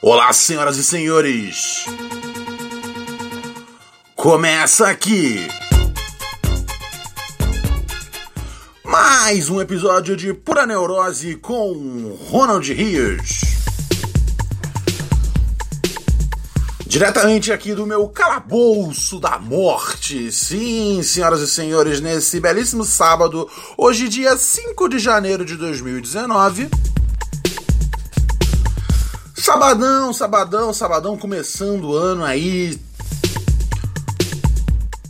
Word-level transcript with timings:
Olá, 0.00 0.32
senhoras 0.32 0.76
e 0.76 0.84
senhores! 0.84 1.86
Começa 4.14 4.86
aqui 4.86 5.48
mais 8.84 9.50
um 9.50 9.60
episódio 9.60 10.16
de 10.16 10.32
Pura 10.32 10.64
Neurose 10.64 11.34
com 11.34 12.16
Ronald 12.30 12.72
Rios. 12.72 13.53
Diretamente 16.94 17.50
aqui 17.50 17.74
do 17.74 17.84
meu 17.84 18.06
calabouço 18.06 19.18
da 19.18 19.36
morte. 19.36 20.30
Sim, 20.30 21.02
senhoras 21.02 21.40
e 21.40 21.48
senhores, 21.48 22.00
nesse 22.00 22.38
belíssimo 22.38 22.84
sábado, 22.84 23.50
hoje, 23.76 24.08
dia 24.08 24.36
5 24.36 24.88
de 24.88 25.00
janeiro 25.00 25.44
de 25.44 25.56
2019. 25.56 26.68
Sabadão, 29.36 30.12
sabadão, 30.12 30.72
sabadão, 30.72 31.18
começando 31.18 31.86
o 31.86 31.96
ano 31.96 32.24
aí. 32.24 32.78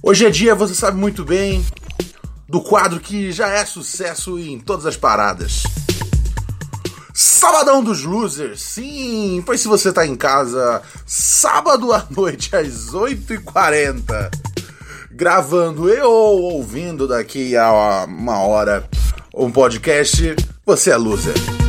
Hoje 0.03 0.25
é 0.25 0.31
dia, 0.31 0.55
você 0.55 0.75
sabe 0.75 0.97
muito 0.97 1.23
bem, 1.23 1.63
do 2.49 2.63
quadro 2.63 2.99
que 2.99 3.31
já 3.31 3.51
é 3.51 3.63
sucesso 3.67 4.39
em 4.39 4.59
todas 4.59 4.87
as 4.87 4.97
paradas. 4.97 5.65
Sabadão 7.45 7.85
dos 7.85 8.05
Losers, 8.05 8.63
sim, 8.63 9.43
pois 9.45 9.61
se 9.61 9.69
você 9.69 9.93
tá 9.93 10.07
em 10.07 10.17
casa 10.17 10.81
sábado 11.05 11.93
à 11.93 12.03
noite 12.11 12.49
às 12.57 12.91
8h40, 12.91 14.31
gravando 15.11 15.91
e 15.91 16.01
ou 16.01 16.41
ouvindo 16.41 17.07
daqui 17.07 17.55
a 17.55 18.07
uma 18.09 18.39
hora 18.39 18.89
um 19.35 19.53
podcast, 19.53 20.35
você 20.65 20.91
é 20.91 20.97
loser. 20.97 21.64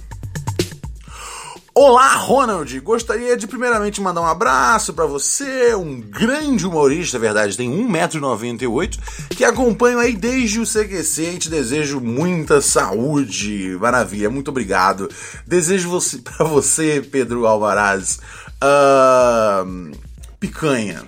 Olá, 1.78 2.16
Ronald! 2.16 2.81
Gostaria 2.81 3.37
de 3.37 3.47
primeiramente 3.47 4.00
mandar 4.00 4.22
um 4.22 4.26
abraço 4.26 4.94
para 4.94 5.04
você, 5.04 5.75
um 5.75 6.00
grande 6.00 6.66
humorista, 6.66 7.19
verdade, 7.19 7.54
tem 7.54 7.69
1,98m, 7.70 8.98
que 9.37 9.44
acompanho 9.44 9.98
aí 9.98 10.14
desde 10.16 10.59
o 10.59 10.64
CQC 10.64 11.32
e 11.34 11.38
te 11.38 11.50
desejo 11.50 12.00
muita 12.00 12.62
saúde. 12.62 13.76
Maravilha, 13.78 14.31
muito 14.31 14.48
obrigado. 14.48 15.10
Desejo 15.47 15.91
você, 15.91 16.16
para 16.16 16.47
você, 16.47 17.03
Pedro 17.03 17.44
Alvaraz, 17.44 18.20
uh, 18.64 19.93
picanha. 20.41 21.04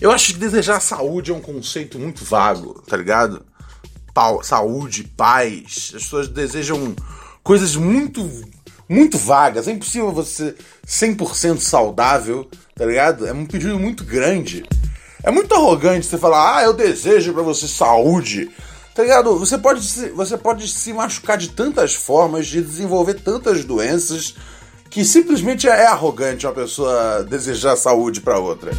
Eu 0.00 0.10
acho 0.10 0.32
que 0.32 0.40
desejar 0.40 0.80
saúde 0.80 1.30
é 1.30 1.34
um 1.34 1.40
conceito 1.40 1.96
muito 1.96 2.24
vago, 2.24 2.82
tá 2.88 2.96
ligado? 2.96 3.46
Pa 4.12 4.36
saúde, 4.42 5.04
paz. 5.16 5.92
As 5.94 6.02
pessoas 6.02 6.26
desejam 6.26 6.92
coisas 7.44 7.76
muito 7.76 8.28
muito 8.88 9.18
vagas. 9.18 9.68
É 9.68 9.72
impossível 9.72 10.12
você 10.12 10.54
100% 10.86 11.58
saudável, 11.60 12.48
tá 12.74 12.84
ligado? 12.84 13.26
É 13.26 13.32
um 13.32 13.46
pedido 13.46 13.78
muito 13.78 14.04
grande. 14.04 14.64
É 15.22 15.30
muito 15.30 15.54
arrogante 15.54 16.06
você 16.06 16.18
falar, 16.18 16.58
ah, 16.58 16.62
eu 16.62 16.72
desejo 16.72 17.32
para 17.32 17.42
você 17.42 17.66
saúde. 17.66 18.50
Tá 18.94 19.02
ligado? 19.02 19.38
Você 19.38 19.58
pode, 19.58 19.84
se, 19.84 20.08
você 20.10 20.38
pode 20.38 20.66
se 20.68 20.92
machucar 20.92 21.36
de 21.36 21.50
tantas 21.50 21.94
formas, 21.94 22.46
de 22.46 22.62
desenvolver 22.62 23.14
tantas 23.14 23.64
doenças, 23.64 24.34
que 24.88 25.04
simplesmente 25.04 25.68
é 25.68 25.86
arrogante 25.86 26.46
uma 26.46 26.54
pessoa 26.54 27.22
desejar 27.24 27.76
saúde 27.76 28.20
para 28.20 28.38
outra. 28.38 28.70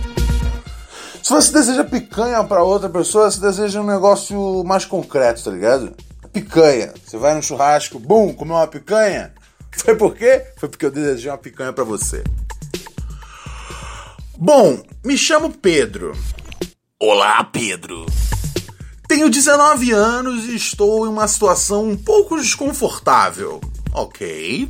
Se 1.22 1.34
você 1.34 1.52
deseja 1.52 1.84
picanha 1.84 2.44
para 2.44 2.64
outra 2.64 2.90
pessoa, 2.90 3.30
você 3.30 3.40
deseja 3.40 3.82
um 3.82 3.86
negócio 3.86 4.64
mais 4.64 4.86
concreto, 4.86 5.44
tá 5.44 5.52
ligado? 5.52 5.94
Picanha. 6.32 6.94
Você 7.06 7.18
vai 7.18 7.36
no 7.36 7.44
churrasco, 7.44 8.00
bum, 8.00 8.34
comeu 8.34 8.56
uma 8.56 8.66
picanha. 8.66 9.34
Foi 9.84 9.96
por 9.96 10.16
quê? 10.16 10.46
Foi 10.58 10.70
porque 10.70 10.86
eu 10.86 10.92
desejei 10.92 11.32
uma 11.32 11.38
picanha 11.38 11.72
para 11.72 11.84
você. 11.84 12.24
Bom, 14.38 14.84
me 15.04 15.18
chamo 15.18 15.52
Pedro. 15.52 16.16
Olá, 17.00 17.44
Pedro. 17.44 18.06
Tenho 19.08 19.30
19 19.30 19.92
anos 19.92 20.46
e 20.46 20.56
estou 20.56 21.06
em 21.06 21.10
uma 21.10 21.28
situação 21.28 21.88
um 21.88 21.98
pouco 21.98 22.38
desconfortável. 22.38 23.62
Ok. 23.94 24.68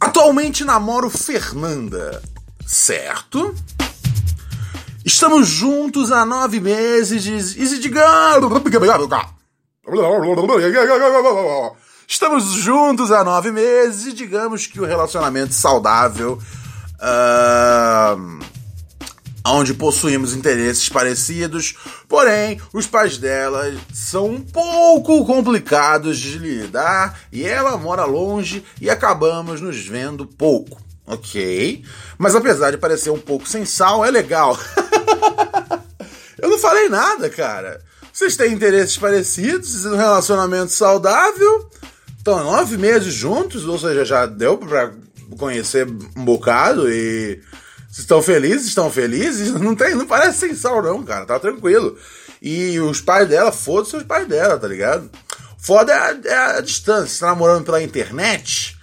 Atualmente 0.00 0.64
namoro 0.64 1.08
Fernanda. 1.08 2.22
Certo? 2.66 3.54
Estamos 5.04 5.48
juntos 5.48 6.10
há 6.10 6.24
nove 6.24 6.60
meses 6.60 7.56
e 7.56 7.78
digamos. 7.78 8.46
Estamos 12.06 12.44
juntos 12.52 13.10
há 13.10 13.24
nove 13.24 13.50
meses 13.50 14.06
e 14.06 14.12
digamos 14.12 14.66
que 14.66 14.80
o 14.80 14.84
relacionamento 14.84 15.54
saudável, 15.54 16.38
uh, 16.98 18.38
onde 19.44 19.74
possuímos 19.74 20.34
interesses 20.34 20.88
parecidos, 20.88 21.76
porém 22.08 22.60
os 22.72 22.86
pais 22.86 23.18
dela 23.18 23.74
são 23.92 24.26
um 24.26 24.40
pouco 24.40 25.24
complicados 25.24 26.18
de 26.18 26.38
lidar 26.38 27.18
e 27.32 27.44
ela 27.44 27.76
mora 27.76 28.04
longe 28.04 28.64
e 28.80 28.88
acabamos 28.88 29.60
nos 29.60 29.84
vendo 29.84 30.26
pouco. 30.26 30.80
Ok, 31.04 31.84
mas 32.16 32.36
apesar 32.36 32.70
de 32.70 32.78
parecer 32.78 33.10
um 33.10 33.18
pouco 33.18 33.48
sem 33.48 33.64
sal, 33.64 34.04
é 34.04 34.10
legal. 34.10 34.56
Eu 36.40 36.48
não 36.48 36.58
falei 36.58 36.88
nada, 36.88 37.28
cara. 37.28 37.80
vocês 38.12 38.36
têm 38.36 38.52
interesses 38.52 38.96
parecidos, 38.96 39.84
um 39.84 39.96
relacionamento 39.96 40.72
saudável, 40.72 41.70
estão 42.22 42.44
nove 42.44 42.76
meses 42.76 43.12
juntos, 43.12 43.66
ou 43.66 43.76
seja, 43.76 44.04
já 44.04 44.26
deu 44.26 44.56
pra 44.56 44.92
conhecer 45.36 45.88
um 46.16 46.24
bocado 46.24 46.88
e 46.88 47.40
estão 47.90 48.22
felizes, 48.22 48.68
estão 48.68 48.88
felizes, 48.88 49.52
não 49.60 49.74
tem, 49.74 49.96
não 49.96 50.06
parece 50.06 50.38
sem 50.38 50.54
sal 50.54 50.80
não, 50.80 51.02
cara, 51.02 51.26
tá 51.26 51.38
tranquilo. 51.40 51.98
E 52.40 52.78
os 52.78 53.00
pais 53.00 53.28
dela, 53.28 53.50
foda-se 53.50 53.96
os 53.96 54.04
pais 54.04 54.26
dela, 54.28 54.56
tá 54.56 54.68
ligado? 54.68 55.10
Foda 55.58 55.92
é 55.92 55.96
a, 55.96 56.20
é 56.24 56.58
a 56.58 56.60
distância, 56.60 57.08
você 57.08 57.20
tá 57.20 57.26
namorando 57.26 57.64
pela 57.64 57.82
internet, 57.82 58.78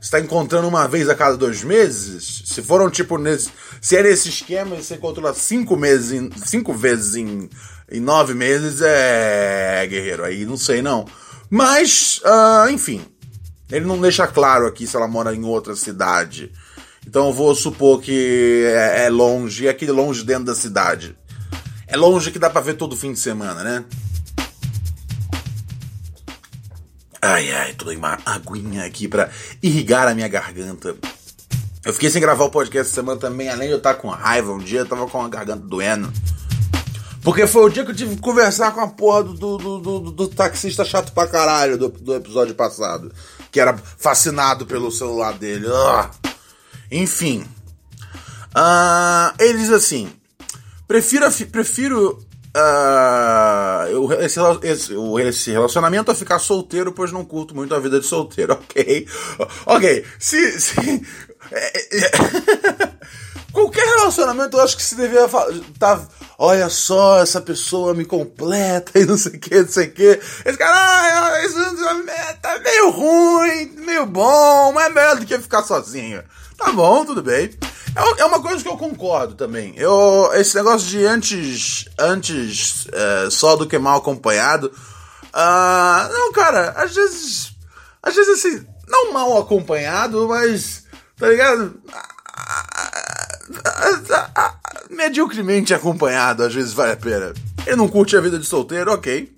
você 0.00 0.10
tá 0.12 0.20
encontrando 0.20 0.68
uma 0.68 0.86
vez 0.86 1.08
a 1.08 1.16
cada 1.16 1.36
dois 1.36 1.64
meses, 1.64 2.44
se 2.46 2.62
foram 2.62 2.88
tipo 2.88 3.18
nesse, 3.18 3.50
se 3.80 3.96
é 3.96 4.04
nesse 4.04 4.28
esquema 4.28 4.76
você 4.76 4.94
encontrou 4.94 5.34
cinco 5.34 5.76
meses, 5.76 6.12
em, 6.12 6.30
cinco 6.44 6.72
vezes 6.72 7.16
em, 7.16 7.50
em 7.90 8.00
nove 8.00 8.34
meses, 8.34 8.80
é 8.82 9.84
guerreiro, 9.88 10.24
aí 10.24 10.44
não 10.44 10.56
sei 10.56 10.80
não. 10.80 11.04
Mas, 11.54 12.20
uh, 12.24 12.68
enfim, 12.68 13.00
ele 13.70 13.86
não 13.86 14.00
deixa 14.00 14.26
claro 14.26 14.66
aqui 14.66 14.88
se 14.88 14.96
ela 14.96 15.06
mora 15.06 15.32
em 15.32 15.44
outra 15.44 15.76
cidade. 15.76 16.50
Então 17.06 17.28
eu 17.28 17.32
vou 17.32 17.54
supor 17.54 18.00
que 18.00 18.64
é, 18.66 19.04
é 19.04 19.08
longe, 19.08 19.68
é 19.68 19.70
aquele 19.70 19.92
longe 19.92 20.24
dentro 20.24 20.46
da 20.46 20.54
cidade. 20.56 21.16
É 21.86 21.96
longe 21.96 22.32
que 22.32 22.40
dá 22.40 22.50
pra 22.50 22.60
ver 22.60 22.74
todo 22.74 22.96
fim 22.96 23.12
de 23.12 23.20
semana, 23.20 23.62
né? 23.62 23.84
Ai, 27.22 27.52
ai, 27.52 27.72
tô 27.74 27.88
uma 27.92 28.18
aguinha 28.26 28.84
aqui 28.84 29.06
pra 29.06 29.30
irrigar 29.62 30.08
a 30.08 30.14
minha 30.14 30.26
garganta. 30.26 30.96
Eu 31.84 31.92
fiquei 31.92 32.10
sem 32.10 32.20
gravar 32.20 32.46
o 32.46 32.50
podcast 32.50 32.90
essa 32.90 32.96
semana 32.96 33.20
também, 33.20 33.48
além 33.48 33.68
de 33.68 33.74
eu 33.74 33.78
estar 33.78 33.94
com 33.94 34.08
raiva. 34.08 34.50
Um 34.52 34.58
dia 34.58 34.80
eu 34.80 34.86
tava 34.86 35.06
com 35.06 35.22
a 35.22 35.28
garganta 35.28 35.64
doendo. 35.64 36.12
Porque 37.24 37.46
foi 37.46 37.64
o 37.64 37.70
dia 37.70 37.82
que 37.86 37.90
eu 37.90 37.96
tive 37.96 38.16
que 38.16 38.20
conversar 38.20 38.72
com 38.72 38.82
a 38.82 38.86
porra 38.86 39.24
do, 39.24 39.56
do, 39.56 39.78
do, 39.78 40.00
do, 40.10 40.28
taxista 40.28 40.84
chato 40.84 41.10
pra 41.12 41.26
caralho 41.26 41.78
do, 41.78 41.88
do 41.88 42.14
episódio 42.14 42.54
passado. 42.54 43.10
Que 43.50 43.58
era 43.58 43.74
fascinado 43.76 44.66
pelo 44.66 44.92
celular 44.92 45.32
dele. 45.32 45.66
Ah. 45.72 46.10
Enfim. 46.92 47.46
Uh, 48.54 49.34
ele 49.38 49.58
diz 49.58 49.70
assim: 49.70 50.12
prefiro, 50.86 51.26
prefiro 51.50 52.22
uh, 52.54 54.12
esse, 54.20 54.38
esse, 54.62 54.94
esse, 55.26 55.50
relacionamento 55.50 56.10
a 56.10 56.14
ficar 56.14 56.38
solteiro, 56.38 56.92
pois 56.92 57.10
não 57.10 57.24
curto 57.24 57.54
muito 57.54 57.74
a 57.74 57.80
vida 57.80 57.98
de 57.98 58.06
solteiro. 58.06 58.52
Ok. 58.68 59.08
Ok. 59.64 60.04
Se. 60.18 60.60
se 60.60 60.76
é, 61.50 61.96
é, 61.96 62.10
qualquer 63.50 63.86
relacionamento 63.86 64.58
eu 64.58 64.62
acho 64.62 64.76
que 64.76 64.82
se 64.82 64.94
devia 64.94 65.26
tá 65.78 66.06
olha 66.38 66.68
só, 66.68 67.20
essa 67.20 67.40
pessoa 67.40 67.94
me 67.94 68.04
completa 68.04 68.98
e 68.98 69.04
não 69.04 69.16
sei 69.16 69.32
o 69.32 69.40
que, 69.40 69.60
não 69.60 69.68
sei 69.68 69.86
o 69.86 69.92
que. 69.92 70.20
Esse 70.44 70.58
cara, 70.58 70.74
ah, 70.74 71.44
isso 71.44 71.56
tá 72.40 72.58
meio 72.58 72.90
ruim, 72.90 73.66
meio 73.78 74.06
bom, 74.06 74.72
mas 74.72 74.86
é 74.86 74.90
melhor 74.90 75.16
do 75.16 75.26
que 75.26 75.38
ficar 75.38 75.62
sozinho. 75.62 76.22
Tá 76.56 76.72
bom, 76.72 77.04
tudo 77.04 77.22
bem. 77.22 77.50
É, 77.96 78.22
é 78.22 78.24
uma 78.24 78.40
coisa 78.40 78.62
que 78.62 78.68
eu 78.68 78.76
concordo 78.76 79.34
também. 79.34 79.74
Eu, 79.76 80.30
esse 80.34 80.56
negócio 80.56 80.86
de 80.88 81.04
antes, 81.04 81.88
antes 81.98 82.86
é, 82.92 83.30
só 83.30 83.56
do 83.56 83.66
que 83.66 83.78
mal 83.78 83.98
acompanhado. 83.98 84.72
Uh, 85.34 86.12
não, 86.12 86.32
cara, 86.32 86.70
às 86.76 86.94
vezes. 86.94 87.52
Às 88.02 88.14
vezes 88.14 88.44
assim, 88.44 88.66
não 88.86 89.12
mal 89.12 89.38
acompanhado, 89.38 90.28
mas. 90.28 90.84
Tá 91.18 91.28
ligado? 91.28 91.80
Mediocremente 94.94 95.74
acompanhado, 95.74 96.42
às 96.42 96.54
vezes 96.54 96.72
vale 96.72 96.92
a 96.92 96.96
pena. 96.96 97.32
Ele 97.66 97.76
não 97.76 97.88
curte 97.88 98.16
a 98.16 98.20
vida 98.20 98.38
de 98.38 98.46
solteiro, 98.46 98.92
ok. 98.92 99.30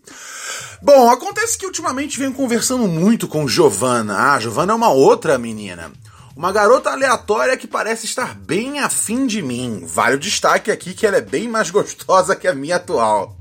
Bom, 0.82 1.10
acontece 1.10 1.56
que 1.56 1.66
ultimamente 1.66 2.18
venho 2.18 2.32
conversando 2.32 2.86
muito 2.86 3.26
com 3.26 3.48
Giovanna. 3.48 4.34
Ah, 4.34 4.40
Giovanna 4.40 4.72
é 4.72 4.76
uma 4.76 4.90
outra 4.90 5.38
menina. 5.38 5.90
Uma 6.36 6.52
garota 6.52 6.90
aleatória 6.90 7.56
que 7.56 7.66
parece 7.66 8.04
estar 8.04 8.34
bem 8.34 8.78
afim 8.80 9.26
de 9.26 9.40
mim. 9.40 9.84
Vale 9.86 10.16
o 10.16 10.18
destaque 10.18 10.70
aqui 10.70 10.92
que 10.92 11.06
ela 11.06 11.16
é 11.16 11.22
bem 11.22 11.48
mais 11.48 11.70
gostosa 11.70 12.36
que 12.36 12.46
a 12.46 12.54
minha 12.54 12.76
atual. 12.76 13.36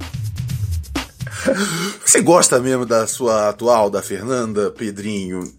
Você 2.05 2.21
gosta 2.21 2.59
mesmo 2.59 2.85
da 2.85 3.05
sua 3.05 3.49
atual, 3.49 3.89
da 3.89 4.01
Fernanda 4.01 4.71
Pedrinho? 4.71 5.53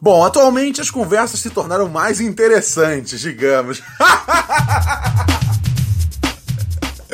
Bom, 0.00 0.24
atualmente 0.24 0.80
as 0.80 0.90
conversas 0.90 1.38
se 1.38 1.50
tornaram 1.50 1.88
mais 1.88 2.20
interessantes, 2.20 3.20
digamos. 3.20 3.80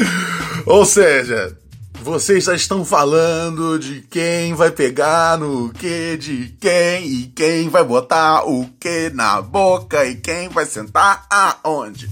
Ou 0.67 0.85
seja, 0.85 1.56
vocês 2.03 2.45
já 2.45 2.55
estão 2.55 2.85
falando 2.85 3.79
de 3.79 4.03
quem 4.03 4.55
vai 4.55 4.71
pegar 4.71 5.39
no 5.39 5.71
que 5.71 6.17
de 6.17 6.56
quem 6.61 7.06
e 7.06 7.33
quem 7.35 7.69
vai 7.69 7.85
botar 7.85 8.45
o 8.45 8.69
que 8.81 9.11
na 9.11 9.43
boca 9.43 10.05
e 10.05 10.17
quem 10.17 10.49
vai 10.49 10.67
sentar 10.67 11.27
aonde. 11.31 12.09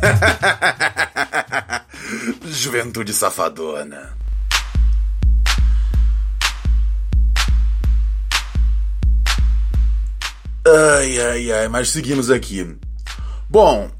Juventude 2.44 3.12
safadona. 3.12 4.18
Ai, 10.66 11.18
ai, 11.18 11.52
ai, 11.52 11.68
mas 11.68 11.90
seguimos 11.90 12.30
aqui. 12.30 12.76
Bom, 13.48 13.90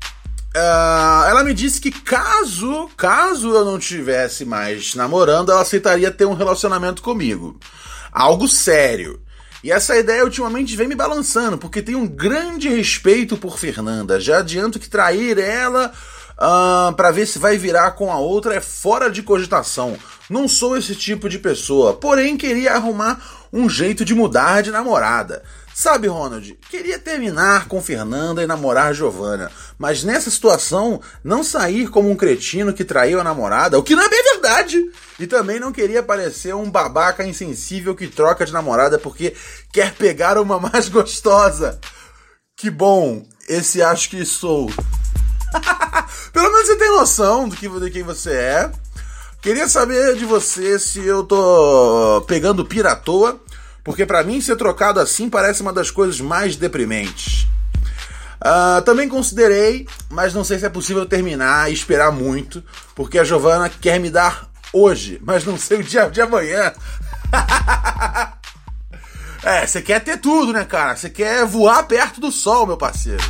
uh, 0.54 1.28
ela 1.28 1.44
me 1.44 1.54
disse 1.54 1.80
que 1.80 1.90
caso, 1.90 2.88
caso 2.96 3.52
eu 3.52 3.64
não 3.64 3.78
tivesse 3.78 4.44
mais 4.44 4.94
namorando, 4.94 5.50
ela 5.50 5.62
aceitaria 5.62 6.10
ter 6.10 6.24
um 6.24 6.34
relacionamento 6.34 7.02
comigo. 7.02 7.58
Algo 8.12 8.48
sério. 8.48 9.20
E 9.62 9.70
essa 9.70 9.96
ideia 9.96 10.24
ultimamente 10.24 10.74
vem 10.74 10.88
me 10.88 10.94
balançando, 10.94 11.58
porque 11.58 11.82
tenho 11.82 11.98
um 11.98 12.06
grande 12.06 12.68
respeito 12.68 13.36
por 13.36 13.58
Fernanda. 13.58 14.18
Já 14.18 14.38
adianto 14.38 14.78
que 14.78 14.88
trair 14.88 15.38
ela 15.38 15.92
uh, 16.40 16.94
para 16.94 17.10
ver 17.10 17.26
se 17.26 17.38
vai 17.38 17.58
virar 17.58 17.92
com 17.92 18.10
a 18.10 18.18
outra 18.18 18.54
é 18.54 18.60
fora 18.60 19.10
de 19.10 19.22
cogitação. 19.22 19.98
Não 20.30 20.48
sou 20.48 20.76
esse 20.76 20.94
tipo 20.94 21.28
de 21.28 21.38
pessoa, 21.38 21.92
porém 21.92 22.36
queria 22.36 22.72
arrumar 22.72 23.20
um 23.52 23.68
jeito 23.68 24.04
de 24.04 24.14
mudar 24.14 24.62
de 24.62 24.70
namorada. 24.70 25.42
Sabe, 25.74 26.08
Ronald, 26.08 26.58
queria 26.68 26.98
terminar 26.98 27.66
com 27.66 27.80
Fernanda 27.80 28.42
e 28.42 28.46
namorar 28.46 28.92
Giovanna, 28.92 29.50
mas 29.78 30.04
nessa 30.04 30.30
situação 30.30 31.00
não 31.24 31.42
sair 31.42 31.88
como 31.88 32.10
um 32.10 32.16
cretino 32.16 32.74
que 32.74 32.84
traiu 32.84 33.18
a 33.18 33.24
namorada, 33.24 33.78
o 33.78 33.82
que 33.82 33.96
não 33.96 34.02
é 34.02 34.08
bem 34.08 34.22
verdade. 34.34 34.90
E 35.18 35.26
também 35.26 35.58
não 35.58 35.72
queria 35.72 36.02
parecer 36.02 36.54
um 36.54 36.70
babaca 36.70 37.24
insensível 37.24 37.94
que 37.94 38.08
troca 38.08 38.44
de 38.44 38.52
namorada 38.52 38.98
porque 38.98 39.34
quer 39.72 39.94
pegar 39.94 40.38
uma 40.38 40.58
mais 40.60 40.88
gostosa. 40.88 41.80
Que 42.56 42.68
bom, 42.68 43.24
esse 43.48 43.80
acho 43.80 44.10
que 44.10 44.24
sou. 44.24 44.66
Pelo 46.32 46.52
menos 46.52 46.66
você 46.66 46.76
tem 46.76 46.90
noção 46.90 47.48
do 47.48 47.56
que 47.56 47.68
de 47.68 47.90
quem 47.90 48.02
você 48.02 48.32
é. 48.32 48.72
Queria 49.42 49.68
saber 49.68 50.16
de 50.16 50.24
você 50.24 50.78
se 50.78 51.00
eu 51.04 51.24
tô 51.24 52.22
pegando 52.26 52.64
pira 52.64 52.92
à 52.92 52.96
toa 52.96 53.40
porque 53.82 54.04
para 54.04 54.22
mim 54.22 54.40
ser 54.40 54.56
trocado 54.56 55.00
assim 55.00 55.30
parece 55.30 55.62
uma 55.62 55.72
das 55.72 55.90
coisas 55.90 56.20
mais 56.20 56.56
deprimentes. 56.56 57.46
Uh, 58.40 58.80
também 58.82 59.08
considerei, 59.08 59.86
mas 60.08 60.32
não 60.32 60.44
sei 60.44 60.58
se 60.58 60.66
é 60.66 60.68
possível 60.68 61.04
terminar 61.04 61.70
e 61.70 61.74
esperar 61.74 62.10
muito, 62.10 62.62
porque 62.94 63.18
a 63.18 63.24
Giovana 63.24 63.68
quer 63.68 63.98
me 64.00 64.10
dar 64.10 64.48
hoje, 64.72 65.20
mas 65.22 65.44
não 65.44 65.58
sei 65.58 65.80
o 65.80 65.84
dia 65.84 66.08
de 66.08 66.20
amanhã. 66.20 66.72
é, 69.42 69.66
você 69.66 69.82
quer 69.82 70.00
ter 70.00 70.18
tudo, 70.18 70.52
né, 70.52 70.64
cara? 70.64 70.96
Você 70.96 71.10
quer 71.10 71.44
voar 71.44 71.82
perto 71.82 72.20
do 72.20 72.30
sol, 72.32 72.66
meu 72.66 72.76
parceiro. 72.76 73.22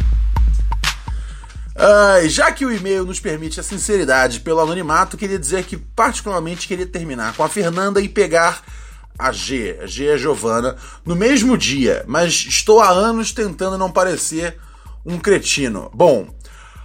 Já 2.28 2.52
que 2.52 2.64
o 2.64 2.72
e-mail 2.72 3.04
nos 3.04 3.20
permite 3.20 3.60
a 3.60 3.62
sinceridade 3.62 4.40
pelo 4.40 4.60
anonimato, 4.60 5.16
queria 5.16 5.38
dizer 5.38 5.64
que 5.64 5.76
particularmente 5.76 6.68
queria 6.68 6.86
terminar 6.86 7.34
com 7.34 7.42
a 7.42 7.48
Fernanda 7.48 8.00
e 8.00 8.08
pegar 8.08 8.62
a 9.20 9.32
G, 9.32 9.78
a 9.82 9.86
G 9.86 10.06
é 10.06 10.16
Giovana, 10.16 10.76
no 11.04 11.14
mesmo 11.14 11.56
dia, 11.58 12.04
mas 12.06 12.46
estou 12.48 12.80
há 12.80 12.88
anos 12.88 13.32
tentando 13.32 13.76
não 13.76 13.90
parecer 13.90 14.58
um 15.04 15.18
cretino. 15.18 15.90
Bom, 15.92 16.28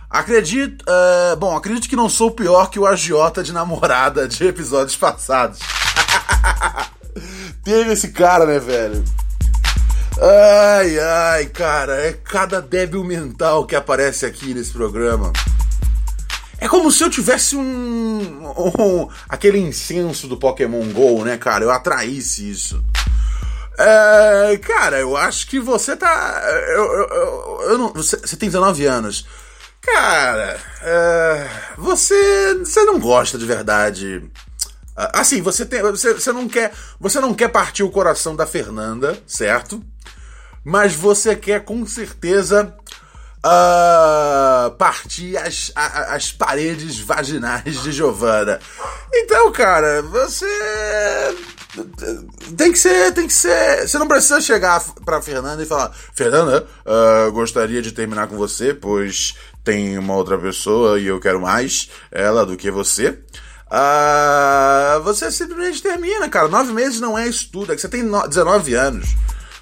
acredito, 0.10 0.84
uh, 0.84 1.36
bom, 1.38 1.56
acredito 1.56 1.88
que 1.88 1.96
não 1.96 2.10
sou 2.10 2.32
pior 2.32 2.70
que 2.70 2.78
o 2.78 2.86
agiota 2.86 3.42
de 3.42 3.54
namorada 3.54 4.28
de 4.28 4.46
episódios 4.46 4.98
passados. 4.98 5.60
Teve 7.64 7.94
esse 7.94 8.10
cara, 8.10 8.46
né, 8.46 8.60
velho? 8.60 9.04
Ai, 10.18 10.98
ai, 10.98 11.46
cara, 11.48 11.96
é 11.96 12.14
cada 12.14 12.62
débil 12.62 13.04
mental 13.04 13.66
que 13.66 13.76
aparece 13.76 14.26
aqui 14.26 14.54
nesse 14.54 14.72
programa. 14.72 15.34
É 16.58 16.70
como 16.70 16.90
se 16.90 17.04
eu 17.04 17.10
tivesse 17.10 17.58
um, 17.58 17.62
um, 17.62 19.10
aquele 19.28 19.60
incenso 19.60 20.28
do 20.28 20.38
Pokémon 20.38 20.88
GO, 20.94 21.26
né, 21.26 21.38
cara? 21.38 21.66
Eu 21.66 21.72
atraísse 21.72 22.50
isso. 22.50 22.82
É, 23.78 24.58
cara, 24.58 25.00
eu 25.00 25.18
acho 25.18 25.48
que 25.48 25.60
você 25.60 25.98
tá. 25.98 26.42
Eu, 26.70 26.84
eu, 26.86 27.08
eu, 27.10 27.62
eu 27.72 27.78
não, 27.78 27.94
você, 27.94 28.18
você, 28.18 28.38
tem 28.38 28.48
19 28.48 28.86
anos. 28.86 29.28
Cara, 29.82 30.58
é, 30.82 31.50
você, 31.78 32.56
você 32.60 32.84
não 32.86 33.00
gosta 33.00 33.38
de 33.38 33.46
verdade 33.46 34.24
Ah, 34.96 35.20
Assim, 35.20 35.42
você 35.42 35.66
tem. 35.66 35.82
Você, 35.82 36.14
você 36.14 36.32
não 36.32 36.48
quer. 36.48 36.74
Você 37.02 37.20
não 37.20 37.34
quer 37.34 37.50
partir 37.50 37.84
o 37.84 37.92
coração 37.92 38.34
da 38.34 38.48
Fernanda, 38.48 39.22
certo? 39.28 39.84
Mas 40.66 40.94
você 40.96 41.36
quer 41.36 41.64
com 41.64 41.86
certeza 41.86 42.74
ah, 43.44 44.74
partir 44.80 45.38
as, 45.38 45.72
a- 45.76 46.16
as 46.16 46.32
paredes 46.32 47.00
vaginais 47.00 47.84
de 47.84 47.92
Giovanna. 47.92 48.60
Então, 49.14 49.52
cara, 49.52 50.02
você 50.02 50.48
tem 52.58 52.72
que 52.72 52.80
ser, 52.80 53.14
tem 53.14 53.28
que 53.28 53.34
ser. 53.34 53.88
Você 53.88 53.98
não 54.00 54.08
precisa 54.08 54.42
chegar 54.42 54.84
pra 55.06 55.22
Fernanda 55.22 55.62
e 55.62 55.66
falar: 55.68 55.92
Fernanda, 56.16 56.66
ah, 56.86 57.30
gostaria 57.30 57.82
de 57.82 57.92
terminar 57.92 58.28
com 58.28 58.36
você, 58.36 58.74
pois 58.74 59.36
tem 59.64 59.98
uma 60.00 60.16
outra 60.16 60.38
pessoa 60.38 61.00
e 61.00 61.06
eu 61.08 61.20
quero 61.20 61.40
mais 61.40 61.90
ela 62.12 62.46
do 62.46 62.58
que 62.58 62.72
você. 62.72 63.20
Ah, 63.70 65.00
você 65.04 65.32
simplesmente 65.32 65.82
termina, 65.82 66.28
cara. 66.30 66.48
Nove 66.48 66.72
meses 66.74 67.00
não 67.00 67.18
é 67.18 67.28
isso 67.28 67.50
tudo, 67.52 67.72
é 67.72 67.76
que 67.76 67.82
você 67.82 67.90
tem 67.90 68.02
no- 68.04 68.28
19 68.28 68.74
anos. 68.74 69.10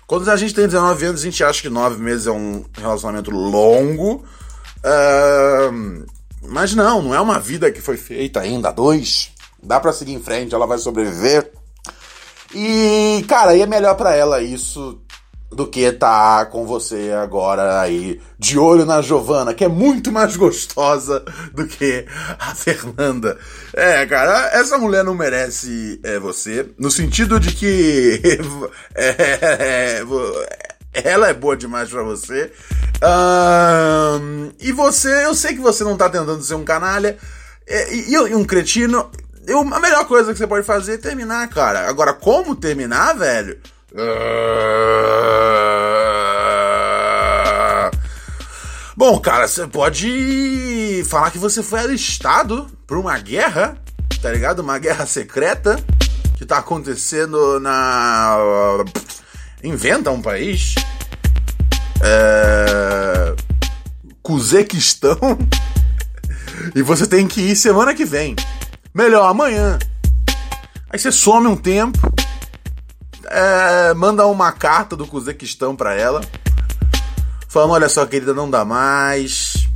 Quando 0.08 0.30
a 0.30 0.36
gente 0.36 0.54
tem 0.54 0.66
19 0.66 1.06
anos, 1.06 1.22
a 1.22 1.24
gente 1.24 1.44
acha 1.44 1.62
que 1.62 1.70
nove 1.70 2.02
meses 2.02 2.28
é 2.28 2.32
um 2.32 2.66
relacionamento 2.78 3.32
longo. 3.32 4.24
Ah, 4.84 5.72
mas 6.46 6.76
não, 6.76 7.02
não 7.02 7.16
é 7.16 7.22
uma 7.22 7.40
vida 7.40 7.72
que 7.72 7.82
foi 7.82 7.98
feita 7.98 8.42
ainda. 8.42 8.72
Dois. 8.72 9.32
Dá 9.62 9.80
pra 9.80 9.94
seguir 9.94 10.14
em 10.14 10.22
frente, 10.22 10.54
ela 10.54 10.68
vai 10.68 10.78
sobreviver. 10.78 11.52
E, 12.54 13.26
cara, 13.28 13.52
aí 13.52 13.62
é 13.62 13.66
melhor 13.66 13.96
pra 13.96 14.14
ela 14.14 14.42
isso 14.42 15.02
do 15.54 15.68
que 15.68 15.92
tá 15.92 16.46
com 16.46 16.66
você 16.66 17.12
agora 17.12 17.80
aí, 17.80 18.20
de 18.38 18.58
olho 18.58 18.86
na 18.86 19.02
Giovana, 19.02 19.54
que 19.54 19.64
é 19.64 19.68
muito 19.68 20.12
mais 20.12 20.36
gostosa 20.36 21.24
do 21.54 21.68
que 21.68 22.06
a 22.40 22.56
Fernanda. 22.56 23.38
É, 23.74 24.06
cara, 24.06 24.50
essa 24.54 24.78
mulher 24.78 25.04
não 25.04 25.14
merece 25.14 26.00
é, 26.04 26.20
você, 26.20 26.70
no 26.78 26.90
sentido 26.92 27.40
de 27.40 27.54
que 27.54 28.22
é, 28.96 30.02
é, 30.02 30.04
ela 30.94 31.30
é 31.30 31.34
boa 31.34 31.56
demais 31.56 31.90
pra 31.90 32.04
você. 32.04 32.52
Ahn, 33.02 34.52
e 34.60 34.72
você, 34.72 35.26
eu 35.26 35.34
sei 35.34 35.54
que 35.54 35.62
você 35.62 35.84
não 35.84 35.98
tá 35.98 36.10
tentando 36.10 36.42
ser 36.44 36.56
um 36.56 36.64
canalha 36.64 37.18
é, 37.68 37.94
e, 37.94 38.14
e 38.14 38.36
um 38.36 38.46
cretino. 38.46 39.12
Eu, 39.46 39.60
a 39.60 39.80
melhor 39.80 40.08
coisa 40.08 40.32
que 40.32 40.38
você 40.38 40.48
pode 40.48 40.66
fazer 40.66 40.94
é 40.94 40.98
terminar, 40.98 41.48
cara. 41.50 41.90
Agora, 41.90 42.14
como 42.14 42.56
terminar, 42.56 43.14
velho? 43.14 43.60
Ah. 43.96 44.74
Bom, 48.96 49.20
cara, 49.20 49.48
você 49.48 49.68
pode 49.68 51.04
falar 51.08 51.30
que 51.30 51.38
você 51.38 51.62
foi 51.62 51.82
alistado 51.82 52.68
pra 52.88 52.98
uma 52.98 53.20
guerra, 53.20 53.78
tá 54.22 54.32
ligado? 54.32 54.60
Uma 54.60 54.80
guerra 54.80 55.06
secreta 55.06 55.78
que 56.38 56.46
tá 56.46 56.58
acontecendo 56.58 57.60
na. 57.60 58.38
Inventa 59.64 60.10
um 60.12 60.22
país. 60.22 60.76
É. 62.02 63.36
Cuzequistão. 64.22 65.18
E 66.76 66.82
você 66.82 67.06
tem 67.06 67.28
que 67.28 67.42
ir 67.42 67.56
semana 67.56 67.94
que 67.94 68.06
vem. 68.06 68.36
Melhor, 68.94 69.28
amanhã. 69.28 69.78
Aí 70.90 70.98
você 70.98 71.12
some 71.12 71.48
um 71.48 71.56
tempo. 71.56 72.00
É, 73.34 73.94
manda 73.94 74.25
uma 74.28 74.52
carta 74.52 74.96
do 74.96 75.08
Cuzequistão 75.08 75.75
pra 75.75 75.96
ela. 75.96 76.22
Falando, 77.50 77.72
olha 77.72 77.90
só, 77.90 78.06
querida, 78.06 78.34
não 78.34 78.50
dá 78.50 78.63
mais. 78.63 79.68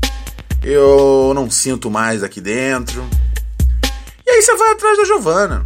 Eu 0.63 1.31
não 1.35 1.49
sinto 1.49 1.89
mais 1.89 2.23
aqui 2.23 2.39
dentro. 2.39 3.03
E 4.25 4.29
aí 4.29 4.41
você 4.41 4.55
vai 4.55 4.71
atrás 4.71 4.97
da 4.97 5.05
Giovana. 5.05 5.65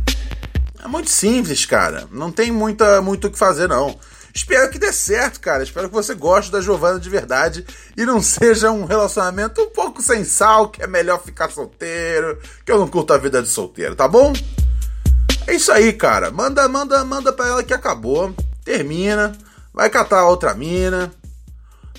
É 0.84 0.88
muito 0.88 1.10
simples, 1.10 1.66
cara. 1.66 2.08
Não 2.12 2.32
tem 2.32 2.52
muita, 2.52 3.02
muito 3.02 3.28
o 3.28 3.32
que 3.32 3.38
fazer, 3.38 3.68
não. 3.68 3.98
Espero 4.34 4.72
que 4.72 4.80
dê 4.80 4.92
certo, 4.94 5.40
cara. 5.40 5.64
Espero 5.64 5.90
que 5.90 5.94
você 5.94 6.16
goste 6.16 6.52
da 6.52 6.62
Giovana 6.62 7.00
de 7.00 7.10
verdade 7.10 7.66
e 7.98 8.06
não 8.06 8.22
seja 8.22 8.72
um 8.72 8.86
relacionamento 8.86 9.62
um 9.62 9.70
pouco 9.70 10.02
sem 10.02 10.24
sal, 10.24 10.70
que 10.70 10.82
é 10.82 10.88
melhor 10.88 11.22
ficar 11.22 11.50
solteiro, 11.50 12.40
que 12.66 12.72
eu 12.72 12.80
não 12.80 12.88
curto 12.88 13.14
a 13.14 13.18
vida 13.18 13.42
de 13.42 13.50
solteiro, 13.50 13.96
tá 13.96 14.08
bom? 14.08 14.34
É 15.48 15.56
isso 15.56 15.72
aí, 15.72 15.94
cara. 15.94 16.32
Manda, 16.32 16.68
manda, 16.68 17.04
manda 17.04 17.32
pra 17.34 17.48
ela 17.48 17.64
que 17.64 17.74
acabou. 17.74 18.34
Termina. 18.64 19.34
Vai 19.74 19.90
catar 19.90 20.26
outra 20.26 20.54
mina. 20.54 21.12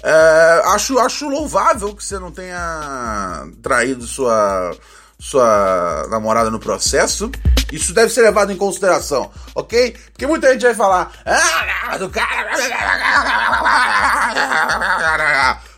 É, 0.02 0.62
acho, 0.66 0.98
acho 0.98 1.28
louvável 1.28 1.94
que 1.94 2.04
você 2.04 2.18
não 2.18 2.32
tenha 2.32 3.46
traído 3.62 4.04
sua, 4.04 4.74
sua 5.18 6.06
namorada 6.10 6.50
no 6.50 6.58
processo. 6.58 7.30
Isso 7.72 7.94
deve 7.94 8.12
ser 8.12 8.22
levado 8.22 8.52
em 8.52 8.56
consideração, 8.56 9.30
ok? 9.54 9.96
Porque 10.12 10.26
muita 10.26 10.52
gente 10.52 10.62
vai 10.62 10.74
falar. 10.74 11.12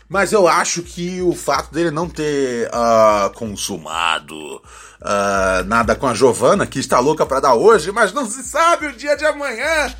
Mas 0.09 0.33
eu 0.33 0.47
acho 0.47 0.83
que 0.83 1.21
o 1.21 1.33
fato 1.33 1.71
dele 1.73 1.91
não 1.91 2.09
ter 2.09 2.69
ah, 2.73 3.31
consumado 3.35 4.61
ah, 5.07 5.63
nada 5.67 5.95
com 5.95 6.07
a 6.07 6.15
Giovana, 6.15 6.65
que 6.65 6.79
está 6.79 6.99
louca 6.99 7.27
pra 7.27 7.39
dar 7.39 7.53
hoje, 7.53 7.91
mas 7.91 8.11
não 8.11 8.27
se 8.27 8.41
sabe 8.41 8.87
o 8.87 8.93
dia 8.93 9.15
de 9.15 9.23
amanhã. 9.23 9.93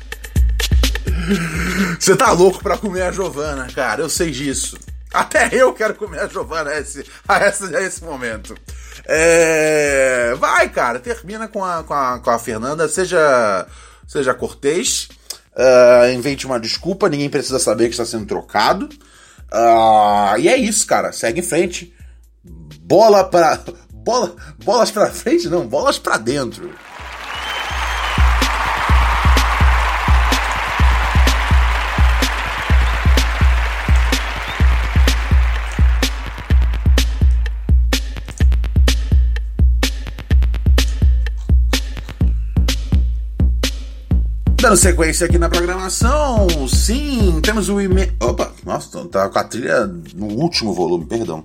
Você 1.98 2.16
tá 2.16 2.32
louco 2.32 2.60
pra 2.60 2.76
comer 2.76 3.02
a 3.02 3.12
Giovana, 3.12 3.68
cara, 3.72 4.02
eu 4.02 4.08
sei 4.10 4.32
disso. 4.32 4.76
Até 5.14 5.48
eu 5.52 5.72
quero 5.72 5.94
comer 5.94 6.22
a 6.22 6.26
Giovana 6.26 6.70
a 6.70 6.80
esse, 6.80 7.06
a 7.28 7.46
esse, 7.46 7.76
a 7.76 7.80
esse 7.82 8.02
momento. 8.02 8.56
É, 9.04 10.34
vai, 10.40 10.68
cara, 10.68 10.98
termina 10.98 11.46
com 11.46 11.64
a, 11.64 11.84
com 11.84 11.94
a, 11.94 12.18
com 12.18 12.30
a 12.30 12.38
Fernanda, 12.40 12.88
seja, 12.88 13.64
seja 14.08 14.34
cortês, 14.34 15.08
ah, 15.56 16.10
invente 16.12 16.46
uma 16.46 16.58
desculpa, 16.58 17.08
ninguém 17.08 17.30
precisa 17.30 17.60
saber 17.60 17.84
que 17.84 17.92
está 17.92 18.04
sendo 18.04 18.26
trocado. 18.26 18.88
Ah, 19.52 20.34
e 20.36 20.48
é 20.48 20.56
isso, 20.56 20.84
cara, 20.84 21.12
segue 21.12 21.38
em 21.38 21.44
frente. 21.44 21.94
Bola 22.80 23.22
pra. 23.24 23.60
Bola, 24.06 24.36
bolas 24.64 24.92
pra 24.92 25.10
frente, 25.10 25.48
não, 25.48 25.66
bolas 25.66 25.98
pra 25.98 26.16
dentro. 26.16 26.70
Dando 44.54 44.76
sequência 44.76 45.26
aqui 45.26 45.36
na 45.36 45.48
programação, 45.48 46.46
sim, 46.68 47.40
temos 47.42 47.68
o 47.68 47.80
e-mail. 47.80 48.14
Opa, 48.20 48.52
nossa, 48.64 49.04
tá 49.06 49.28
com 49.28 49.38
a 49.40 49.42
trilha 49.42 49.84
no 50.14 50.26
último 50.26 50.72
volume, 50.72 51.06
perdão. 51.06 51.44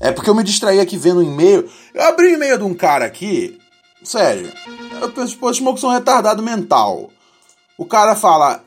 É 0.00 0.12
porque 0.12 0.30
eu 0.30 0.34
me 0.34 0.44
distraí 0.44 0.78
aqui 0.80 0.96
vendo 0.96 1.20
um 1.20 1.22
e-mail. 1.22 1.68
Eu 1.94 2.02
abri 2.08 2.26
o 2.26 2.34
e-mail 2.34 2.58
de 2.58 2.64
um 2.64 2.74
cara 2.74 3.04
aqui. 3.04 3.58
Sério. 4.04 4.52
Eu 5.00 5.10
penso, 5.10 5.36
pô, 5.36 5.50
maluco 5.60 5.84
é 5.84 5.88
um 5.88 5.92
retardado 5.92 6.42
mental. 6.42 7.10
O 7.76 7.84
cara 7.84 8.14
fala: 8.14 8.62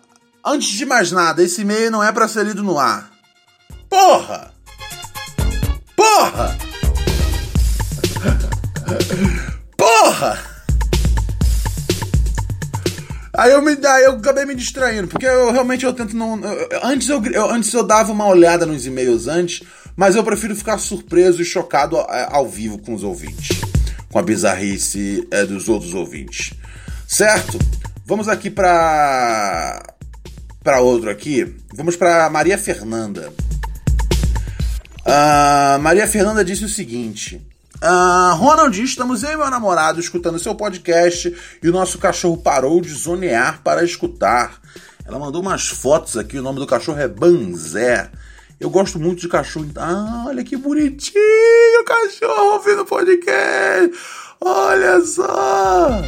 Antes 0.46 0.70
de 0.70 0.86
mais 0.86 1.12
nada, 1.12 1.42
esse 1.44 1.62
e-mail 1.62 1.90
não 1.92 2.04
é 2.04 2.12
pra 2.12 2.28
ser 2.28 2.46
lido 2.46 2.64
no 2.64 2.78
ar. 2.78 3.12
Porra! 3.90 4.52
Porra! 5.96 6.58
Porra! 9.78 10.40
Aí 13.34 13.52
eu, 13.52 13.62
me, 13.62 13.72
aí 13.86 14.04
eu 14.04 14.12
acabei 14.14 14.46
me 14.46 14.54
distraindo, 14.54 15.08
porque 15.08 15.26
eu 15.26 15.52
realmente 15.52 15.86
eu 15.86 15.94
tento 15.94 16.16
não. 16.16 16.38
eu- 16.44 16.70
antes, 16.84 17.08
eu, 17.08 17.24
eu- 17.26 17.50
antes 17.50 17.74
eu 17.74 17.84
dava 17.84 18.12
uma 18.12 18.28
olhada 18.28 18.66
nos 18.66 18.86
e-mails 18.86 19.28
antes, 19.28 19.64
mas 19.96 20.16
eu 20.16 20.24
prefiro 20.24 20.56
ficar 20.56 20.78
surpreso 20.78 21.42
e 21.42 21.46
chocado 21.46 21.98
é, 21.98 22.28
ao 22.30 22.48
vivo 22.48 22.78
com 22.80 22.94
os 22.94 23.04
ouvintes. 23.04 23.62
Com 24.10 24.20
a 24.20 24.22
bizarrice 24.22 25.28
é, 25.32 25.46
dos 25.46 25.70
outros 25.70 25.94
ouvintes. 25.94 26.54
Certo? 27.08 27.58
Vamos 28.06 28.28
aqui 28.28 28.50
pra. 28.50 29.82
pra 30.64 30.82
outro 30.82 31.10
aqui. 31.10 31.56
Vamos 31.74 31.96
pra 31.96 32.30
Maria 32.30 32.58
Fernanda. 32.58 33.32
Ah, 35.06 35.78
Maria 35.82 36.08
Fernanda 36.08 36.44
disse 36.44 36.66
o 36.66 36.70
seguinte: 36.70 37.42
Uh, 37.82 38.36
Ronald, 38.36 38.80
estamos 38.80 39.24
eu 39.24 39.32
e 39.32 39.38
meu 39.38 39.50
namorado 39.50 40.00
escutando 40.00 40.38
seu 40.38 40.54
podcast 40.54 41.36
e 41.64 41.68
o 41.68 41.72
nosso 41.72 41.98
cachorro 41.98 42.38
parou 42.38 42.80
de 42.80 42.94
zonear 42.94 43.62
para 43.64 43.84
escutar. 43.84 44.62
Ela 45.04 45.18
mandou 45.18 45.42
umas 45.42 45.68
fotos 45.68 46.16
aqui, 46.16 46.38
o 46.38 46.44
nome 46.44 46.60
do 46.60 46.68
cachorro 46.68 47.00
é 47.00 47.08
Banzé. 47.08 48.12
Eu 48.62 48.70
gosto 48.70 49.00
muito 49.00 49.22
de 49.22 49.28
cachorro. 49.28 49.68
Ah, 49.76 50.26
olha 50.28 50.44
que 50.44 50.56
bonitinho 50.56 51.82
o 51.82 51.84
cachorro 51.84 52.54
ouvindo 52.54 52.86
podcast. 52.86 53.92
Olha 54.40 55.02
só. 55.02 56.00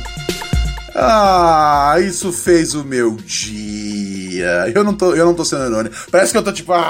Ah, 0.93 1.95
isso 1.99 2.31
fez 2.31 2.75
o 2.75 2.83
meu 2.83 3.15
dia. 3.15 4.71
Eu 4.75 4.83
não 4.83 4.93
tô, 4.93 5.15
eu 5.15 5.25
não 5.25 5.33
tô 5.33 5.43
sendo 5.43 5.65
irônico. 5.65 5.95
Parece 6.11 6.31
que 6.31 6.37
eu 6.37 6.43
tô 6.43 6.53
tipo. 6.53 6.71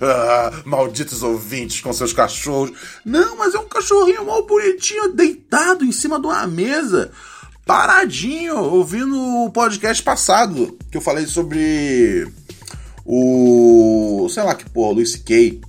Ah, 0.00 0.52
malditos 0.64 1.22
ouvintes 1.22 1.80
com 1.80 1.92
seus 1.92 2.12
cachorros. 2.12 2.72
Não, 3.04 3.36
mas 3.36 3.54
é 3.54 3.58
um 3.58 3.66
cachorrinho 3.66 4.26
mal 4.26 4.46
bonitinho, 4.46 5.12
deitado 5.12 5.84
em 5.84 5.92
cima 5.92 6.20
de 6.20 6.26
uma 6.26 6.46
mesa, 6.46 7.10
paradinho, 7.66 8.56
ouvindo 8.58 9.18
o 9.18 9.50
podcast 9.50 10.02
passado 10.02 10.76
que 10.90 10.96
eu 10.96 11.00
falei 11.00 11.26
sobre 11.26 12.30
o. 13.08 14.28
sei 14.28 14.42
lá 14.42 14.54
que 14.54 14.68
porra, 14.68 14.92
Luiz 14.92 15.16
Kay. 15.16 15.60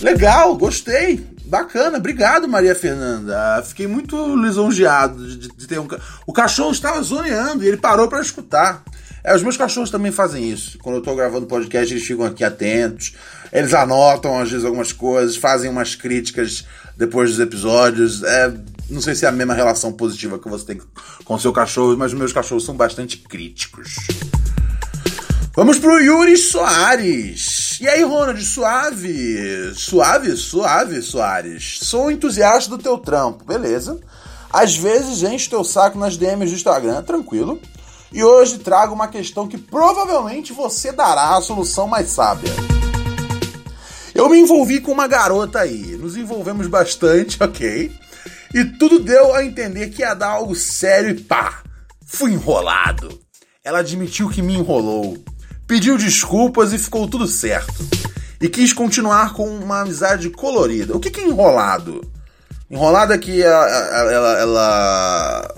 Legal, 0.00 0.56
gostei. 0.56 1.24
Bacana, 1.44 1.98
obrigado, 1.98 2.48
Maria 2.48 2.74
Fernanda. 2.74 3.62
Fiquei 3.66 3.86
muito 3.86 4.34
lisonjeado 4.34 5.36
de, 5.36 5.48
de 5.48 5.66
ter 5.66 5.78
um. 5.78 5.86
O 6.26 6.32
cachorro 6.32 6.72
estava 6.72 7.02
zoneando 7.02 7.62
e 7.62 7.68
ele 7.68 7.76
parou 7.76 8.08
para 8.08 8.22
escutar. 8.22 8.82
É, 9.22 9.34
os 9.34 9.42
meus 9.42 9.56
cachorros 9.56 9.90
também 9.90 10.10
fazem 10.10 10.50
isso. 10.50 10.78
Quando 10.78 10.96
eu 10.96 11.02
tô 11.02 11.14
gravando 11.14 11.46
podcast, 11.46 11.92
eles 11.92 12.06
ficam 12.06 12.24
aqui 12.24 12.42
atentos. 12.42 13.14
Eles 13.52 13.74
anotam, 13.74 14.38
às 14.38 14.50
vezes, 14.50 14.64
algumas 14.64 14.92
coisas, 14.92 15.36
fazem 15.36 15.70
umas 15.70 15.94
críticas 15.94 16.66
depois 16.96 17.30
dos 17.30 17.40
episódios. 17.40 18.22
É, 18.22 18.52
não 18.88 19.02
sei 19.02 19.14
se 19.14 19.26
é 19.26 19.28
a 19.28 19.32
mesma 19.32 19.54
relação 19.54 19.92
positiva 19.92 20.38
que 20.38 20.48
você 20.48 20.64
tem 20.64 20.80
com 21.24 21.38
seu 21.38 21.52
cachorro, 21.52 21.96
mas 21.96 22.12
os 22.12 22.18
meus 22.18 22.32
cachorros 22.32 22.64
são 22.64 22.74
bastante 22.74 23.18
críticos. 23.18 23.94
Vamos 25.56 25.78
pro 25.78 26.00
Yuri 26.00 26.36
Soares. 26.36 27.78
E 27.80 27.86
aí, 27.86 28.02
Ronald, 28.02 28.44
suave? 28.44 29.72
Suave, 29.72 30.36
suave, 30.36 31.00
Soares. 31.00 31.78
Sou 31.80 32.10
entusiasta 32.10 32.68
do 32.70 32.82
teu 32.82 32.98
trampo, 32.98 33.44
beleza. 33.44 34.00
Às 34.52 34.76
vezes 34.76 35.22
enche 35.22 35.48
teu 35.48 35.62
saco 35.62 35.96
nas 35.96 36.16
DMs 36.16 36.50
do 36.50 36.56
Instagram, 36.56 37.04
tranquilo. 37.04 37.60
E 38.12 38.24
hoje 38.24 38.58
trago 38.58 38.92
uma 38.92 39.06
questão 39.06 39.46
que 39.46 39.56
provavelmente 39.56 40.52
você 40.52 40.90
dará 40.90 41.36
a 41.36 41.40
solução 41.40 41.86
mais 41.86 42.08
sábia. 42.08 42.50
Eu 44.12 44.28
me 44.28 44.40
envolvi 44.40 44.80
com 44.80 44.90
uma 44.90 45.06
garota 45.06 45.60
aí, 45.60 45.96
nos 45.96 46.16
envolvemos 46.16 46.66
bastante, 46.66 47.38
ok? 47.42 47.92
E 48.52 48.64
tudo 48.64 48.98
deu 48.98 49.32
a 49.32 49.44
entender 49.44 49.90
que 49.90 50.02
ia 50.02 50.14
dar 50.14 50.30
algo 50.30 50.56
sério 50.56 51.10
e 51.10 51.20
pá, 51.20 51.62
fui 52.04 52.32
enrolado. 52.32 53.20
Ela 53.62 53.78
admitiu 53.78 54.28
que 54.28 54.42
me 54.42 54.54
enrolou 54.54 55.16
pediu 55.66 55.96
desculpas 55.96 56.72
e 56.72 56.78
ficou 56.78 57.08
tudo 57.08 57.26
certo. 57.26 57.74
E 58.40 58.48
quis 58.48 58.72
continuar 58.72 59.32
com 59.32 59.48
uma 59.48 59.80
amizade 59.80 60.28
colorida. 60.30 60.96
O 60.96 61.00
que, 61.00 61.10
que 61.10 61.20
é 61.20 61.26
enrolado? 61.26 62.00
Enrolado 62.70 63.12
é 63.12 63.18
que 63.18 63.42
ela, 63.42 64.12
ela, 64.12 64.38
ela... 64.38 65.54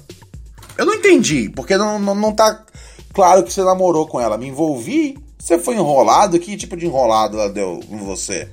Eu 0.79 0.87
não 0.87 0.95
entendi, 0.95 1.49
porque 1.49 1.77
não, 1.77 1.99
não, 1.99 2.15
não 2.15 2.33
tá 2.33 2.65
claro 3.13 3.43
que 3.43 3.53
você 3.53 3.65
namorou 3.65 4.07
com 4.07 4.21
ela. 4.21 4.37
Me 4.37 4.47
envolvi, 4.47 5.19
você 5.39 5.59
foi 5.59 5.77
enrolado? 5.77 6.39
Que 6.39 6.57
tipo 6.57 6.77
de 6.77 6.87
enrolado 6.87 7.39
ela 7.39 7.49
deu 7.49 7.81
com 7.89 7.99
você? 7.99 8.49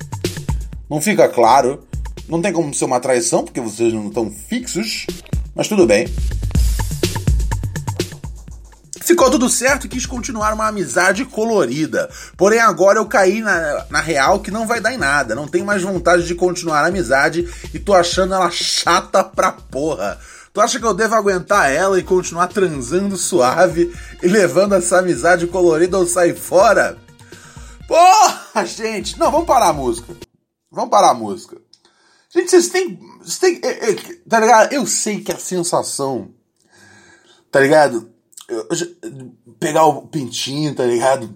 Não 0.90 1.02
fica 1.02 1.28
claro. 1.28 1.84
Não 2.30 2.42
tem 2.42 2.54
como 2.54 2.74
ser 2.74 2.86
uma 2.86 3.00
traição, 3.00 3.44
porque 3.44 3.60
vocês 3.60 3.92
não 3.92 4.08
estão 4.08 4.30
fixos. 4.30 5.06
Mas 5.54 5.68
tudo 5.68 5.86
bem. 5.86 6.08
Ficou 9.04 9.30
tudo 9.30 9.50
certo 9.50 9.86
e 9.86 9.90
quis 9.90 10.06
continuar 10.06 10.54
uma 10.54 10.68
amizade 10.68 11.26
colorida. 11.26 12.10
Porém, 12.38 12.60
agora 12.60 13.00
eu 13.00 13.06
caí 13.06 13.42
na, 13.42 13.86
na 13.90 14.00
real 14.00 14.40
que 14.40 14.50
não 14.50 14.66
vai 14.66 14.80
dar 14.80 14.94
em 14.94 14.98
nada. 14.98 15.36
Não 15.36 15.46
tenho 15.46 15.66
mais 15.66 15.82
vontade 15.82 16.26
de 16.26 16.34
continuar 16.34 16.86
a 16.86 16.88
amizade 16.88 17.46
e 17.74 17.80
tô 17.80 17.94
achando 17.94 18.34
ela 18.34 18.50
chata 18.50 19.22
pra 19.22 19.52
porra. 19.52 20.18
Tu 20.54 20.62
acha 20.62 20.80
que 20.80 20.86
eu 20.86 20.94
devo 20.94 21.16
aguentar 21.16 21.70
ela 21.70 22.00
e 22.00 22.04
continuar 22.04 22.48
transando 22.48 23.18
suave 23.18 23.94
e 24.22 24.28
levando 24.28 24.76
essa 24.76 25.00
amizade 25.00 25.48
colorida 25.48 25.98
ou 25.98 26.08
sair 26.08 26.36
fora? 26.36 26.98
Porra, 27.86 28.66
gente! 28.66 29.20
Não, 29.20 29.30
vamos 29.30 29.48
parar 29.48 29.70
a 29.70 29.74
música. 29.74 30.16
Vamos 30.72 30.90
parar 30.90 31.10
a 31.10 31.16
música. 31.16 31.58
Gente, 32.30 32.50
vocês 32.50 32.70
têm. 32.70 32.98
Vocês 33.20 33.38
têm 33.38 33.60
é, 33.64 33.90
é, 33.92 33.96
tá 34.30 34.40
ligado? 34.40 34.72
Eu 34.72 34.88
sei 34.88 35.20
que 35.20 35.32
a 35.32 35.38
sensação. 35.38 36.30
Tá 37.52 37.60
ligado? 37.60 38.13
Pegar 39.60 39.86
o 39.86 40.08
pintinho, 40.08 40.74
tá 40.76 40.86
ligado? 40.86 41.34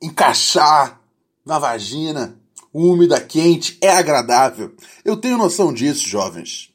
Encaixar 0.00 1.00
na 1.44 1.58
vagina, 1.58 2.36
úmida, 2.72 3.20
quente, 3.20 3.78
é 3.80 3.90
agradável. 3.90 4.74
Eu 5.04 5.16
tenho 5.16 5.38
noção 5.38 5.72
disso, 5.72 6.08
jovens. 6.08 6.70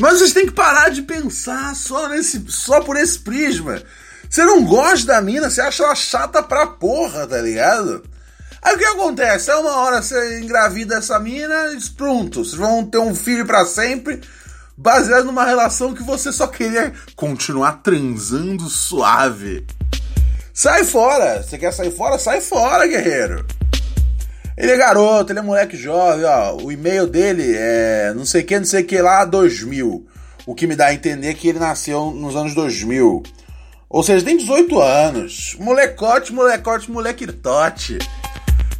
Mas 0.00 0.18
vocês 0.18 0.32
têm 0.32 0.46
que 0.46 0.52
parar 0.52 0.88
de 0.88 1.02
pensar 1.02 1.74
só, 1.76 2.08
nesse, 2.08 2.44
só 2.48 2.80
por 2.80 2.96
esse 2.96 3.18
prisma. 3.18 3.82
Você 4.28 4.44
não 4.44 4.64
gosta 4.64 5.06
da 5.06 5.20
mina, 5.20 5.48
você 5.48 5.60
acha 5.60 5.84
ela 5.84 5.94
chata 5.94 6.42
pra 6.42 6.66
porra, 6.66 7.26
tá 7.26 7.40
ligado? 7.40 8.02
Aí 8.60 8.74
o 8.74 8.78
que 8.78 8.84
acontece? 8.84 9.50
É 9.50 9.56
uma 9.56 9.76
hora 9.76 10.02
você 10.02 10.40
engravida 10.40 10.96
essa 10.96 11.20
mina 11.20 11.72
e 11.74 11.90
pronto, 11.90 12.44
vocês 12.44 12.54
vão 12.56 12.84
ter 12.84 12.98
um 12.98 13.14
filho 13.14 13.46
para 13.46 13.66
sempre 13.66 14.20
baseado 14.76 15.24
numa 15.24 15.44
relação 15.44 15.94
que 15.94 16.02
você 16.02 16.32
só 16.32 16.46
queria 16.46 16.92
continuar 17.16 17.80
transando 17.82 18.68
suave. 18.68 19.66
Sai 20.52 20.84
fora! 20.84 21.42
Você 21.42 21.58
quer 21.58 21.72
sair 21.72 21.90
fora? 21.90 22.18
Sai 22.18 22.40
fora, 22.40 22.86
guerreiro! 22.86 23.44
Ele 24.56 24.70
é 24.70 24.76
garoto, 24.76 25.32
ele 25.32 25.40
é 25.40 25.42
moleque 25.42 25.76
jovem, 25.76 26.24
ó. 26.24 26.56
O 26.62 26.70
e-mail 26.70 27.08
dele 27.08 27.54
é 27.56 28.12
não 28.14 28.24
sei 28.24 28.44
que, 28.44 28.56
não 28.56 28.64
sei 28.64 28.84
que 28.84 29.00
lá, 29.02 29.24
2000. 29.24 30.06
O 30.46 30.54
que 30.54 30.66
me 30.66 30.76
dá 30.76 30.86
a 30.86 30.94
entender 30.94 31.34
que 31.34 31.48
ele 31.48 31.58
nasceu 31.58 32.12
nos 32.12 32.36
anos 32.36 32.54
2000. 32.54 33.22
Ou 33.88 34.02
seja, 34.02 34.24
tem 34.24 34.36
18 34.36 34.80
anos. 34.80 35.56
Molecote, 35.58 36.32
molecote, 36.32 36.90
molequitote. 36.90 37.98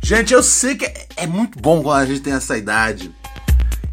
Gente, 0.00 0.35
eu 0.35 0.42
sei 0.42 0.76
que 0.76 0.85
é, 0.85 1.07
é 1.16 1.26
muito 1.26 1.59
bom 1.59 1.83
quando 1.83 2.02
a 2.02 2.07
gente 2.07 2.20
tem 2.20 2.35
essa 2.35 2.57
idade. 2.57 3.12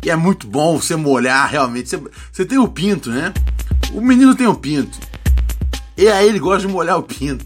E 0.04 0.10
é 0.10 0.16
muito 0.16 0.48
bom 0.48 0.80
você 0.80 0.96
molhar 0.96 1.50
realmente. 1.50 1.90
Você, 1.90 2.02
você 2.32 2.46
tem 2.46 2.58
o 2.58 2.68
pinto, 2.68 3.10
né? 3.10 3.34
O 3.94 4.02
menino 4.02 4.36
tem 4.36 4.48
o 4.48 4.56
pinto. 4.56 4.98
E 5.98 6.08
aí 6.08 6.28
ele 6.28 6.40
gosta 6.40 6.68
de 6.68 6.74
molhar 6.74 6.98
o 6.98 7.04
pinto. 7.04 7.46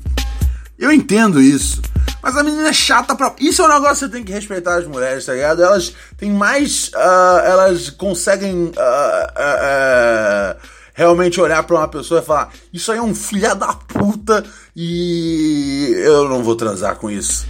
Eu 0.78 0.91
entendo 0.91 1.41
isso. 1.41 1.82
Mas 2.22 2.38
a 2.38 2.44
menina 2.44 2.70
é 2.70 2.74
chata 2.74 3.15
pra. 3.15 3.36
Isso 3.39 3.62
é 3.62 3.65
um 3.65 3.74
negócio 3.74 3.94
que 3.94 4.00
você 4.00 4.10
tem 4.10 4.24
que 4.24 4.32
respeitar 4.32 4.76
as 4.76 4.88
mulheres, 4.88 5.26
tá 5.26 5.34
ligado? 5.34 5.62
Elas 5.62 5.94
têm 6.18 6.32
mais. 6.32 6.89
Uh, 6.89 7.39
elas 7.46 7.89
conseguem. 7.89 8.65
Uh, 8.65 8.72
uh, 8.72 10.76
realmente 10.96 11.39
olhar 11.39 11.62
para 11.63 11.76
uma 11.76 11.88
pessoa 11.88 12.22
e 12.22 12.26
falar: 12.26 12.52
Isso 12.74 12.91
aí 12.91 12.98
é 12.98 13.02
um 13.02 13.13
filha 13.13 13.54
da 13.54 13.74
puta 13.74 14.44
e 14.76 15.94
eu 15.98 16.28
não 16.28 16.41
vou 16.41 16.56
transar 16.56 16.96
com 16.96 17.12
isso. 17.12 17.46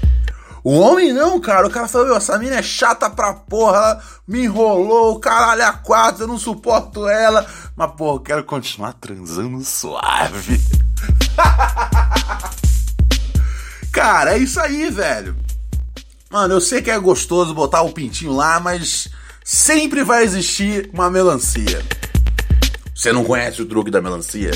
O 0.66 0.80
homem 0.80 1.14
não, 1.14 1.40
cara. 1.40 1.68
O 1.68 1.70
cara 1.70 1.88
falou, 1.88 2.18
essa 2.18 2.40
mina 2.40 2.56
é 2.56 2.64
chata 2.64 3.08
pra 3.08 3.36
porra, 3.36 3.78
ela 3.78 4.04
me 4.28 4.46
enrolou, 4.46 5.20
caralho, 5.20 5.64
a 5.64 5.74
quatro, 5.74 6.24
eu 6.24 6.28
não 6.28 6.40
suporto 6.40 7.08
ela. 7.08 7.46
Mas, 7.76 7.92
porra, 7.92 8.16
eu 8.16 8.20
quero 8.22 8.44
continuar 8.44 8.94
transando 8.94 9.64
suave. 9.64 10.60
cara, 13.94 14.34
é 14.34 14.40
isso 14.40 14.60
aí, 14.60 14.90
velho. 14.90 15.38
Mano, 16.32 16.56
eu 16.56 16.62
sei 16.62 16.82
que 16.82 16.90
é 16.90 16.98
gostoso 16.98 17.54
botar 17.54 17.84
o 17.84 17.94
pintinho 17.94 18.34
lá, 18.34 18.60
mas 18.60 19.08
sempre 19.44 20.04
vai 20.04 20.24
existir 20.24 20.90
uma 20.92 21.12
melancia. 21.12 21.86
Você 22.96 23.14
não 23.14 23.24
conhece 23.24 23.62
o 23.62 23.68
truque 23.68 23.92
da 23.92 24.02
melancia? 24.02 24.50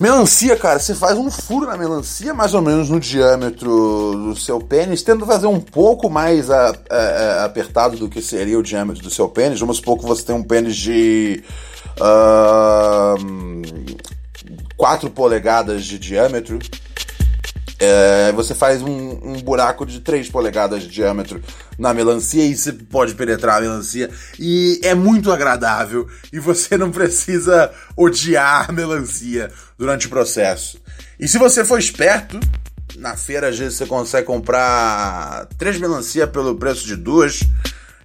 Melancia, 0.00 0.56
cara, 0.56 0.78
você 0.78 0.94
faz 0.94 1.18
um 1.18 1.28
furo 1.28 1.66
na 1.66 1.76
melancia, 1.76 2.32
mais 2.32 2.54
ou 2.54 2.62
menos 2.62 2.88
no 2.88 3.00
diâmetro 3.00 4.12
do 4.12 4.36
seu 4.36 4.60
pênis, 4.60 5.02
tendo 5.02 5.26
fazer 5.26 5.48
um 5.48 5.60
pouco 5.60 6.08
mais 6.08 6.50
a, 6.50 6.68
a, 6.88 6.96
a, 6.96 7.44
apertado 7.44 7.96
do 7.96 8.08
que 8.08 8.22
seria 8.22 8.58
o 8.58 8.62
diâmetro 8.62 9.02
do 9.02 9.10
seu 9.10 9.28
pênis. 9.28 9.58
Vamos 9.58 9.78
supor 9.78 9.98
que 9.98 10.06
você 10.06 10.22
tem 10.22 10.34
um 10.34 10.42
pênis 10.42 10.76
de. 10.76 11.42
Uh, 12.00 13.78
4 14.76 15.10
polegadas 15.10 15.84
de 15.84 15.98
diâmetro. 15.98 16.58
É, 17.80 18.32
você 18.32 18.54
faz 18.54 18.82
um, 18.82 18.88
um, 19.22 19.40
buraco 19.40 19.86
de 19.86 20.00
3 20.00 20.28
polegadas 20.30 20.82
de 20.82 20.88
diâmetro 20.88 21.40
na 21.78 21.94
melancia 21.94 22.44
e 22.44 22.56
você 22.56 22.72
pode 22.72 23.14
penetrar 23.14 23.58
a 23.58 23.60
melancia. 23.60 24.10
E 24.38 24.80
é 24.82 24.94
muito 24.94 25.30
agradável. 25.30 26.08
E 26.32 26.40
você 26.40 26.76
não 26.76 26.90
precisa 26.90 27.70
odiar 27.96 28.68
a 28.68 28.72
melancia 28.72 29.52
durante 29.78 30.06
o 30.06 30.10
processo. 30.10 30.80
E 31.20 31.28
se 31.28 31.38
você 31.38 31.64
for 31.64 31.78
esperto, 31.78 32.38
Na 32.96 33.16
feira, 33.16 33.48
às 33.48 33.58
vezes, 33.58 33.76
você 33.76 33.86
consegue 33.86 34.26
comprar 34.26 35.46
três 35.58 35.78
melancia 35.78 36.26
pelo 36.26 36.56
preço 36.56 36.86
de 36.86 36.96
duas. 36.96 37.40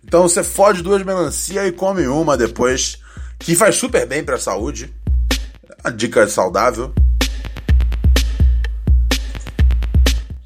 Então 0.04 0.24
você 0.24 0.44
fode 0.44 0.84
duas 0.84 1.04
melancia 1.04 1.66
e 1.66 1.72
come 1.72 2.06
uma 2.06 2.38
depois, 2.38 3.00
que 3.40 3.56
faz 3.56 3.76
super 3.76 4.06
bem 4.06 4.24
pra 4.24 4.38
saúde. 4.38 4.94
A 5.84 5.90
dica 5.90 6.28
saudável. 6.28 6.94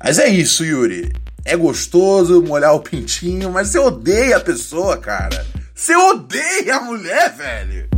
Mas 0.07 0.19
é 0.19 0.29
isso, 0.29 0.63
Yuri. 0.63 1.11
É 1.43 1.57
gostoso 1.57 2.41
molhar 2.41 2.73
o 2.73 2.79
pintinho, 2.79 3.51
mas 3.51 3.67
você 3.67 3.77
odeia 3.77 4.37
a 4.37 4.39
pessoa, 4.39 4.95
cara. 4.95 5.45
Você 5.75 5.97
odeia 5.97 6.77
a 6.77 6.79
mulher, 6.79 7.35
velho. 7.35 7.89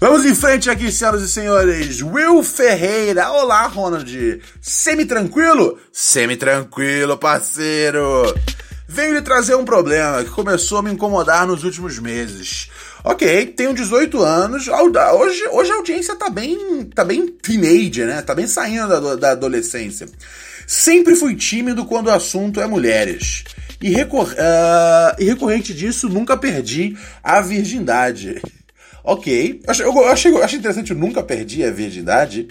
Vamos 0.00 0.24
em 0.24 0.34
frente 0.34 0.70
aqui, 0.70 0.90
senhoras 0.90 1.20
e 1.20 1.28
senhores. 1.28 2.00
Will 2.00 2.42
Ferreira. 2.42 3.30
Olá, 3.32 3.66
Ronald. 3.66 4.40
Semi-tranquilo? 4.62 5.78
Semi-tranquilo, 5.92 7.18
parceiro. 7.18 8.34
Venho 8.88 9.12
lhe 9.12 9.20
trazer 9.20 9.56
um 9.56 9.64
problema 9.64 10.24
que 10.24 10.30
começou 10.30 10.78
a 10.78 10.82
me 10.82 10.90
incomodar 10.90 11.46
nos 11.46 11.64
últimos 11.64 11.98
meses. 11.98 12.70
Ok, 13.04 13.46
tenho 13.56 13.74
18 13.74 14.22
anos. 14.22 14.68
Hoje, 14.68 15.48
hoje 15.48 15.72
a 15.72 15.74
audiência 15.74 16.14
tá 16.14 16.30
bem, 16.30 16.84
tá 16.94 17.04
bem 17.04 17.26
teenage, 17.26 18.04
né? 18.04 18.22
Tá 18.22 18.32
bem 18.32 18.46
saindo 18.46 18.86
da, 18.88 19.16
da 19.16 19.30
adolescência. 19.32 20.06
Sempre 20.66 21.16
fui 21.16 21.34
tímido 21.34 21.84
quando 21.84 22.06
o 22.06 22.12
assunto 22.12 22.60
é 22.60 22.66
mulheres. 22.66 23.42
E, 23.80 23.90
recor 23.90 24.28
uh, 24.28 25.16
e 25.18 25.24
recorrente 25.24 25.74
disso, 25.74 26.08
nunca 26.08 26.36
perdi 26.36 26.96
a 27.24 27.40
virgindade. 27.40 28.40
Ok. 29.02 29.60
Eu 29.66 30.08
achei, 30.08 30.30
eu 30.30 30.42
achei 30.42 30.58
interessante, 30.60 30.92
eu 30.92 30.96
nunca 30.96 31.24
perdi 31.24 31.64
a 31.64 31.72
virgindade. 31.72 32.48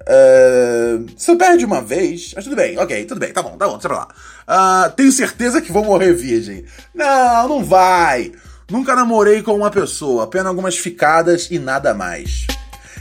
Uh, 0.00 1.06
se 1.16 1.34
perde 1.36 1.64
uma 1.64 1.80
vez, 1.80 2.32
mas 2.34 2.44
tudo 2.44 2.56
bem, 2.56 2.76
ok, 2.76 3.06
tudo 3.06 3.18
bem, 3.18 3.32
tá 3.32 3.42
bom, 3.42 3.56
tá 3.56 3.66
bom, 3.66 3.78
deixa 3.78 3.88
pra 3.88 3.98
lá. 3.98 4.88
Uh, 4.88 4.92
tenho 4.92 5.10
certeza 5.10 5.62
que 5.62 5.72
vou 5.72 5.84
morrer 5.84 6.12
virgem. 6.12 6.64
Não, 6.92 7.48
não 7.48 7.64
vai. 7.64 8.32
Nunca 8.74 8.96
namorei 8.96 9.40
com 9.40 9.54
uma 9.54 9.70
pessoa, 9.70 10.24
apenas 10.24 10.48
algumas 10.48 10.76
ficadas 10.76 11.46
e 11.48 11.60
nada 11.60 11.94
mais. 11.94 12.44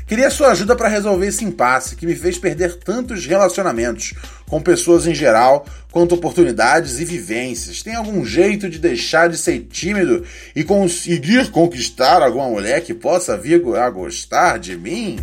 Queria 0.06 0.30
sua 0.30 0.50
ajuda 0.52 0.76
para 0.76 0.88
resolver 0.88 1.26
esse 1.26 1.44
impasse 1.44 1.96
que 1.96 2.06
me 2.06 2.16
fez 2.16 2.38
perder 2.38 2.76
tantos 2.76 3.26
relacionamentos 3.26 4.14
com 4.48 4.62
pessoas 4.62 5.08
em 5.08 5.16
geral, 5.16 5.66
quanto 5.92 6.14
oportunidades 6.14 7.00
e 7.00 7.06
vivências. 7.06 7.82
Tem 7.82 7.96
algum 7.96 8.24
jeito 8.24 8.70
de 8.70 8.78
deixar 8.78 9.28
de 9.30 9.36
ser 9.36 9.62
tímido 9.62 10.24
e 10.56 10.64
conseguir 10.64 11.50
conquistar 11.50 12.22
alguma 12.22 12.50
mulher 12.50 12.84
que 12.84 12.94
possa 12.94 13.36
vir 13.36 13.60
a 13.76 13.90
gostar 13.90 14.60
de 14.60 14.78
mim? 14.78 15.18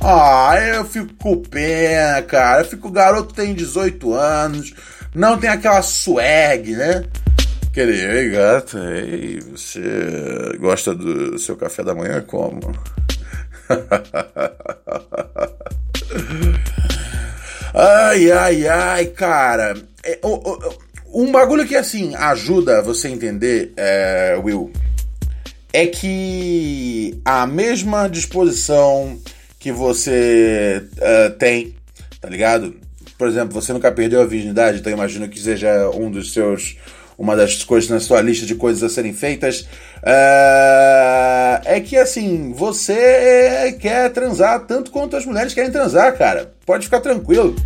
Ah, 0.00 0.56
eu 0.58 0.84
fico 0.84 1.36
pena, 1.48 2.20
cara. 2.22 2.62
Eu 2.62 2.66
fico, 2.66 2.90
garoto 2.90 3.32
tem 3.32 3.54
18 3.54 4.12
anos, 4.12 4.74
não 5.14 5.38
tem 5.38 5.48
aquela 5.48 5.80
swag, 5.80 6.72
né? 6.72 7.04
Aquele, 7.76 8.00
ei 8.00 8.30
gata, 8.30 8.78
ei, 8.94 9.38
você 9.38 10.56
gosta 10.58 10.94
do 10.94 11.38
seu 11.38 11.58
café 11.58 11.84
da 11.84 11.94
manhã 11.94 12.22
como? 12.22 12.58
ai, 17.74 18.32
ai, 18.32 18.66
ai, 18.66 19.04
cara. 19.08 19.76
É, 20.02 20.18
um 21.12 21.30
bagulho 21.30 21.66
que, 21.66 21.76
assim, 21.76 22.14
ajuda 22.14 22.80
você 22.80 23.08
a 23.08 23.10
entender, 23.10 23.74
é, 23.76 24.40
Will, 24.42 24.72
é 25.70 25.86
que 25.86 27.20
a 27.26 27.46
mesma 27.46 28.08
disposição 28.08 29.20
que 29.58 29.70
você 29.70 30.82
uh, 30.96 31.30
tem, 31.38 31.76
tá 32.22 32.30
ligado? 32.30 32.74
Por 33.18 33.28
exemplo, 33.28 33.52
você 33.52 33.74
nunca 33.74 33.92
perdeu 33.92 34.22
a 34.22 34.26
virgindade, 34.26 34.78
então 34.78 34.90
imagino 34.90 35.28
que 35.28 35.38
seja 35.38 35.90
um 35.90 36.10
dos 36.10 36.32
seus 36.32 36.78
uma 37.18 37.34
das 37.34 37.64
coisas 37.64 37.88
na 37.88 37.98
sua 38.00 38.20
lista 38.20 38.44
de 38.44 38.54
coisas 38.54 38.82
a 38.82 38.88
serem 38.88 39.12
feitas, 39.12 39.60
uh, 40.02 41.62
é 41.64 41.80
que 41.80 41.96
assim, 41.96 42.52
você 42.52 43.76
quer 43.80 44.10
transar 44.10 44.66
tanto 44.66 44.90
quanto 44.90 45.16
as 45.16 45.24
mulheres 45.24 45.54
querem 45.54 45.70
transar, 45.70 46.16
cara. 46.16 46.52
Pode 46.66 46.84
ficar 46.84 47.00
tranquilo. 47.00 47.56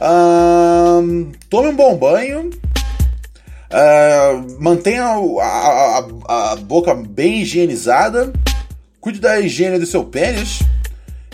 Uh, 0.00 1.32
tome 1.50 1.68
um 1.68 1.76
bom 1.76 1.96
banho. 1.96 2.50
Uh, 3.70 4.62
mantenha 4.62 5.04
a, 5.04 6.04
a, 6.26 6.52
a, 6.52 6.56
boca 6.56 6.94
bem 6.94 7.42
higienizada. 7.42 8.32
Cuide 9.00 9.20
da 9.20 9.40
higiene 9.40 9.78
do 9.78 9.86
seu 9.86 10.04
pênis. 10.04 10.60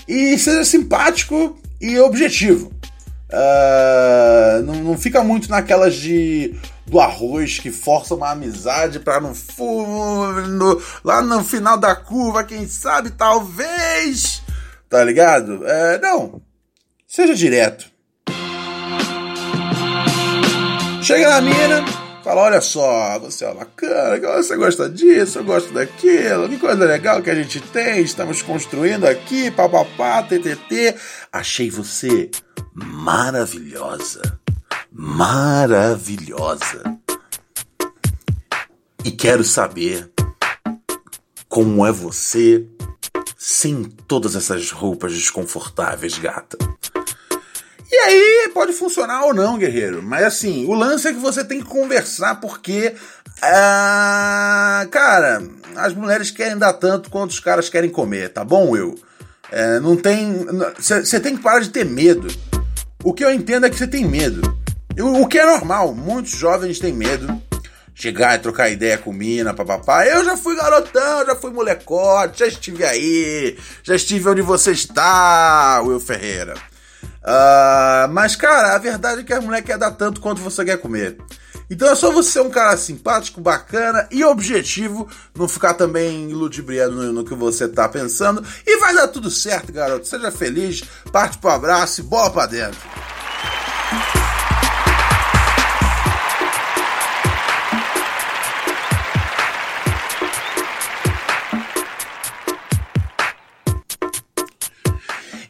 E 0.08 0.38
seja 0.38 0.64
simpático 0.64 1.58
e 1.80 1.98
objetivo. 1.98 2.72
Uh, 3.30 4.62
não, 4.62 4.74
não 4.76 4.98
fica 4.98 5.22
muito 5.22 5.50
naquelas 5.50 5.94
de 5.94 6.54
do 6.86 7.00
arroz 7.00 7.58
que 7.58 7.70
força 7.70 8.14
uma 8.14 8.30
amizade 8.30 9.00
para 9.00 9.20
no 9.20 9.34
fundo, 9.34 10.82
lá 11.02 11.22
no 11.22 11.42
final 11.42 11.76
da 11.76 11.94
curva, 11.94 12.44
quem 12.44 12.66
sabe, 12.68 13.10
talvez, 13.10 14.42
tá 14.88 15.02
ligado? 15.02 15.66
É, 15.66 15.98
não, 15.98 16.42
seja 17.06 17.34
direto. 17.34 17.92
Chega 21.02 21.28
na 21.28 21.40
mina, 21.40 21.84
fala: 22.22 22.42
olha 22.42 22.60
só, 22.60 23.18
você 23.18 23.44
é 23.44 23.54
bacana, 23.54 24.42
você 24.42 24.56
gosta 24.56 24.88
disso, 24.88 25.38
eu 25.38 25.44
gosto 25.44 25.72
daquilo, 25.72 26.48
que 26.48 26.58
coisa 26.58 26.84
legal 26.84 27.22
que 27.22 27.30
a 27.30 27.34
gente 27.34 27.60
tem, 27.60 28.00
estamos 28.00 28.40
construindo 28.42 29.04
aqui, 29.04 29.50
papapá, 29.50 30.22
ttt. 30.22 30.94
Achei 31.32 31.70
você 31.70 32.30
maravilhosa 32.74 34.43
maravilhosa. 34.94 36.82
E 39.04 39.10
quero 39.10 39.42
saber 39.42 40.08
como 41.48 41.84
é 41.84 41.90
você 41.90 42.64
sem 43.36 43.82
todas 43.84 44.36
essas 44.36 44.70
roupas 44.70 45.12
desconfortáveis, 45.12 46.16
gata. 46.16 46.56
E 47.90 47.96
aí, 47.96 48.50
pode 48.54 48.72
funcionar 48.72 49.24
ou 49.24 49.34
não, 49.34 49.58
guerreiro. 49.58 50.02
Mas 50.02 50.24
assim, 50.24 50.64
o 50.66 50.74
lance 50.74 51.08
é 51.08 51.12
que 51.12 51.18
você 51.18 51.44
tem 51.44 51.60
que 51.60 51.68
conversar 51.68 52.36
porque. 52.36 52.94
Ah, 53.42 54.86
cara, 54.90 55.42
as 55.76 55.92
mulheres 55.92 56.30
querem 56.30 56.56
dar 56.56 56.72
tanto 56.74 57.10
quanto 57.10 57.32
os 57.32 57.40
caras 57.40 57.68
querem 57.68 57.90
comer, 57.90 58.30
tá 58.30 58.44
bom, 58.44 58.70
Will? 58.70 58.94
É, 59.50 59.80
não 59.80 59.96
tem. 59.96 60.46
Você 60.78 61.20
tem 61.20 61.36
que 61.36 61.42
parar 61.42 61.60
de 61.60 61.70
ter 61.70 61.84
medo. 61.84 62.28
O 63.02 63.12
que 63.12 63.24
eu 63.24 63.32
entendo 63.32 63.66
é 63.66 63.70
que 63.70 63.76
você 63.76 63.86
tem 63.86 64.06
medo. 64.06 64.63
O 65.00 65.26
que 65.26 65.38
é 65.38 65.46
normal, 65.46 65.94
muitos 65.94 66.32
jovens 66.32 66.78
têm 66.78 66.92
medo. 66.92 67.42
Chegar 67.94 68.34
e 68.34 68.38
trocar 68.40 68.70
ideia 68.70 68.98
com 68.98 69.12
mina, 69.12 69.54
papapá. 69.54 70.04
Eu 70.06 70.24
já 70.24 70.36
fui 70.36 70.56
garotão, 70.56 71.26
já 71.26 71.36
fui 71.36 71.52
molecote, 71.52 72.40
já 72.40 72.46
estive 72.46 72.84
aí, 72.84 73.56
já 73.84 73.94
estive 73.94 74.28
onde 74.28 74.42
você 74.42 74.72
está, 74.72 75.80
Will 75.82 76.00
Ferreira. 76.00 76.54
Uh, 77.22 78.08
mas, 78.10 78.36
cara, 78.36 78.74
a 78.74 78.78
verdade 78.78 79.20
é 79.20 79.24
que 79.24 79.32
a 79.32 79.40
mulher 79.40 79.62
quer 79.62 79.78
dar 79.78 79.92
tanto 79.92 80.20
quanto 80.20 80.42
você 80.42 80.64
quer 80.64 80.78
comer. 80.78 81.16
Então 81.70 81.88
é 81.88 81.94
só 81.94 82.10
você 82.10 82.32
ser 82.32 82.40
um 82.40 82.50
cara 82.50 82.76
simpático, 82.76 83.40
bacana 83.40 84.06
e 84.10 84.22
objetivo, 84.24 85.08
não 85.34 85.48
ficar 85.48 85.74
também 85.74 86.32
ludibriando 86.32 86.96
no, 86.96 87.12
no, 87.12 87.24
que 87.24 87.34
você 87.34 87.66
tá 87.66 87.88
pensando. 87.88 88.44
E 88.66 88.78
vai 88.78 88.94
dar 88.94 89.08
tudo 89.08 89.30
certo, 89.30 89.72
garoto. 89.72 90.06
Seja 90.06 90.30
feliz, 90.30 90.82
parte 91.10 91.38
pro 91.38 91.50
abraço 91.50 92.00
e 92.00 92.04
bola 92.04 92.30
pra 92.30 92.46
dentro. 92.46 92.80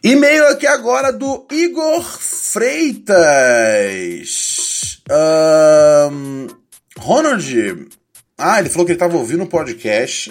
E-mail 0.06 0.48
aqui 0.48 0.66
agora 0.66 1.10
do 1.10 1.46
Igor 1.50 2.02
Freitas. 2.02 3.16
Um, 5.10 6.46
Ronald. 6.98 7.88
Ah, 8.36 8.60
ele 8.60 8.68
falou 8.68 8.84
que 8.84 8.92
ele 8.92 8.96
estava 8.96 9.16
ouvindo 9.16 9.44
um 9.44 9.46
podcast 9.46 10.30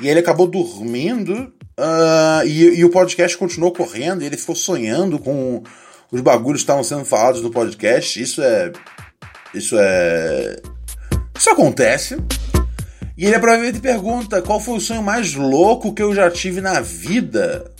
e 0.00 0.08
ele 0.08 0.18
acabou 0.18 0.48
dormindo 0.48 1.32
uh, 1.78 2.44
e, 2.44 2.80
e, 2.80 2.84
o 2.84 2.90
podcast 2.90 3.38
continuou 3.38 3.70
correndo 3.70 4.24
e 4.24 4.26
ele 4.26 4.36
ficou 4.36 4.56
sonhando 4.56 5.20
com 5.20 5.62
os 6.10 6.20
bagulhos 6.20 6.62
que 6.62 6.64
estavam 6.64 6.82
sendo 6.82 7.04
falados 7.04 7.40
no 7.40 7.52
podcast. 7.52 8.20
Isso 8.20 8.42
é. 8.42 8.72
Isso 9.54 9.76
é. 9.78 10.56
Isso 11.38 11.50
acontece. 11.50 12.16
E 13.16 13.26
ele 13.26 13.36
aproveita 13.36 13.78
e 13.78 13.80
pergunta 13.80 14.42
qual 14.42 14.58
foi 14.58 14.78
o 14.78 14.80
sonho 14.80 15.04
mais 15.04 15.34
louco 15.34 15.94
que 15.94 16.02
eu 16.02 16.12
já 16.12 16.28
tive 16.28 16.60
na 16.60 16.80
vida. 16.80 17.77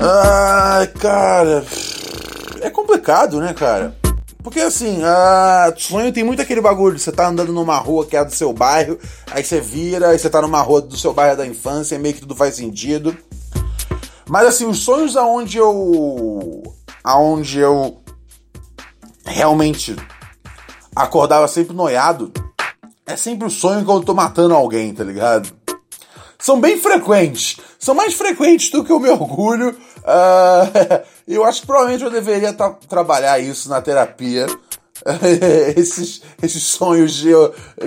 Ai, 0.00 0.86
cara. 0.88 1.64
É 2.60 2.70
complicado, 2.70 3.40
né, 3.40 3.52
cara? 3.52 3.96
Porque 4.42 4.60
assim, 4.60 5.02
a 5.02 5.74
sonho 5.76 6.12
tem 6.12 6.24
muito 6.24 6.40
aquele 6.40 6.60
bagulho. 6.60 6.98
Você 6.98 7.10
tá 7.10 7.28
andando 7.28 7.52
numa 7.52 7.76
rua 7.76 8.06
que 8.06 8.16
é 8.16 8.24
do 8.24 8.34
seu 8.34 8.52
bairro, 8.52 8.98
aí 9.30 9.44
você 9.44 9.60
vira, 9.60 10.10
aí 10.10 10.18
você 10.18 10.30
tá 10.30 10.40
numa 10.40 10.62
rua 10.62 10.80
do 10.80 10.96
seu 10.96 11.12
bairro 11.12 11.36
da 11.36 11.46
infância, 11.46 11.98
meio 11.98 12.14
que 12.14 12.20
tudo 12.20 12.36
faz 12.36 12.54
sentido. 12.54 13.16
Mas 14.28 14.46
assim, 14.46 14.66
os 14.66 14.78
sonhos 14.78 15.16
aonde 15.16 15.58
eu 15.58 16.62
onde 17.04 17.58
eu 17.58 17.98
realmente 19.24 19.96
acordava 20.94 21.48
sempre 21.48 21.74
noiado, 21.74 22.32
é 23.06 23.16
sempre 23.16 23.46
o 23.46 23.50
sonho 23.50 23.84
que 23.84 23.90
eu 23.90 24.00
tô 24.00 24.14
matando 24.14 24.54
alguém, 24.54 24.94
tá 24.94 25.02
ligado? 25.02 25.57
São 26.38 26.60
bem 26.60 26.78
frequentes. 26.78 27.56
São 27.78 27.94
mais 27.94 28.14
frequentes 28.14 28.70
do 28.70 28.84
que 28.84 28.92
eu 28.92 29.00
me 29.00 29.08
orgulho. 29.08 29.70
Uh, 29.98 31.04
eu 31.26 31.44
acho 31.44 31.60
que 31.60 31.66
provavelmente 31.66 32.04
eu 32.04 32.10
deveria 32.10 32.52
tra 32.52 32.70
trabalhar 32.88 33.38
isso 33.38 33.68
na 33.68 33.80
terapia. 33.82 34.46
esses, 35.76 36.22
esses 36.42 36.62
sonhos 36.62 37.14
de, 37.14 37.32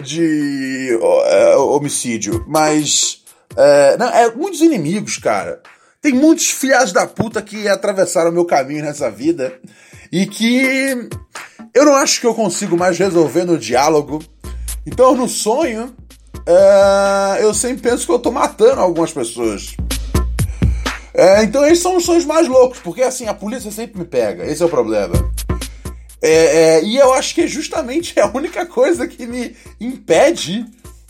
de 0.04 1.00
uh, 1.02 1.62
homicídio. 1.76 2.44
Mas. 2.48 3.22
Uh, 3.54 3.98
não, 3.98 4.08
é 4.08 4.34
muitos 4.34 4.62
inimigos, 4.62 5.18
cara. 5.18 5.62
Tem 6.02 6.14
muitos 6.14 6.50
filhas 6.50 6.92
da 6.92 7.06
puta 7.06 7.42
que 7.42 7.68
atravessaram 7.68 8.32
meu 8.32 8.46
caminho 8.46 8.84
nessa 8.84 9.10
vida 9.12 9.54
e 10.12 10.26
que 10.26 11.10
eu 11.74 11.86
não 11.86 11.96
acho 11.96 12.20
que 12.20 12.28
eu 12.28 12.34
consigo 12.34 12.76
mais 12.76 12.98
resolver 12.98 13.46
no 13.46 13.58
diálogo. 13.58 14.20
Então, 14.86 15.16
no 15.16 15.30
sonho, 15.30 15.96
uh, 16.48 17.36
eu 17.40 17.54
sempre 17.54 17.90
penso 17.90 18.06
que 18.06 18.12
eu 18.12 18.20
tô 18.20 18.32
matando 18.32 18.82
algumas 18.82 19.12
pessoas. 19.12 19.76
É, 21.14 21.44
então 21.44 21.66
esses 21.66 21.84
são 21.84 21.98
os 21.98 22.06
sonhos 22.06 22.26
mais 22.26 22.48
loucos, 22.48 22.80
porque 22.80 23.02
assim, 23.02 23.28
a 23.28 23.34
polícia 23.34 23.70
sempre 23.70 24.00
me 24.00 24.06
pega, 24.06 24.46
esse 24.46 24.64
é 24.64 24.66
o 24.66 24.70
problema. 24.70 25.14
É, 26.22 26.30
é, 26.80 26.84
e 26.84 26.98
eu 26.98 27.14
acho 27.14 27.34
que 27.34 27.48
justamente 27.48 28.14
é 28.18 28.22
a 28.22 28.32
única 28.32 28.66
coisa 28.66 29.08
que 29.08 29.26
me 29.26 29.56
impede 29.80 30.66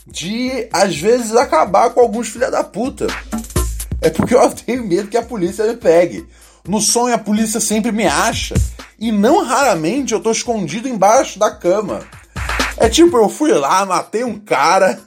de, 0.06 0.68
às 0.72 0.96
vezes, 0.96 1.36
acabar 1.36 1.90
com 1.90 2.00
alguns 2.00 2.28
filha 2.28 2.50
da 2.50 2.64
puta. 2.64 3.06
É 4.00 4.10
porque 4.10 4.34
eu 4.34 4.50
tenho 4.50 4.86
medo 4.86 5.08
que 5.08 5.16
a 5.16 5.22
polícia 5.22 5.66
me 5.66 5.76
pegue. 5.76 6.26
No 6.66 6.80
sonho, 6.80 7.14
a 7.14 7.18
polícia 7.18 7.60
sempre 7.60 7.92
me 7.92 8.06
acha. 8.06 8.54
E 8.98 9.12
não 9.12 9.44
raramente 9.44 10.14
eu 10.14 10.20
tô 10.20 10.30
escondido 10.30 10.88
embaixo 10.88 11.38
da 11.38 11.50
cama. 11.50 12.00
É 12.76 12.88
tipo, 12.88 13.16
eu 13.16 13.28
fui 13.28 13.52
lá, 13.52 13.84
matei 13.84 14.24
um 14.24 14.38
cara. 14.38 14.98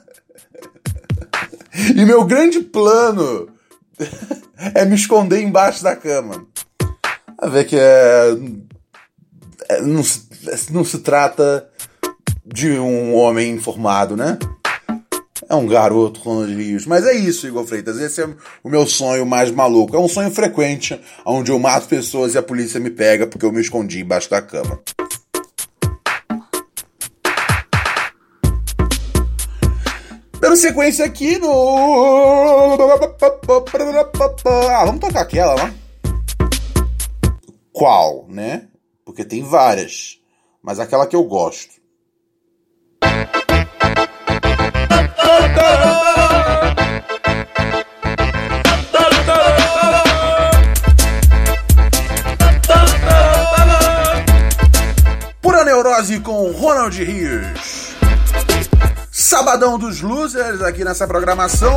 E 1.95 2.05
meu 2.05 2.23
grande 2.25 2.59
plano 2.61 3.49
é 4.73 4.85
me 4.85 4.95
esconder 4.95 5.41
embaixo 5.41 5.83
da 5.83 5.95
cama. 5.95 6.45
A 7.37 7.47
ver 7.47 7.65
que 7.65 7.77
é. 7.77 8.37
é 9.69 9.81
não, 9.81 10.03
se, 10.03 10.27
não 10.71 10.85
se 10.85 10.99
trata 10.99 11.67
de 12.45 12.71
um 12.71 13.13
homem 13.15 13.51
informado, 13.51 14.15
né? 14.15 14.37
É 15.47 15.53
um 15.53 15.67
garoto 15.67 16.21
Ronald 16.21 16.55
Rios. 16.55 16.85
Mas 16.85 17.05
é 17.05 17.13
isso, 17.13 17.45
Igor 17.45 17.65
Freitas. 17.65 17.99
Esse 17.99 18.21
é 18.21 18.29
o 18.63 18.69
meu 18.69 18.87
sonho 18.87 19.25
mais 19.25 19.51
maluco. 19.51 19.95
É 19.95 19.99
um 19.99 20.07
sonho 20.07 20.31
frequente, 20.31 20.99
onde 21.25 21.51
eu 21.51 21.59
mato 21.59 21.87
pessoas 21.87 22.33
e 22.33 22.37
a 22.37 22.43
polícia 22.43 22.79
me 22.79 22.89
pega 22.89 23.27
porque 23.27 23.45
eu 23.45 23.51
me 23.51 23.61
escondi 23.61 24.01
embaixo 24.01 24.29
da 24.29 24.41
cama. 24.41 24.79
Dando 30.55 30.61
sequência 30.61 31.05
aqui 31.05 31.37
no. 31.37 31.51
Ah, 34.71 34.85
vamos 34.85 35.01
tocar 35.01 35.21
aquela 35.21 35.53
lá. 35.53 35.73
Qual, 37.73 38.25
né? 38.29 38.69
Porque 39.03 39.25
tem 39.25 39.43
várias. 39.43 40.17
Mas 40.63 40.79
aquela 40.79 41.05
que 41.07 41.15
eu 41.15 41.25
gosto. 41.25 41.75
Pura 55.41 55.65
Neurose 55.65 56.21
com 56.21 56.49
Ronald 56.53 57.03
Rios. 57.03 57.64
Sabadão 59.35 59.77
dos 59.77 59.99
Losers 59.99 60.61
aqui 60.61 60.85
nessa 60.85 61.05
programação. 61.05 61.75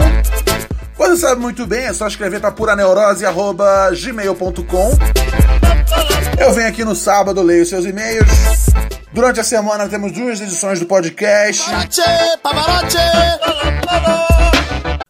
Você 0.96 1.16
sabe 1.16 1.40
muito 1.40 1.66
bem, 1.66 1.86
é 1.86 1.92
só 1.92 2.06
escrever 2.06 2.40
para 2.40 2.52
puraneurose.gmail.com. 2.52 4.90
Eu 6.40 6.52
venho 6.52 6.68
aqui 6.68 6.84
no 6.84 6.94
sábado, 6.94 7.42
leio 7.42 7.66
seus 7.66 7.84
e-mails. 7.84 8.28
Durante 9.12 9.40
a 9.40 9.44
semana 9.44 9.88
temos 9.88 10.12
duas 10.12 10.40
edições 10.40 10.78
do 10.78 10.86
podcast. 10.86 11.64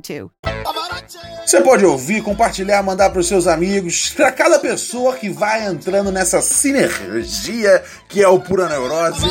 323232. 0.00 1.44
Você 1.46 1.60
pode 1.60 1.84
ouvir, 1.84 2.22
compartilhar, 2.22 2.82
mandar 2.82 3.10
para 3.10 3.20
os 3.20 3.28
seus 3.28 3.46
amigos, 3.46 4.10
para 4.10 4.32
cada 4.32 4.58
pessoa 4.58 5.14
que 5.14 5.28
vai 5.28 5.66
entrando 5.66 6.10
nessa 6.10 6.40
sinergia 6.40 7.82
que 8.08 8.22
é 8.22 8.28
o 8.28 8.40
Pura 8.40 8.68
Neurose. 8.68 9.24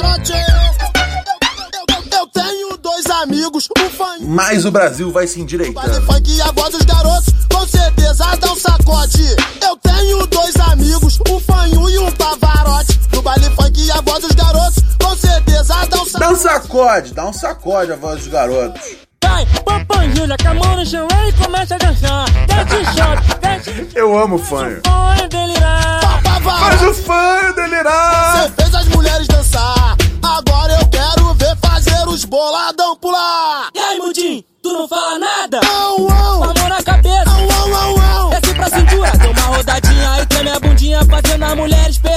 Eu 2.12 2.28
tenho 2.28 2.78
dois 2.78 3.06
amigos, 3.08 3.68
um 3.78 3.90
fã 3.90 4.16
Mas 4.22 4.64
o 4.64 4.72
Brasil 4.72 5.12
vai 5.12 5.28
se 5.28 5.42
endireitando. 5.42 6.06
Funk 6.06 6.32
e 6.32 6.42
a 6.42 6.52
voz 6.52 6.70
dos 6.72 6.84
garotos, 6.84 7.34
com 7.52 7.68
certeza 7.68 8.36
dá 8.38 8.52
um 8.52 8.56
sacode. 8.56 9.36
Eu 9.62 9.76
tenho 9.78 10.26
dois 10.28 10.56
amigos, 10.56 11.20
um 11.30 11.40
fanho 11.40 11.90
e 11.90 11.98
um 11.98 12.12
pavarote. 12.12 13.00
No 13.12 13.22
baile 13.22 13.50
funk 13.56 13.82
e 13.82 13.92
a 13.92 14.02
voz 14.02 14.22
dos 14.22 14.32
garotos, 14.32 14.84
com 15.02 15.16
certeza 15.18 15.86
dá 15.88 16.02
um 16.02 16.20
Dá 16.20 16.30
um 16.30 16.36
sacode, 16.36 17.14
dá 17.14 17.26
um 17.26 17.34
sacode 17.34 17.92
a 17.92 17.96
voz 17.96 18.20
dos 18.20 18.28
garotos. 18.28 19.04
Vai, 19.34 19.48
papanjilha, 19.66 20.36
com 20.38 20.48
a 20.50 20.54
mão 20.54 20.76
no 20.76 20.86
chão 20.86 21.08
e 21.28 21.32
começa 21.44 21.74
a 21.74 21.78
dançar. 21.80 22.26
Desce 22.46 22.86
shot, 22.86 23.40
desce 23.42 23.88
Eu 23.96 24.16
amo 24.16 24.38
fanho. 24.38 24.80
Põe 24.84 25.28
delirar. 25.28 26.22
Faz 26.44 26.82
o 26.84 26.94
fanho 26.94 27.56
delirar. 27.56 28.44
Você 28.44 28.50
fez 28.62 28.76
as 28.76 28.88
mulheres 28.90 29.28
dançar. 29.28 29.98
Agora 30.22 30.74
eu 30.80 30.88
quero 30.88 31.34
ver 31.34 31.58
fazer 31.58 32.08
os 32.08 32.26
boladão 32.26 32.96
pular. 32.98 33.70
E 33.74 33.80
aí, 33.80 33.98
Mudim, 33.98 34.44
tu 34.62 34.72
não 34.72 34.88
fala 34.88 35.18
nada? 35.18 35.62
Au, 35.68 35.96
Com 35.96 36.14
au, 36.14 36.44
a 36.44 36.54
mão 36.54 36.70
na 36.70 36.84
cabeça. 36.84 37.24
au, 37.32 37.74
au, 37.74 38.00
au. 38.26 38.30
Desce 38.30 38.54
pra 38.54 38.70
cintura, 38.70 39.12
deu 39.18 39.32
uma 39.32 39.58
rodadinha 39.58 40.22
e 40.22 40.26
treme 40.28 40.50
a 40.52 40.60
bundinha, 40.60 41.00
fazendo 41.06 41.44
as 41.44 41.56
mulheres 41.56 41.98
perder 41.98 42.13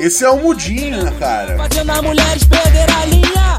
Esse 0.00 0.24
é 0.24 0.30
o 0.30 0.38
mudinho, 0.38 1.12
cara? 1.18 1.58
fazendo 1.58 1.92
as 1.92 2.00
mulheres 2.00 2.44
perder 2.44 2.90
a 2.90 3.04
linha. 3.04 3.56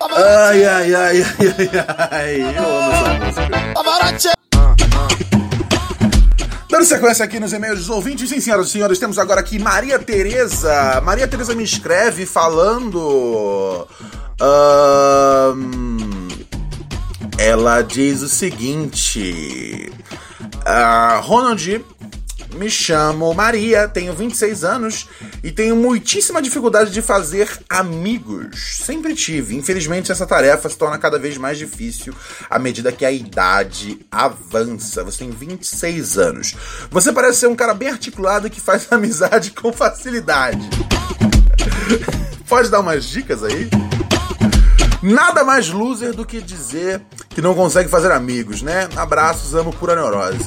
Ai, 0.00 0.64
ai, 0.66 0.94
ai, 0.94 1.22
ai, 1.22 1.24
ai, 1.48 2.10
ai. 2.10 2.56
Eu 2.58 2.64
amo 2.64 3.24
essa 3.24 3.40
música. 3.40 3.72
Pavarotti. 3.74 4.28
Dando 6.70 6.84
sequência 6.84 7.24
aqui 7.24 7.40
nos 7.40 7.54
e-mails 7.54 7.78
dos 7.78 7.88
ouvintes, 7.88 8.28
sim, 8.28 8.38
senhoras 8.38 8.68
e 8.68 8.70
senhores, 8.70 8.98
temos 8.98 9.18
agora 9.18 9.40
aqui 9.40 9.58
Maria 9.58 9.98
Tereza. 9.98 11.00
Maria 11.02 11.26
Tereza 11.26 11.54
me 11.54 11.64
escreve 11.64 12.26
falando. 12.26 13.88
ahn, 14.40 16.28
ela 17.38 17.80
diz 17.80 18.20
o 18.20 18.28
seguinte: 18.28 19.90
ah, 20.66 21.18
Ronald, 21.22 21.82
me 22.56 22.68
chamo 22.70 23.32
Maria, 23.32 23.88
tenho 23.88 24.12
26 24.12 24.64
anos 24.64 25.08
e 25.42 25.50
tenho 25.50 25.74
muitíssima 25.74 26.40
dificuldade 26.40 26.92
de 26.92 27.02
fazer 27.02 27.48
amigos. 27.68 28.76
Sempre 28.84 29.14
tive. 29.14 29.56
Infelizmente, 29.56 30.12
essa 30.12 30.26
tarefa 30.26 30.68
se 30.68 30.76
torna 30.76 30.98
cada 30.98 31.18
vez 31.18 31.36
mais 31.36 31.58
difícil 31.58 32.14
à 32.48 32.58
medida 32.58 32.92
que 32.92 33.04
a 33.04 33.10
idade 33.10 33.98
avança. 34.10 35.02
Você 35.02 35.18
tem 35.18 35.30
26 35.30 36.18
anos. 36.18 36.54
Você 36.90 37.12
parece 37.12 37.40
ser 37.40 37.48
um 37.48 37.56
cara 37.56 37.74
bem 37.74 37.88
articulado 37.88 38.48
que 38.48 38.60
faz 38.60 38.86
amizade 38.92 39.50
com 39.50 39.72
facilidade. 39.72 40.68
Pode 42.48 42.70
dar 42.70 42.80
umas 42.80 43.04
dicas 43.04 43.42
aí? 43.42 43.68
Nada 45.02 45.42
mais 45.42 45.68
loser 45.68 46.12
do 46.12 46.24
que 46.24 46.40
dizer 46.40 47.02
que 47.28 47.42
não 47.42 47.54
consegue 47.54 47.88
fazer 47.88 48.12
amigos, 48.12 48.62
né? 48.62 48.88
Abraços, 48.94 49.54
amo 49.54 49.72
pura 49.72 49.96
neurose. 49.96 50.46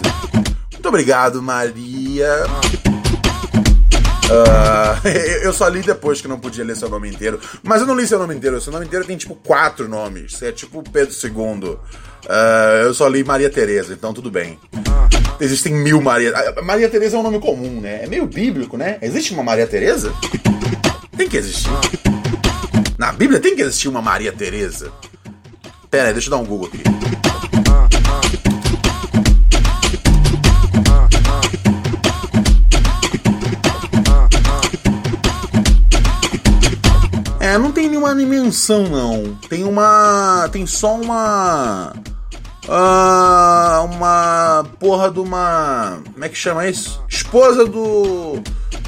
Muito 0.71 0.87
obrigado, 0.87 1.41
Maria. 1.41 2.45
Ah, 4.31 4.99
eu 5.43 5.53
só 5.53 5.67
li 5.67 5.81
depois 5.81 6.21
que 6.21 6.27
não 6.27 6.39
podia 6.39 6.63
ler 6.63 6.75
seu 6.75 6.89
nome 6.89 7.09
inteiro. 7.09 7.39
Mas 7.63 7.81
eu 7.81 7.87
não 7.87 7.95
li 7.95 8.07
seu 8.07 8.19
nome 8.19 8.35
inteiro. 8.35 8.59
Seu 8.59 8.71
nome 8.71 8.85
inteiro 8.85 9.05
tem 9.05 9.17
tipo 9.17 9.35
quatro 9.35 9.87
nomes. 9.87 10.41
É 10.41 10.51
tipo 10.51 10.83
Pedro 10.83 11.13
II. 11.13 11.77
Ah, 12.27 12.81
eu 12.83 12.93
só 12.93 13.07
li 13.07 13.23
Maria 13.23 13.49
Tereza, 13.49 13.93
então 13.93 14.13
tudo 14.13 14.31
bem. 14.31 14.59
Existem 15.39 15.73
mil 15.73 16.01
Maria. 16.01 16.33
ah, 16.35 16.61
Maria 16.61 16.89
Tereza 16.89 17.17
é 17.17 17.19
um 17.19 17.23
nome 17.23 17.39
comum, 17.39 17.81
né? 17.81 18.03
É 18.03 18.07
meio 18.07 18.25
bíblico, 18.25 18.77
né? 18.77 18.97
Existe 19.01 19.33
uma 19.33 19.43
Maria 19.43 19.67
Tereza? 19.67 20.11
Tem 21.15 21.27
que 21.29 21.37
existir. 21.37 21.69
Na 22.97 23.11
Bíblia 23.11 23.39
tem 23.39 23.55
que 23.55 23.61
existir 23.61 23.87
uma 23.87 24.01
Maria 24.01 24.31
Tereza. 24.31 24.91
Pera 25.89 26.07
aí, 26.07 26.13
deixa 26.13 26.27
eu 26.27 26.31
dar 26.31 26.37
um 26.37 26.45
Google 26.45 26.67
aqui. 26.67 27.24
É, 37.55 37.57
não 37.57 37.71
tem 37.71 37.87
nenhuma 37.87 38.13
menção, 38.13 38.83
não. 38.83 39.33
Tem 39.47 39.63
uma. 39.63 40.49
Tem 40.51 40.67
só 40.67 40.93
uma. 40.99 41.93
ah, 42.67 43.87
uma 43.89 44.65
porra 44.77 45.09
de 45.09 45.21
uma. 45.21 46.01
Como 46.11 46.25
é 46.25 46.27
que 46.27 46.35
chama 46.35 46.67
isso? 46.67 47.01
Esposa 47.07 47.63
do. 47.63 48.41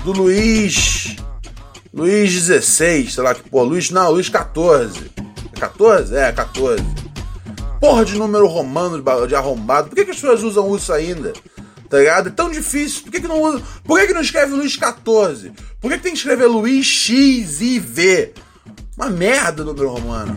Do 0.03 0.11
Luiz. 0.11 1.15
Luiz 1.93 2.33
16, 2.33 3.13
sei 3.13 3.23
lá 3.23 3.33
que 3.33 3.49
porra. 3.49 3.63
Luiz. 3.67 3.89
Não, 3.89 4.11
Luiz 4.11 4.27
14. 4.27 5.11
É 5.55 5.59
14? 5.61 6.15
É, 6.17 6.31
14. 6.33 6.83
Porra 7.79 8.03
de 8.03 8.17
número 8.17 8.47
romano 8.47 9.01
de 9.25 9.35
arrombado. 9.35 9.87
Por 9.87 9.95
que, 9.95 10.03
que 10.03 10.11
as 10.11 10.17
pessoas 10.17 10.43
usam 10.43 10.75
isso 10.75 10.91
ainda? 10.91 11.31
Tá 11.89 11.99
ligado? 11.99 12.27
É 12.27 12.31
tão 12.31 12.51
difícil. 12.51 13.03
Por 13.03 13.11
que, 13.13 13.21
que 13.21 13.27
não 13.29 13.41
usa? 13.41 13.63
Por 13.85 13.97
que, 13.97 14.07
que 14.07 14.13
não 14.13 14.19
escreve 14.19 14.51
Luiz 14.51 14.75
14? 14.75 15.53
Por 15.79 15.89
que, 15.89 15.97
que 15.97 16.03
tem 16.03 16.11
que 16.11 16.17
escrever 16.17 16.47
Luiz 16.47 16.85
X 16.85 17.61
e 17.61 17.79
V? 17.79 18.33
Uma 18.97 19.11
merda 19.11 19.61
o 19.61 19.65
número 19.65 19.89
romano. 19.89 20.35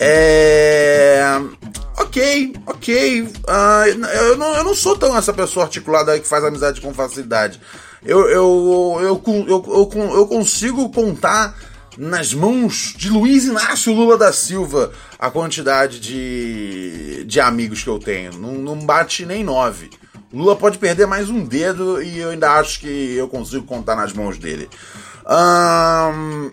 É. 0.00 1.22
Ok, 1.96 2.54
ok. 2.66 3.28
Ah, 3.46 3.84
eu, 3.88 4.36
não, 4.36 4.56
eu 4.56 4.64
não 4.64 4.74
sou 4.74 4.98
tão 4.98 5.16
essa 5.16 5.32
pessoa 5.32 5.66
articulada 5.66 6.10
aí 6.10 6.20
que 6.20 6.26
faz 6.26 6.42
amizade 6.42 6.80
com 6.80 6.92
facilidade. 6.92 7.60
Eu, 8.04 8.28
eu, 8.28 8.98
eu, 9.00 9.22
eu, 9.48 9.90
eu, 10.12 10.26
consigo 10.26 10.90
contar 10.90 11.56
nas 11.96 12.34
mãos 12.34 12.92
de 12.96 13.08
Luiz 13.08 13.44
Inácio 13.44 13.94
Lula 13.94 14.18
da 14.18 14.32
Silva 14.32 14.92
a 15.16 15.30
quantidade 15.30 16.00
de, 16.00 17.24
de 17.24 17.40
amigos 17.40 17.84
que 17.84 17.88
eu 17.88 18.00
tenho. 18.00 18.32
Não, 18.32 18.54
não 18.54 18.78
bate 18.78 19.24
nem 19.24 19.44
nove. 19.44 19.88
Lula 20.32 20.56
pode 20.56 20.78
perder 20.78 21.06
mais 21.06 21.30
um 21.30 21.44
dedo 21.44 22.02
e 22.02 22.18
eu 22.18 22.30
ainda 22.30 22.54
acho 22.54 22.80
que 22.80 23.14
eu 23.14 23.28
consigo 23.28 23.64
contar 23.64 23.94
nas 23.94 24.12
mãos 24.12 24.36
dele. 24.36 24.68
Ahn, 25.24 26.50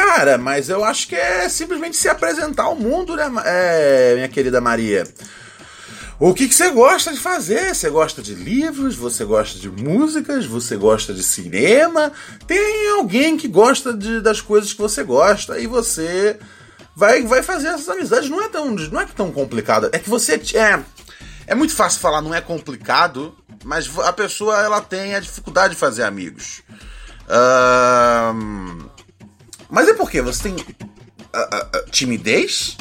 Cara, 0.00 0.38
mas 0.38 0.70
eu 0.70 0.82
acho 0.82 1.06
que 1.08 1.14
é 1.14 1.46
simplesmente 1.50 1.94
se 1.94 2.08
apresentar 2.08 2.62
ao 2.64 2.74
mundo, 2.74 3.14
né, 3.14 3.30
é, 3.44 4.14
minha 4.14 4.28
querida 4.28 4.58
Maria? 4.58 5.06
O 6.18 6.32
que, 6.32 6.48
que 6.48 6.54
você 6.54 6.70
gosta 6.70 7.12
de 7.12 7.20
fazer? 7.20 7.74
Você 7.74 7.90
gosta 7.90 8.22
de 8.22 8.34
livros? 8.34 8.96
Você 8.96 9.26
gosta 9.26 9.58
de 9.58 9.70
músicas? 9.70 10.46
Você 10.46 10.74
gosta 10.76 11.12
de 11.12 11.22
cinema? 11.22 12.12
Tem 12.46 12.90
alguém 12.92 13.36
que 13.36 13.46
gosta 13.46 13.92
de- 13.92 14.22
das 14.22 14.40
coisas 14.40 14.72
que 14.72 14.80
você 14.80 15.02
gosta 15.02 15.58
e 15.58 15.66
você 15.66 16.38
vai, 16.96 17.22
vai 17.22 17.42
fazer 17.42 17.68
essas 17.68 17.88
amizades. 17.88 18.30
Não 18.30 18.42
é 18.42 18.48
tão, 18.48 18.70
não 18.70 19.00
é 19.02 19.06
tão 19.06 19.30
complicado. 19.30 19.90
É 19.92 19.98
que 19.98 20.08
você 20.08 20.40
é 20.54 20.80
é 21.46 21.54
muito 21.54 21.74
fácil 21.74 22.00
falar 22.00 22.22
não 22.22 22.34
é 22.34 22.40
complicado, 22.40 23.34
mas 23.64 23.90
a 23.98 24.12
pessoa 24.12 24.58
ela 24.62 24.80
tem 24.80 25.14
a 25.14 25.20
dificuldade 25.20 25.74
de 25.74 25.80
fazer 25.80 26.04
amigos. 26.04 26.62
Ahn, 27.28 28.89
mas 29.70 29.88
é 29.88 29.94
porque 29.94 30.20
você 30.20 30.50
tem 30.50 30.56
ah, 31.32 31.48
ah, 31.52 31.68
ah, 31.74 31.82
timidez? 31.90 32.76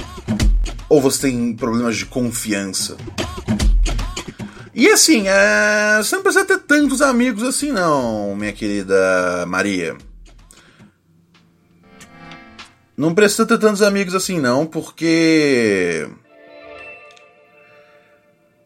Ou 0.90 1.00
você 1.02 1.30
tem 1.30 1.56
problemas 1.56 1.98
de 1.98 2.06
confiança? 2.06 2.98
E 4.74 4.88
assim, 4.90 5.28
é, 5.28 5.98
você 5.98 6.16
não 6.16 6.24
precisa 6.24 6.46
ter 6.46 6.60
tantos 6.60 7.02
amigos 7.02 7.44
assim, 7.44 7.72
não, 7.72 8.36
minha 8.36 8.54
querida 8.54 9.46
Maria. 9.46 9.96
Não 12.98 13.14
precisa 13.14 13.46
ter 13.46 13.58
tantos 13.58 13.82
amigos 13.82 14.16
assim, 14.16 14.40
não, 14.40 14.66
porque. 14.66 16.10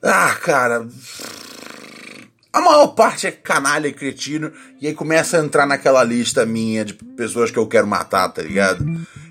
Ah, 0.01 0.35
cara. 0.41 0.87
A 2.53 2.61
maior 2.61 2.89
parte 2.89 3.25
é 3.25 3.31
canalha 3.31 3.87
e 3.87 3.93
cretino, 3.93 4.53
e 4.79 4.85
aí 4.85 4.93
começa 4.93 5.37
a 5.37 5.43
entrar 5.43 5.65
naquela 5.65 6.03
lista 6.03 6.45
minha 6.45 6.85
de 6.85 6.93
pessoas 6.93 7.49
que 7.49 7.57
eu 7.57 7.65
quero 7.65 7.87
matar, 7.87 8.29
tá 8.29 8.43
ligado? 8.43 8.85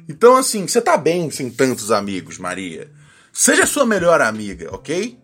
Então, 0.09 0.37
assim, 0.37 0.67
você 0.67 0.81
tá 0.81 0.97
bem 0.97 1.31
sem 1.31 1.49
tantos 1.49 1.93
amigos, 1.93 2.37
Maria. 2.37 2.91
Seja 3.33 3.65
sua 3.65 3.87
melhor 3.87 4.21
amiga, 4.21 4.75
ok? 4.75 5.17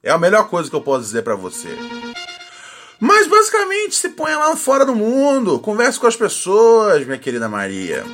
É 0.00 0.12
a 0.12 0.18
melhor 0.18 0.48
coisa 0.48 0.70
que 0.70 0.76
eu 0.76 0.80
posso 0.80 1.04
dizer 1.06 1.22
pra 1.24 1.34
você. 1.34 1.68
Mas 3.00 3.26
basicamente, 3.26 3.96
se 3.96 4.10
ponha 4.10 4.38
lá 4.38 4.54
fora 4.54 4.86
do 4.86 4.94
mundo, 4.94 5.58
converse 5.58 5.98
com 5.98 6.06
as 6.06 6.14
pessoas, 6.14 7.04
minha 7.04 7.18
querida 7.18 7.48
Maria. 7.48 8.04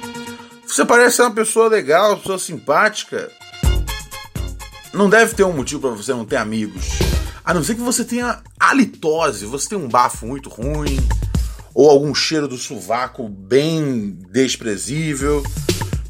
Você 0.67 0.83
parece 0.83 1.17
ser 1.17 1.23
uma 1.23 1.35
pessoa 1.35 1.69
legal, 1.69 2.13
uma 2.13 2.17
pessoa 2.17 2.39
simpática. 2.39 3.31
Não 4.95 5.11
deve 5.11 5.35
ter 5.35 5.45
um 5.45 5.53
motivo 5.53 5.83
pra 5.83 5.91
você 5.91 6.13
não 6.13 6.25
ter 6.25 6.37
amigos. 6.37 6.89
A 7.47 7.55
não 7.55 7.63
ser 7.63 7.77
que 7.77 7.81
você 7.81 8.05
tenha 8.05 8.43
halitose, 8.59 9.47
você 9.47 9.69
tem 9.69 9.79
um 9.79 9.89
bafo 9.89 10.27
muito 10.27 10.49
ruim, 10.49 10.99
ou 11.73 11.89
algum 11.89 12.13
cheiro 12.13 12.49
do 12.49 12.59
sovaco 12.59 13.29
bem 13.29 14.19
desprezível. 14.33 15.45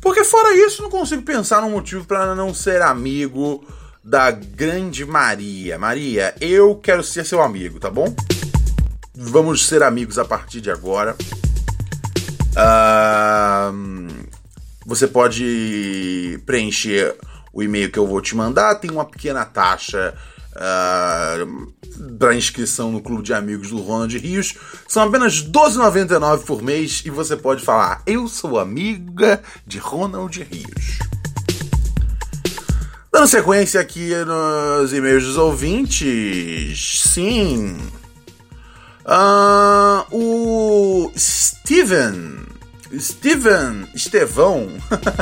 Porque 0.01 0.25
fora 0.25 0.57
isso, 0.57 0.81
não 0.81 0.88
consigo 0.88 1.20
pensar 1.20 1.61
num 1.61 1.72
motivo 1.72 2.07
pra 2.07 2.35
não 2.35 2.55
ser 2.55 2.81
amigo 2.81 3.62
da 4.03 4.31
grande 4.31 5.05
Maria. 5.05 5.79
Maria, 5.79 6.35
eu 6.40 6.75
quero 6.77 7.05
ser 7.05 7.27
seu 7.27 7.42
amigo, 7.42 7.79
tá 7.79 7.90
bom? 7.90 8.16
Vamos 9.14 9.66
ser 9.66 9.83
amigos 9.83 10.18
a 10.18 10.25
partir 10.25 10.62
de 10.62 10.70
agora. 10.70 11.14
Ahn, 12.57 14.09
você 14.87 15.07
pode 15.07 16.40
preencher 16.46 17.14
o 17.53 17.62
e-mail 17.62 17.92
que 17.92 17.99
eu 17.99 18.07
vou 18.07 18.22
te 18.22 18.35
mandar. 18.35 18.77
Tem 18.77 18.90
uma 18.90 19.05
pequena 19.05 19.44
taxa 19.44 20.14
para 22.19 22.35
inscrição 22.35 22.90
no 22.90 23.01
Clube 23.01 23.23
de 23.23 23.35
Amigos 23.35 23.71
do 23.71 23.81
Ronald 23.81 24.16
Rios. 24.19 24.55
São 24.89 25.03
apenas 25.03 25.41
R$ 25.41 25.51
12,99 25.51 26.45
por 26.45 26.62
mês 26.62 27.03
e 27.05 27.11
você 27.11 27.37
pode 27.37 27.64
falar: 27.64 28.03
Eu 28.07 28.28
sou 28.28 28.59
amiga 28.59 29.43
de 29.66 29.78
Ronald 29.78 30.43
Rios. 30.43 30.99
Dando 33.12 33.28
sequência 33.28 33.80
aqui 33.80 34.11
nos 34.26 34.93
e-mails 34.93 35.24
dos 35.24 35.37
ouvintes, 35.39 37.03
sim. 37.09 37.78
Ah, 39.07 40.05
o 40.11 41.11
Steven. 41.16 42.45
Steven. 42.99 43.89
Estevão. 43.95 44.68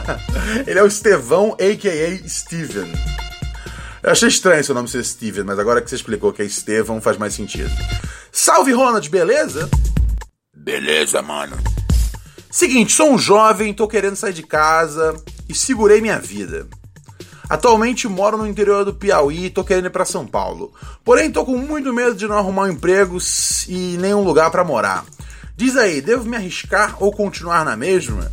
Ele 0.67 0.79
é 0.79 0.83
o 0.83 0.87
Estevão, 0.87 1.53
a.k.a. 1.53 2.29
Steven. 2.29 2.91
Eu 4.05 4.11
achei 4.11 4.29
estranho 4.29 4.63
seu 4.63 4.75
nome 4.75 4.87
ser 4.87 5.03
Steven, 5.03 5.45
mas 5.45 5.59
agora 5.59 5.81
que 5.81 5.89
você 5.89 5.97
explicou 5.97 6.31
que 6.31 6.43
é 6.43 6.45
Estevão 6.45 7.01
faz 7.01 7.17
mais 7.17 7.33
sentido. 7.33 7.71
Salve, 8.31 8.71
Ronald, 8.71 9.09
beleza? 9.09 9.67
Beleza, 10.55 11.23
mano. 11.23 11.57
Seguinte, 12.51 12.93
sou 12.93 13.13
um 13.13 13.19
jovem, 13.19 13.73
tô 13.73 13.89
querendo 13.89 14.15
sair 14.15 14.35
de 14.35 14.43
casa 14.43 15.17
e 15.49 15.55
segurei 15.55 16.03
minha 16.03 16.19
vida. 16.19 16.67
Atualmente 17.49 18.07
moro 18.07 18.37
no 18.37 18.47
interior 18.47 18.85
do 18.85 18.93
Piauí 18.93 19.47
e 19.47 19.51
tô 19.51 19.65
querendo 19.65 19.87
ir 19.87 19.91
pra 19.91 20.05
São 20.05 20.27
Paulo. 20.27 20.71
Porém, 21.03 21.33
tô 21.33 21.43
com 21.43 21.57
muito 21.57 21.91
medo 21.91 22.15
de 22.15 22.27
não 22.29 22.37
arrumar 22.37 22.65
um 22.65 22.73
emprego 22.73 23.17
e 23.67 23.97
nenhum 23.99 24.23
lugar 24.23 24.51
para 24.51 24.63
morar. 24.63 25.07
Diz 25.57 25.79
aí, 25.79 26.03
devo 26.03 26.29
me 26.29 26.37
arriscar 26.37 27.03
ou 27.03 27.11
continuar 27.11 27.65
na 27.65 27.75
mesma? 27.75 28.31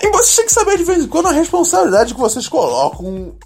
E 0.00 0.10
vocês 0.12 0.36
têm 0.36 0.46
que 0.46 0.52
saber 0.52 0.78
de 0.78 0.84
vez 0.84 1.02
em 1.02 1.08
quando 1.08 1.26
a 1.26 1.32
responsabilidade 1.32 2.14
que 2.14 2.20
vocês 2.20 2.46
colocam 2.46 3.36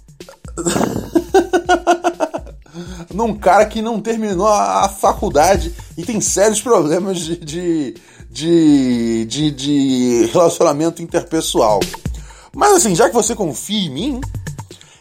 num 3.13 3.35
cara 3.35 3.65
que 3.65 3.81
não 3.81 3.99
terminou 3.99 4.47
a, 4.47 4.87
faculdade 4.89 5.73
e 5.97 6.03
tem 6.03 6.21
sérios 6.21 6.61
problemas 6.61 7.19
de, 7.19 7.35
de, 7.37 7.95
de, 8.29 9.25
de, 9.25 9.51
de 9.51 10.29
relacionamento 10.31 11.01
interpessoal. 11.01 11.79
Mas 12.55 12.77
assim, 12.77 12.95
já 12.95 13.09
que 13.09 13.15
você 13.15 13.35
confia 13.35 13.87
em 13.87 13.89
mim, 13.89 14.21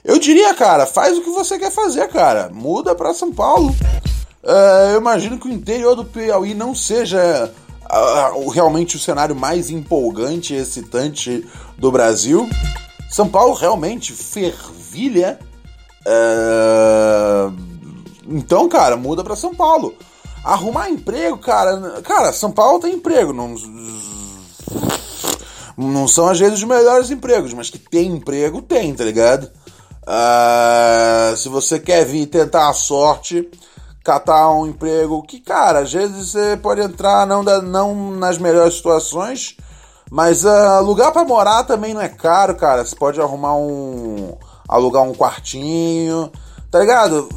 eu 0.05 0.19
diria, 0.19 0.55
cara, 0.55 0.87
faz 0.87 1.19
o 1.19 1.23
que 1.23 1.31
você 1.31 1.59
quer 1.59 1.71
fazer, 1.71 2.09
cara. 2.09 2.51
Muda 2.53 2.95
para 2.95 3.15
São 3.15 3.33
Paulo. 3.33 3.75
É, 4.43 4.95
eu 4.95 5.01
imagino 5.01 5.39
que 5.39 5.49
o 5.49 5.53
interior 5.53 5.95
do 5.95 6.05
Piauí 6.05 6.55
não 6.55 6.75
seja 6.75 7.53
uh, 7.85 8.49
realmente 8.49 8.97
o 8.97 8.99
cenário 8.99 9.37
mais 9.37 9.71
empolgante 9.71 10.55
e 10.55 10.57
excitante 10.57 11.47
do 11.77 11.91
Brasil. 11.91 12.49
São 13.11 13.29
Paulo 13.29 13.55
realmente 13.55 14.13
fervilha. 14.91 15.39
É... 16.07 17.51
Então, 18.27 18.69
cara, 18.69 18.97
muda 18.97 19.23
para 19.23 19.37
São 19.37 19.55
Paulo. 19.55 19.95
Arrumar 20.45 20.91
emprego, 20.91 21.39
cara. 21.39 22.01
Cara, 22.03 22.33
São 22.33 22.51
Paulo 22.51 22.81
tem 22.81 22.95
emprego. 22.95 23.33
Não, 23.33 23.55
não 25.77 26.09
são 26.09 26.29
às 26.29 26.39
vezes 26.39 26.59
os 26.59 26.65
melhores 26.65 27.11
empregos, 27.11 27.55
mas 27.55 27.71
que 27.71 27.79
tem 27.79 28.09
emprego, 28.09 28.63
tem, 28.63 28.95
tá 28.95 29.05
ligado? 29.05 29.51
Uh, 30.03 31.37
se 31.37 31.49
você 31.49 31.79
quer 31.79 32.05
vir 32.05 32.27
tentar 32.27 32.69
a 32.69 32.73
sorte, 32.73 33.49
catar 34.03 34.51
um 34.51 34.67
emprego 34.67 35.23
que, 35.23 35.41
cara, 35.41 35.81
às 35.81 35.93
vezes 35.93 36.31
você 36.31 36.57
pode 36.57 36.81
entrar 36.81 37.27
não, 37.27 37.45
da, 37.45 37.61
não 37.61 38.13
nas 38.13 38.39
melhores 38.39 38.75
situações, 38.75 39.57
mas 40.11 40.45
uh, 40.45 40.83
lugar 40.83 41.13
para 41.13 41.25
morar 41.25 41.65
também 41.65 41.95
não 41.95 42.01
é 42.01 42.09
caro, 42.09 42.57
cara. 42.57 42.85
Você 42.85 42.97
pode 42.97 43.21
arrumar 43.21 43.55
um. 43.55 44.37
Alugar 44.71 45.03
um 45.03 45.13
quartinho, 45.13 46.31
tá 46.71 46.79
ligado? 46.79 47.29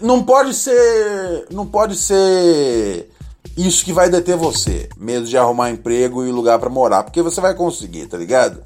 Não 0.00 0.24
pode 0.24 0.54
ser. 0.54 1.46
Não 1.50 1.66
pode 1.66 1.96
ser 1.96 3.10
isso 3.56 3.84
que 3.84 3.92
vai 3.92 4.08
deter 4.08 4.36
você. 4.36 4.88
Medo 4.96 5.26
de 5.26 5.36
arrumar 5.36 5.70
emprego 5.70 6.24
e 6.24 6.32
lugar 6.32 6.58
para 6.58 6.70
morar. 6.70 7.02
Porque 7.02 7.20
você 7.20 7.40
vai 7.40 7.54
conseguir, 7.54 8.06
tá 8.06 8.16
ligado? 8.16 8.62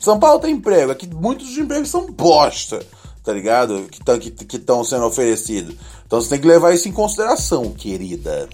São 0.00 0.18
Paulo 0.18 0.40
tem 0.40 0.54
emprego. 0.54 0.90
Aqui 0.90 1.08
muitos 1.08 1.56
empregos 1.56 1.88
são 1.88 2.10
bosta, 2.10 2.84
tá 3.22 3.32
ligado? 3.32 3.86
Que 3.88 4.00
estão 4.00 4.18
que, 4.18 4.30
que 4.30 4.58
sendo 4.84 5.04
oferecidos. 5.04 5.76
Então 6.04 6.20
você 6.20 6.30
tem 6.30 6.40
que 6.40 6.48
levar 6.48 6.74
isso 6.74 6.88
em 6.88 6.92
consideração, 6.92 7.70
querida. 7.70 8.48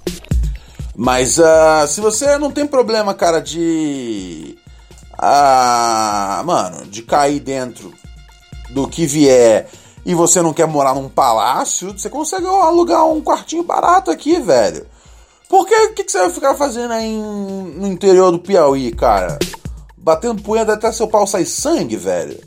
Mas 0.94 1.38
uh, 1.38 1.86
se 1.88 2.00
você 2.00 2.36
não 2.36 2.50
tem 2.50 2.66
problema, 2.66 3.14
cara, 3.14 3.40
de. 3.40 4.58
Ah, 5.18 6.42
mano, 6.44 6.86
de 6.86 7.02
cair 7.02 7.40
dentro 7.40 7.92
do 8.70 8.86
que 8.88 9.06
vier 9.06 9.68
e 10.04 10.14
você 10.14 10.40
não 10.40 10.52
quer 10.52 10.66
morar 10.66 10.94
num 10.94 11.08
palácio, 11.08 11.92
você 11.92 12.08
consegue 12.08 12.46
alugar 12.46 13.04
um 13.06 13.20
quartinho 13.20 13.64
barato 13.64 14.10
aqui, 14.10 14.38
velho. 14.38 14.86
Por 15.48 15.66
que, 15.66 15.88
que, 15.88 16.04
que 16.04 16.12
você 16.12 16.18
vai 16.18 16.30
ficar 16.30 16.54
fazendo 16.54 16.92
aí 16.92 17.16
no 17.16 17.86
interior 17.86 18.30
do 18.30 18.38
Piauí, 18.38 18.92
cara? 18.92 19.38
Batendo 19.96 20.42
punheta 20.42 20.72
até 20.72 20.90
seu 20.92 21.08
pau 21.08 21.26
sair 21.26 21.46
sangue, 21.46 21.96
velho? 21.96 22.38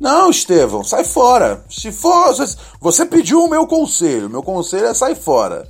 Não, 0.00 0.30
Estevão, 0.30 0.82
sai 0.82 1.04
fora. 1.04 1.64
Se 1.70 1.92
for. 1.92 2.34
Você 2.80 3.06
pediu 3.06 3.44
o 3.44 3.48
meu 3.48 3.66
conselho. 3.66 4.28
Meu 4.28 4.42
conselho 4.42 4.86
é 4.86 4.94
sair 4.94 5.14
fora. 5.14 5.68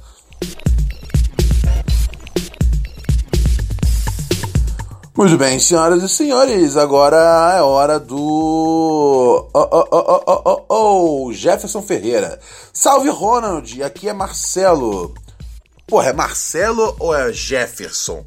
Muito 5.22 5.38
bem, 5.38 5.60
senhoras 5.60 6.02
e 6.02 6.08
senhores, 6.08 6.76
agora 6.76 7.54
é 7.56 7.62
hora 7.62 8.00
do. 8.00 9.48
Oh, 9.54 9.68
oh, 9.70 9.88
oh, 9.92 10.22
oh, 10.26 10.42
oh, 10.44 11.26
oh, 11.28 11.32
Jefferson 11.32 11.80
Ferreira. 11.80 12.40
Salve 12.72 13.08
Ronald, 13.08 13.80
aqui 13.84 14.08
é 14.08 14.12
Marcelo. 14.12 15.14
Porra, 15.86 16.08
é 16.08 16.12
Marcelo 16.12 16.96
ou 16.98 17.14
é 17.14 17.32
Jefferson? 17.32 18.26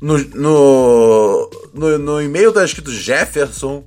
No, 0.00 0.16
no, 0.16 1.50
no, 1.74 1.98
no 1.98 2.22
e-mail 2.22 2.50
tá 2.50 2.64
escrito 2.64 2.90
Jefferson, 2.90 3.84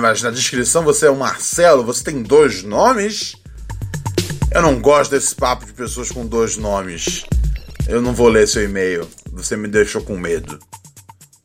mas 0.00 0.22
na 0.22 0.30
descrição 0.30 0.84
você 0.84 1.06
é 1.06 1.10
o 1.10 1.16
Marcelo, 1.16 1.82
você 1.82 2.04
tem 2.04 2.22
dois 2.22 2.62
nomes? 2.62 3.34
Eu 4.52 4.62
não 4.62 4.80
gosto 4.80 5.10
desse 5.10 5.34
papo 5.34 5.66
de 5.66 5.72
pessoas 5.72 6.12
com 6.12 6.24
dois 6.24 6.56
nomes. 6.56 7.24
Eu 7.88 8.00
não 8.00 8.14
vou 8.14 8.28
ler 8.28 8.46
seu 8.46 8.62
e-mail, 8.62 9.08
você 9.32 9.56
me 9.56 9.66
deixou 9.66 10.00
com 10.00 10.16
medo. 10.16 10.56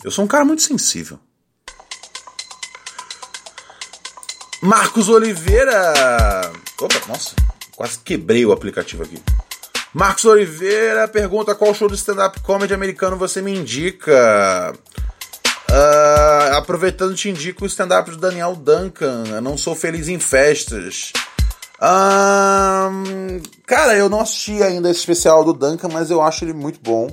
Eu 0.02 0.12
sou 0.12 0.24
um 0.24 0.28
cara 0.28 0.45
muito 0.45 0.62
sensível. 0.62 1.20
Marcos 4.62 5.10
Oliveira. 5.10 5.93
Opa, 6.80 7.02
nossa, 7.08 7.36
quase 7.76 8.00
quebrei 8.00 8.45
o 8.45 8.54
aplicativo 8.54 9.04
aqui. 9.04 9.22
Marcos 9.93 10.24
Oliveira 10.24 11.08
pergunta 11.08 11.54
qual 11.54 11.74
show 11.74 11.89
de 11.89 11.95
stand-up 11.95 12.39
comedy 12.41 12.74
americano 12.74 13.18
você 13.18 13.41
me 13.41 13.54
indica. 13.54 14.74
Uh, 15.70 16.56
aproveitando, 16.56 17.16
te 17.16 17.30
indico 17.30 17.66
o 17.66 17.68
stand-up 17.68 18.10
do 18.10 18.18
Daniel 18.18 18.56
Duncan. 18.56 19.24
Eu 19.28 19.41
não 19.41 19.58
sou 19.58 19.76
feliz 19.76 20.08
em 20.08 20.20
festas. 20.20 21.12
Uh, 21.76 23.41
cara, 23.66 23.95
eu 23.95 24.08
não 24.10 24.22
assisti 24.22 24.64
ainda 24.64 24.89
esse 24.89 25.00
especial 25.00 25.43
do 25.43 25.54
Duncan, 25.54 25.89
mas 25.89 26.10
eu 26.10 26.22
acho 26.22 26.45
ele 26.45 26.54
muito 26.54 26.80
bom. 26.82 27.08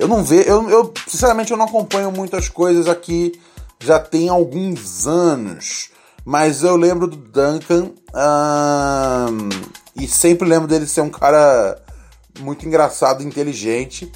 Eu 0.00 0.08
não 0.08 0.24
vejo, 0.24 0.48
eu, 0.48 0.70
eu, 0.70 0.94
sinceramente 1.06 1.50
eu 1.50 1.58
não 1.58 1.66
acompanho 1.66 2.10
muitas 2.10 2.48
coisas 2.48 2.88
aqui 2.88 3.38
já 3.78 3.98
tem 4.00 4.30
alguns 4.30 5.06
anos, 5.06 5.90
mas 6.24 6.62
eu 6.62 6.74
lembro 6.74 7.06
do 7.06 7.16
Duncan 7.16 7.90
uh, 8.14 9.48
e 9.94 10.08
sempre 10.08 10.48
lembro 10.48 10.66
dele 10.66 10.86
ser 10.86 11.02
um 11.02 11.10
cara 11.10 11.78
muito 12.38 12.66
engraçado, 12.66 13.22
inteligente. 13.22 14.10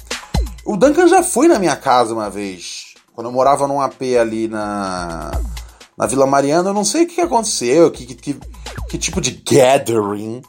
O 0.65 0.75
Duncan 0.75 1.07
já 1.07 1.21
foi 1.21 1.47
na 1.47 1.59
minha 1.59 1.75
casa 1.75 2.15
uma 2.15 2.31
vez, 2.31 2.95
quando 3.13 3.27
eu 3.27 3.31
morava 3.31 3.67
num 3.67 3.79
AP 3.79 4.01
ali 4.19 4.47
na, 4.47 5.39
na 5.95 6.07
Vila 6.07 6.25
Mariana. 6.25 6.71
Eu 6.71 6.73
não 6.73 6.83
sei 6.83 7.03
o 7.03 7.07
que 7.07 7.21
aconteceu, 7.21 7.91
que, 7.91 8.07
que, 8.07 8.39
que 8.89 8.97
tipo 8.97 9.21
de 9.21 9.31
gathering 9.31 10.41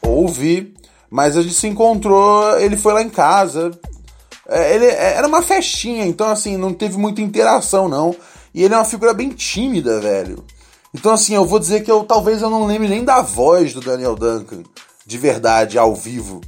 houve, 0.00 0.76
mas 1.10 1.36
a 1.36 1.42
gente 1.42 1.54
se 1.54 1.66
encontrou. 1.66 2.56
Ele 2.60 2.76
foi 2.76 2.92
lá 2.92 3.02
em 3.02 3.10
casa. 3.10 3.72
É, 4.48 4.74
ele 4.74 4.86
é, 4.86 5.14
era 5.14 5.26
uma 5.26 5.42
festinha, 5.42 6.06
então 6.06 6.28
assim, 6.28 6.56
não 6.56 6.72
teve 6.72 6.96
muita 6.96 7.20
interação 7.20 7.88
não. 7.88 8.14
E 8.54 8.62
ele 8.62 8.74
é 8.74 8.76
uma 8.76 8.84
figura 8.84 9.12
bem 9.12 9.30
tímida, 9.30 10.00
velho. 10.00 10.44
Então 10.94 11.12
assim, 11.12 11.34
eu 11.34 11.44
vou 11.44 11.58
dizer 11.58 11.84
que 11.84 11.90
eu 11.90 12.04
talvez 12.04 12.40
eu 12.40 12.50
não 12.50 12.66
lembre 12.66 12.88
nem 12.88 13.04
da 13.04 13.20
voz 13.20 13.74
do 13.74 13.80
Daniel 13.80 14.14
Duncan, 14.14 14.62
de 15.04 15.18
verdade, 15.18 15.78
ao 15.78 15.94
vivo. 15.94 16.40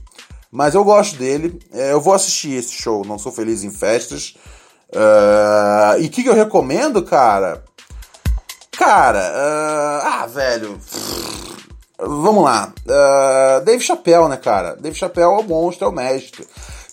Mas 0.50 0.74
eu 0.74 0.84
gosto 0.84 1.16
dele. 1.16 1.60
É, 1.72 1.92
eu 1.92 2.00
vou 2.00 2.14
assistir 2.14 2.54
esse 2.54 2.72
show, 2.72 3.04
Não 3.04 3.18
Sou 3.18 3.32
Feliz 3.32 3.62
em 3.64 3.70
Festas. 3.70 4.34
Uh, 4.88 6.00
e 6.00 6.06
o 6.06 6.10
que, 6.10 6.22
que, 6.22 6.28
eu 6.28 6.34
recomendo, 6.34 7.02
cara? 7.02 7.62
Cara, 8.72 9.18
uh, 9.18 10.06
ah, 10.06 10.26
velho. 10.26 10.80
Vamos 11.98 12.44
lá. 12.44 12.72
Uh, 12.86 13.64
Dave 13.64 13.82
Chappelle, 13.82 14.28
né, 14.28 14.36
cara? 14.36 14.76
Dave 14.76 14.96
Chappelle 14.96 15.26
é 15.26 15.28
o 15.28 15.42
monstro, 15.42 15.86
é 15.86 15.90
o 15.90 15.92
mestre. 15.92 16.46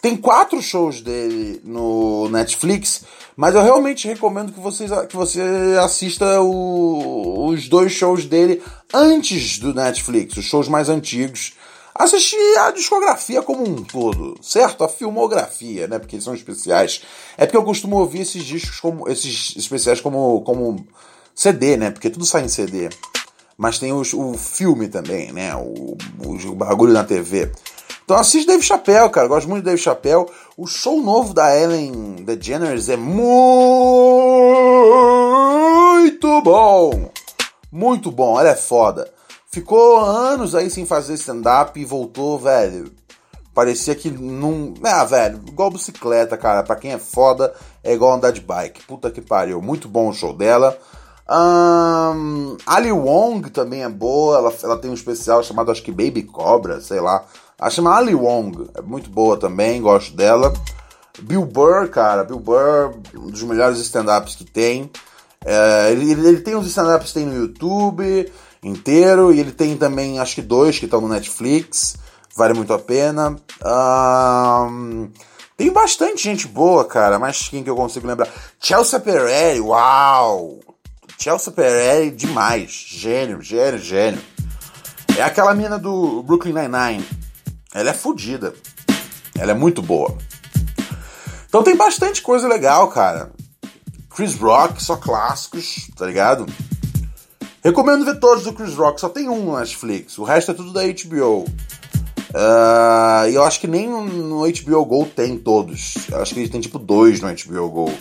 Tem 0.06 0.16
quatro 0.16 0.62
shows 0.62 1.02
dele 1.02 1.60
no 1.64 2.30
Netflix, 2.30 3.02
mas 3.36 3.56
eu 3.56 3.64
realmente 3.64 4.08
recomendo 4.08 4.54
que, 4.54 4.60
vocês, 4.60 4.92
que 5.10 5.16
você 5.16 5.42
assista 5.84 6.42
o, 6.42 7.48
os 7.48 7.68
dois 7.68 7.92
shows 7.92 8.24
dele 8.24 8.62
antes 8.94 9.58
do 9.58 9.74
Netflix, 9.74 10.38
os 10.38 10.46
shows 10.46 10.68
mais 10.68 10.90
antigos 10.90 11.56
assistir 11.96 12.38
a 12.60 12.70
discografia 12.70 13.42
como 13.42 13.68
um 13.68 13.84
todo, 13.84 14.38
certo? 14.44 14.84
A 14.84 14.88
filmografia, 14.88 15.88
né? 15.88 15.98
Porque 15.98 16.18
eles 16.18 16.26
são 16.26 16.36
especiais. 16.36 17.02
É 17.36 17.48
porque 17.48 17.58
eu 17.58 17.64
costumo 17.64 17.98
ouvir 17.98 18.22
esses 18.22 18.44
discos 18.44 18.80
como 18.80 19.10
esses 19.10 19.56
especiais 19.58 20.02
como 20.02 20.42
como 20.42 20.86
CD, 21.34 21.78
né? 21.78 21.90
Porque 21.90 22.12
tudo 22.12 22.28
sai 22.28 22.44
em 22.44 22.48
CD. 22.48 22.90
Mas 23.58 23.80
tem 23.80 23.92
os, 23.92 24.14
o 24.14 24.36
filme 24.36 24.88
também, 24.88 25.32
né? 25.32 25.56
O, 25.56 25.98
o, 26.24 26.34
o 26.52 26.56
bagulho 26.56 26.94
na 26.94 27.04
TV. 27.04 27.52
Então 28.06 28.18
assiste 28.18 28.46
Dave 28.46 28.62
Chappelle, 28.62 29.10
cara. 29.10 29.28
gosto 29.28 29.50
muito 29.50 29.64
de 29.64 29.72
Dave 29.72 29.82
Chappelle. 29.82 30.28
O 30.56 30.68
show 30.68 31.02
novo 31.02 31.34
da 31.34 31.60
Ellen 31.60 32.24
DeGeneres 32.24 32.88
é 32.88 32.96
muito 32.96 33.26
bom. 36.44 37.10
Muito 37.72 38.12
bom. 38.12 38.40
Ela 38.40 38.50
é 38.50 38.56
foda. 38.56 39.12
Ficou 39.52 40.00
anos 40.00 40.54
aí 40.54 40.70
sem 40.70 40.86
fazer 40.86 41.16
stand-up 41.16 41.80
e 41.80 41.84
voltou, 41.84 42.38
velho. 42.38 42.94
Parecia 43.56 43.96
que 43.96 44.12
não. 44.12 44.76
Ah, 44.84 45.04
velho, 45.04 45.42
igual 45.48 45.72
bicicleta, 45.72 46.38
cara. 46.38 46.62
Pra 46.62 46.76
quem 46.76 46.92
é 46.92 47.00
foda, 47.00 47.56
é 47.84 47.94
igual 47.94 48.14
andar 48.14 48.32
de 48.32 48.42
bike. 48.42 48.86
Puta 48.86 49.10
que 49.10 49.22
pariu. 49.22 49.60
Muito 49.64 49.90
bom 49.90 50.10
o 50.10 50.14
show 50.14 50.32
dela. 50.32 50.78
Um, 51.28 52.56
Ali 52.68 52.92
Wong 52.92 53.50
também 53.50 53.82
é 53.82 53.90
boa, 53.90 54.38
ela, 54.38 54.54
ela 54.62 54.78
tem 54.78 54.92
um 54.92 54.94
especial 54.94 55.42
chamado, 55.44 55.72
acho 55.72 55.82
que 55.82 55.92
Baby 55.92 56.22
Cobra, 56.22 56.80
sei 56.80 57.00
lá. 57.00 57.26
Ela 57.60 57.70
chama 57.70 57.96
Ali 57.96 58.14
Wong, 58.14 58.70
é 58.76 58.82
muito 58.82 59.10
boa 59.10 59.38
também, 59.38 59.82
gosto 59.82 60.16
dela. 60.16 60.54
Bill 61.22 61.46
Burr, 61.46 61.88
cara, 61.90 62.24
Bill 62.24 62.40
Burr, 62.40 62.96
um 63.16 63.30
dos 63.30 63.44
melhores 63.44 63.80
stand-ups 63.80 64.36
que 64.36 64.44
tem. 64.44 64.92
É, 65.46 65.92
ele, 65.92 66.12
ele 66.12 66.42
tem 66.42 66.56
uns 66.56 66.68
stand-ups 66.68 67.10
que 67.10 67.14
tem 67.14 67.26
no 67.26 67.36
YouTube 67.36 68.32
inteiro, 68.62 69.32
e 69.32 69.40
ele 69.40 69.52
tem 69.52 69.78
também, 69.78 70.20
acho 70.20 70.36
que 70.36 70.42
dois 70.42 70.78
que 70.80 70.86
estão 70.86 71.00
no 71.00 71.08
Netflix, 71.08 71.96
vale 72.36 72.54
muito 72.54 72.74
a 72.74 72.80
pena. 72.80 73.36
Um, 73.64 75.10
tem 75.56 75.72
bastante 75.72 76.24
gente 76.24 76.48
boa, 76.48 76.84
cara, 76.84 77.18
mas 77.18 77.48
quem 77.48 77.64
que 77.64 77.70
eu 77.70 77.76
consigo 77.76 78.08
lembrar? 78.08 78.28
Chelsea 78.60 79.00
Pereira, 79.00 79.64
uau! 79.64 80.60
Chelsea 81.18 81.54
Pereira, 81.54 82.12
demais, 82.12 82.72
gênio, 82.72 83.42
gênio, 83.42 83.80
gênio. 83.80 84.22
É 85.18 85.22
aquela 85.22 85.54
mina 85.54 85.80
do 85.80 86.22
Brooklyn 86.24 86.54
Nine-Nine. 86.54 87.25
Ela 87.76 87.90
é 87.90 87.94
fodida. 87.94 88.54
Ela 89.38 89.52
é 89.52 89.54
muito 89.54 89.82
boa. 89.82 90.18
Então 91.46 91.62
tem 91.62 91.76
bastante 91.76 92.22
coisa 92.22 92.48
legal, 92.48 92.88
cara. 92.88 93.34
Chris 94.10 94.34
Rock, 94.36 94.82
só 94.82 94.96
clássicos, 94.96 95.90
tá 95.94 96.06
ligado? 96.06 96.46
Recomendo 97.62 98.06
ver 98.06 98.18
todos 98.18 98.46
do 98.46 98.54
Chris 98.54 98.74
Rock, 98.76 99.02
só 99.02 99.10
tem 99.10 99.28
um 99.28 99.44
no 99.44 99.58
Netflix, 99.58 100.18
o 100.18 100.24
resto 100.24 100.52
é 100.52 100.54
tudo 100.54 100.72
da 100.72 100.84
HBO. 100.84 101.44
Uh, 102.34 103.30
e 103.30 103.36
eu 103.36 103.44
acho 103.44 103.60
que 103.60 103.68
nem 103.68 103.90
no 103.90 104.42
HBO 104.42 104.86
Go 104.86 105.06
tem 105.06 105.38
todos. 105.38 105.96
Eu 106.10 106.22
acho 106.22 106.34
que 106.34 106.48
tem 106.48 106.62
tipo 106.62 106.80
dois 106.80 107.20
no 107.20 107.28
HBO 107.28 107.70
Go. 107.70 107.94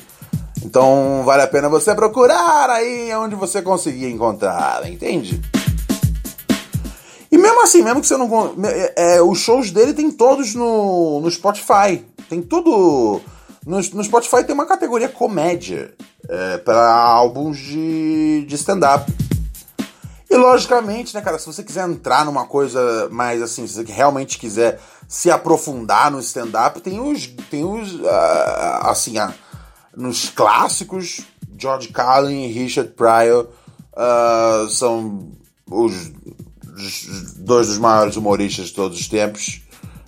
Então 0.64 1.22
vale 1.24 1.42
a 1.42 1.48
pena 1.48 1.68
você 1.68 1.94
procurar 1.96 2.70
aí 2.70 3.12
onde 3.14 3.34
você 3.34 3.60
conseguir 3.60 4.06
encontrar, 4.06 4.88
entende? 4.88 5.40
E 7.34 7.36
mesmo 7.36 7.64
assim, 7.64 7.82
mesmo 7.82 8.00
que 8.00 8.06
você 8.06 8.16
não. 8.16 8.54
É, 8.94 9.20
os 9.20 9.40
shows 9.40 9.72
dele 9.72 9.92
tem 9.92 10.08
todos 10.08 10.54
no, 10.54 11.20
no 11.20 11.28
Spotify. 11.28 12.06
Tem 12.28 12.40
tudo. 12.40 13.20
No, 13.66 13.76
no 13.78 14.04
Spotify 14.04 14.44
tem 14.44 14.54
uma 14.54 14.66
categoria 14.66 15.08
comédia 15.08 15.92
é, 16.28 16.58
para 16.58 16.94
álbuns 16.94 17.58
de, 17.58 18.44
de 18.46 18.54
stand-up. 18.54 19.12
E 20.30 20.36
logicamente, 20.36 21.12
né, 21.12 21.20
cara, 21.20 21.36
se 21.36 21.46
você 21.46 21.64
quiser 21.64 21.88
entrar 21.88 22.24
numa 22.24 22.46
coisa 22.46 23.08
mais 23.10 23.42
assim, 23.42 23.66
se 23.66 23.74
você 23.74 23.92
realmente 23.92 24.38
quiser 24.38 24.80
se 25.08 25.28
aprofundar 25.28 26.12
no 26.12 26.20
stand-up, 26.20 26.80
tem 26.80 27.00
os. 27.00 27.26
Tem 27.50 27.64
os. 27.64 27.94
Uh, 27.94 28.06
assim, 28.82 29.18
uh, 29.18 29.34
nos 29.96 30.30
clássicos, 30.30 31.22
George 31.58 31.88
Carlin 31.88 32.44
e 32.44 32.52
Richard 32.52 32.92
Pryor 32.92 33.48
uh, 33.92 34.70
são 34.70 35.34
os, 35.68 36.12
os, 36.74 37.34
dois 37.36 37.68
dos 37.68 37.78
maiores 37.78 38.16
humoristas 38.16 38.66
de 38.66 38.72
todos 38.72 38.98
os 38.98 39.08
tempos. 39.08 39.62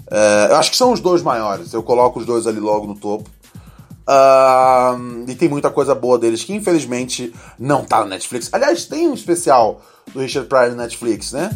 Uh, 0.06 0.50
eu 0.50 0.56
acho 0.56 0.70
que 0.70 0.76
são 0.76 0.92
os 0.92 1.00
dois 1.00 1.22
maiores, 1.22 1.72
eu 1.72 1.82
coloco 1.82 2.20
os 2.20 2.26
dois 2.26 2.46
ali 2.46 2.60
logo 2.60 2.86
no 2.86 2.94
topo. 2.94 3.28
Uh, 4.08 5.28
e 5.28 5.34
tem 5.34 5.48
muita 5.48 5.68
coisa 5.68 5.92
boa 5.92 6.16
deles 6.16 6.44
que 6.44 6.54
infelizmente 6.54 7.34
não 7.58 7.84
tá 7.84 8.04
no 8.04 8.10
Netflix. 8.10 8.48
Aliás, 8.52 8.84
tem 8.84 9.08
um 9.08 9.14
especial 9.14 9.80
do 10.12 10.20
Richard 10.20 10.48
Pryor 10.48 10.70
no 10.70 10.76
Netflix, 10.76 11.32
né? 11.32 11.50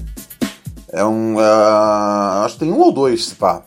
É 0.92 1.04
um. 1.04 1.36
Uh, 1.36 2.44
acho 2.44 2.54
que 2.54 2.60
tem 2.60 2.72
um 2.72 2.80
ou 2.80 2.92
dois, 2.92 3.26
se 3.26 3.34
pá. 3.36 3.62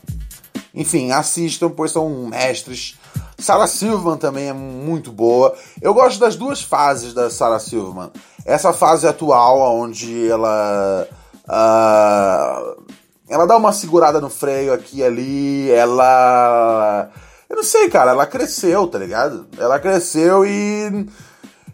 Enfim, 0.73 1.11
assistam, 1.11 1.69
pois 1.69 1.91
são 1.91 2.27
mestres. 2.27 2.97
Sarah 3.37 3.67
Silverman 3.67 4.17
também 4.17 4.49
é 4.49 4.53
muito 4.53 5.11
boa. 5.11 5.53
Eu 5.81 5.93
gosto 5.93 6.19
das 6.19 6.35
duas 6.35 6.61
fases 6.61 7.13
da 7.13 7.29
Sarah 7.29 7.59
Silverman. 7.59 8.11
Essa 8.45 8.73
fase 8.73 9.07
atual, 9.07 9.77
onde 9.77 10.27
ela. 10.27 11.07
Uh, 11.45 12.83
ela 13.29 13.45
dá 13.45 13.57
uma 13.57 13.73
segurada 13.73 14.21
no 14.21 14.29
freio 14.29 14.73
aqui 14.73 14.97
e 14.99 15.03
ali. 15.03 15.71
Ela. 15.71 17.09
Eu 17.49 17.57
não 17.57 17.63
sei, 17.63 17.89
cara. 17.89 18.11
Ela 18.11 18.25
cresceu, 18.25 18.87
tá 18.87 18.97
ligado? 18.97 19.47
Ela 19.57 19.79
cresceu 19.79 20.45
e 20.45 21.07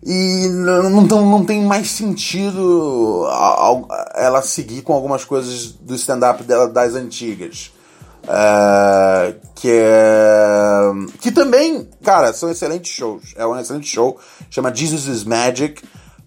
e 0.02 0.48
não, 0.50 0.90
não, 0.90 1.26
não 1.26 1.46
tem 1.46 1.62
mais 1.64 1.92
sentido 1.92 3.28
ela 4.16 4.42
seguir 4.42 4.82
com 4.82 4.94
algumas 4.94 5.26
coisas 5.26 5.74
do 5.74 5.94
stand-up 5.96 6.44
dela 6.44 6.68
das 6.68 6.96
antigas. 6.96 7.72
Uh, 8.24 9.40
que 9.56 9.70
é, 9.72 10.82
que 11.20 11.32
também, 11.32 11.90
cara, 12.04 12.32
são 12.32 12.50
excelentes 12.50 12.92
shows. 12.92 13.34
É 13.36 13.46
um 13.46 13.58
excelente 13.60 13.88
show, 13.88 14.20
chama 14.50 14.74
Jesus 14.74 15.08
is 15.08 15.24
Magic, 15.24 15.82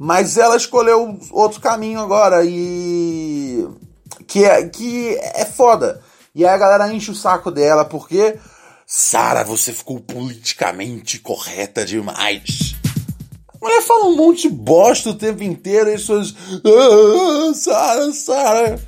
mas 0.04 0.36
ela 0.36 0.56
escolheu 0.56 1.16
outro 1.30 1.60
caminho 1.60 2.00
agora 2.00 2.44
e 2.44 3.68
que 4.26 4.44
é 4.44 4.68
que 4.68 5.16
é 5.16 5.44
foda. 5.44 6.00
E 6.34 6.44
aí 6.44 6.52
a 6.52 6.58
galera 6.58 6.92
enche 6.92 7.10
o 7.10 7.14
saco 7.14 7.50
dela 7.50 7.84
porque 7.84 8.36
Sara, 8.84 9.44
você 9.44 9.72
ficou 9.72 10.00
politicamente 10.00 11.20
correta 11.20 11.84
demais 11.84 12.74
mulher 13.62 13.80
fala 13.80 14.06
um 14.06 14.16
monte 14.16 14.48
de 14.48 14.54
bosta 14.54 15.10
o 15.10 15.14
tempo 15.14 15.44
inteiro 15.44 15.88
e 15.88 15.94
as 15.94 16.00
pessoas. 16.00 16.34
Ah, 16.64 17.54
Sara, 17.54 18.12
Sara. 18.12 18.80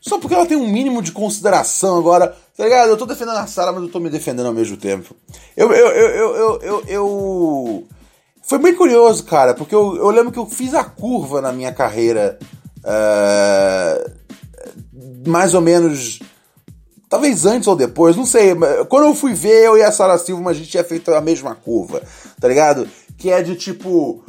Só 0.00 0.18
porque 0.18 0.34
ela 0.34 0.46
tem 0.46 0.58
um 0.58 0.68
mínimo 0.68 1.02
de 1.02 1.12
consideração 1.12 1.98
agora. 1.98 2.36
Tá 2.56 2.64
ligado? 2.64 2.90
Eu 2.90 2.96
tô 2.98 3.06
defendendo 3.06 3.38
a 3.38 3.46
Sara, 3.46 3.72
mas 3.72 3.82
eu 3.82 3.88
tô 3.88 3.98
me 3.98 4.10
defendendo 4.10 4.46
ao 4.46 4.52
mesmo 4.52 4.76
tempo. 4.76 5.16
Eu. 5.56 5.72
Eu. 5.72 5.88
Eu. 5.88 6.08
Eu. 6.08 6.36
eu, 6.36 6.60
eu, 6.62 6.84
eu... 6.86 7.88
Foi 8.50 8.58
bem 8.58 8.74
curioso, 8.74 9.22
cara, 9.22 9.54
porque 9.54 9.72
eu, 9.72 9.94
eu 9.94 10.10
lembro 10.10 10.32
que 10.32 10.38
eu 10.40 10.44
fiz 10.44 10.74
a 10.74 10.82
curva 10.82 11.40
na 11.40 11.52
minha 11.52 11.72
carreira. 11.72 12.36
Uh, 12.80 14.10
mais 15.24 15.54
ou 15.54 15.60
menos. 15.60 16.18
Talvez 17.08 17.46
antes 17.46 17.68
ou 17.68 17.76
depois, 17.76 18.16
não 18.16 18.26
sei. 18.26 18.56
Quando 18.88 19.06
eu 19.06 19.14
fui 19.14 19.34
ver, 19.34 19.66
eu 19.66 19.78
e 19.78 19.84
a 19.84 19.92
Sara 19.92 20.18
Silva, 20.18 20.50
a 20.50 20.52
gente 20.52 20.68
tinha 20.68 20.82
feito 20.82 21.14
a 21.14 21.20
mesma 21.20 21.54
curva, 21.54 22.02
tá 22.40 22.48
ligado? 22.48 22.88
que 23.16 23.30
é 23.30 23.40
de 23.40 23.54
tipo 23.54 24.24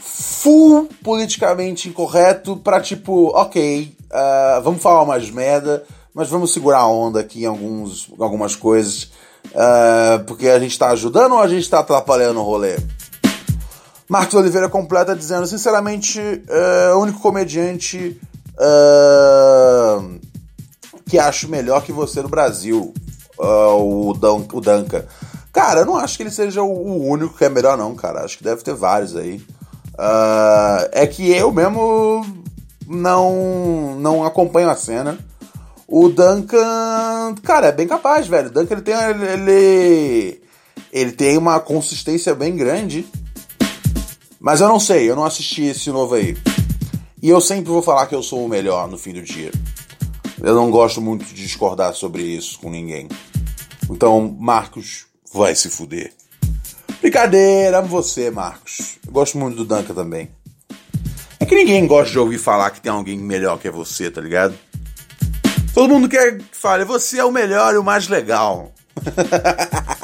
full 0.00 0.88
politicamente 1.04 1.88
incorreto 1.88 2.56
pra 2.56 2.80
tipo, 2.80 3.28
ok, 3.28 3.94
uh, 4.10 4.62
vamos 4.62 4.82
falar 4.82 5.02
umas 5.02 5.30
merda, 5.30 5.84
mas 6.12 6.28
vamos 6.28 6.52
segurar 6.52 6.78
a 6.78 6.88
onda 6.88 7.20
aqui 7.20 7.44
em 7.44 7.46
alguns, 7.46 8.10
algumas 8.18 8.56
coisas, 8.56 9.12
uh, 9.54 10.24
porque 10.26 10.48
a 10.48 10.58
gente 10.58 10.76
tá 10.76 10.88
ajudando 10.88 11.32
ou 11.32 11.40
a 11.40 11.46
gente 11.46 11.70
tá 11.70 11.78
atrapalhando 11.78 12.40
o 12.40 12.42
rolê? 12.42 12.76
Marcos 14.10 14.34
Oliveira 14.34 14.68
completa 14.68 15.14
dizendo, 15.14 15.46
sinceramente, 15.46 16.18
uh, 16.18 16.96
o 16.96 17.02
único 17.02 17.20
comediante 17.20 18.20
que 21.08 21.16
acho 21.16 21.48
melhor 21.48 21.82
que 21.82 21.92
você 21.92 22.20
no 22.20 22.28
Brasil, 22.28 22.92
o, 23.38 24.12
Dan, 24.12 24.44
o 24.52 24.60
Danca. 24.60 25.06
Cara, 25.52 25.80
eu 25.80 25.86
não 25.86 25.96
acho 25.96 26.16
que 26.16 26.24
ele 26.24 26.30
seja 26.30 26.60
o 26.60 27.08
único 27.08 27.38
que 27.38 27.44
é 27.44 27.48
melhor, 27.48 27.78
não, 27.78 27.94
cara. 27.94 28.24
Acho 28.24 28.36
que 28.36 28.44
deve 28.44 28.62
ter 28.62 28.74
vários 28.74 29.16
aí. 29.16 29.36
Uh, 29.94 30.88
é 30.90 31.06
que 31.06 31.30
eu 31.30 31.52
mesmo 31.52 32.26
não, 32.88 33.96
não 34.00 34.24
acompanho 34.24 34.68
a 34.68 34.76
cena. 34.76 35.18
O 35.86 36.08
Duncan, 36.08 37.36
cara, 37.44 37.68
é 37.68 37.72
bem 37.72 37.86
capaz, 37.86 38.26
velho. 38.26 38.48
O 38.48 38.52
Duncan 38.52 38.74
ele 38.74 38.82
tem, 38.82 38.94
ele, 38.94 40.42
ele 40.92 41.12
tem 41.12 41.38
uma 41.38 41.60
consistência 41.60 42.34
bem 42.34 42.56
grande. 42.56 43.08
Mas 44.40 44.62
eu 44.62 44.68
não 44.68 44.80
sei, 44.80 45.08
eu 45.10 45.14
não 45.14 45.24
assisti 45.24 45.64
esse 45.64 45.90
novo 45.90 46.14
aí. 46.14 46.34
E 47.22 47.28
eu 47.28 47.42
sempre 47.42 47.70
vou 47.70 47.82
falar 47.82 48.06
que 48.06 48.14
eu 48.14 48.22
sou 48.22 48.42
o 48.42 48.48
melhor 48.48 48.88
no 48.88 48.96
fim 48.96 49.12
do 49.12 49.20
dia. 49.20 49.50
Eu 50.42 50.54
não 50.54 50.70
gosto 50.70 50.98
muito 51.02 51.26
de 51.26 51.34
discordar 51.34 51.92
sobre 51.92 52.22
isso 52.22 52.58
com 52.58 52.70
ninguém. 52.70 53.06
Então, 53.90 54.34
Marcos, 54.40 55.04
vai 55.30 55.54
se 55.54 55.68
fuder. 55.68 56.14
Brincadeira, 57.02 57.80
amo 57.80 57.88
você, 57.88 58.30
Marcos. 58.30 58.98
Eu 59.06 59.12
gosto 59.12 59.36
muito 59.36 59.56
do 59.56 59.64
Duncan 59.66 59.92
também. 59.92 60.30
É 61.38 61.44
que 61.44 61.54
ninguém 61.54 61.86
gosta 61.86 62.10
de 62.10 62.18
ouvir 62.18 62.38
falar 62.38 62.70
que 62.70 62.80
tem 62.80 62.90
alguém 62.90 63.18
melhor 63.18 63.58
que 63.58 63.68
você, 63.68 64.10
tá 64.10 64.22
ligado? 64.22 64.54
Todo 65.74 65.92
mundo 65.92 66.08
quer 66.08 66.38
que 66.38 66.56
fale, 66.56 66.86
você 66.86 67.18
é 67.18 67.24
o 67.24 67.30
melhor 67.30 67.74
e 67.74 67.76
o 67.78 67.84
mais 67.84 68.08
legal. 68.08 68.72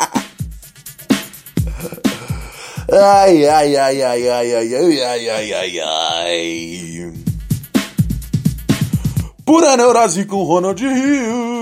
ai, 2.96 3.46
ai, 3.46 3.76
ai, 3.76 4.02
ai, 4.02 4.28
ai, 4.28 4.54
ai, 4.54 4.74
ai, 4.74 5.00
ai, 5.00 5.30
ai, 5.30 5.52
ai, 5.52 5.80
ai. 5.80 7.12
Pura 9.44 9.76
neurose 9.76 10.24
com 10.24 10.42
Ronald 10.42 10.80
Rio. 10.80 11.56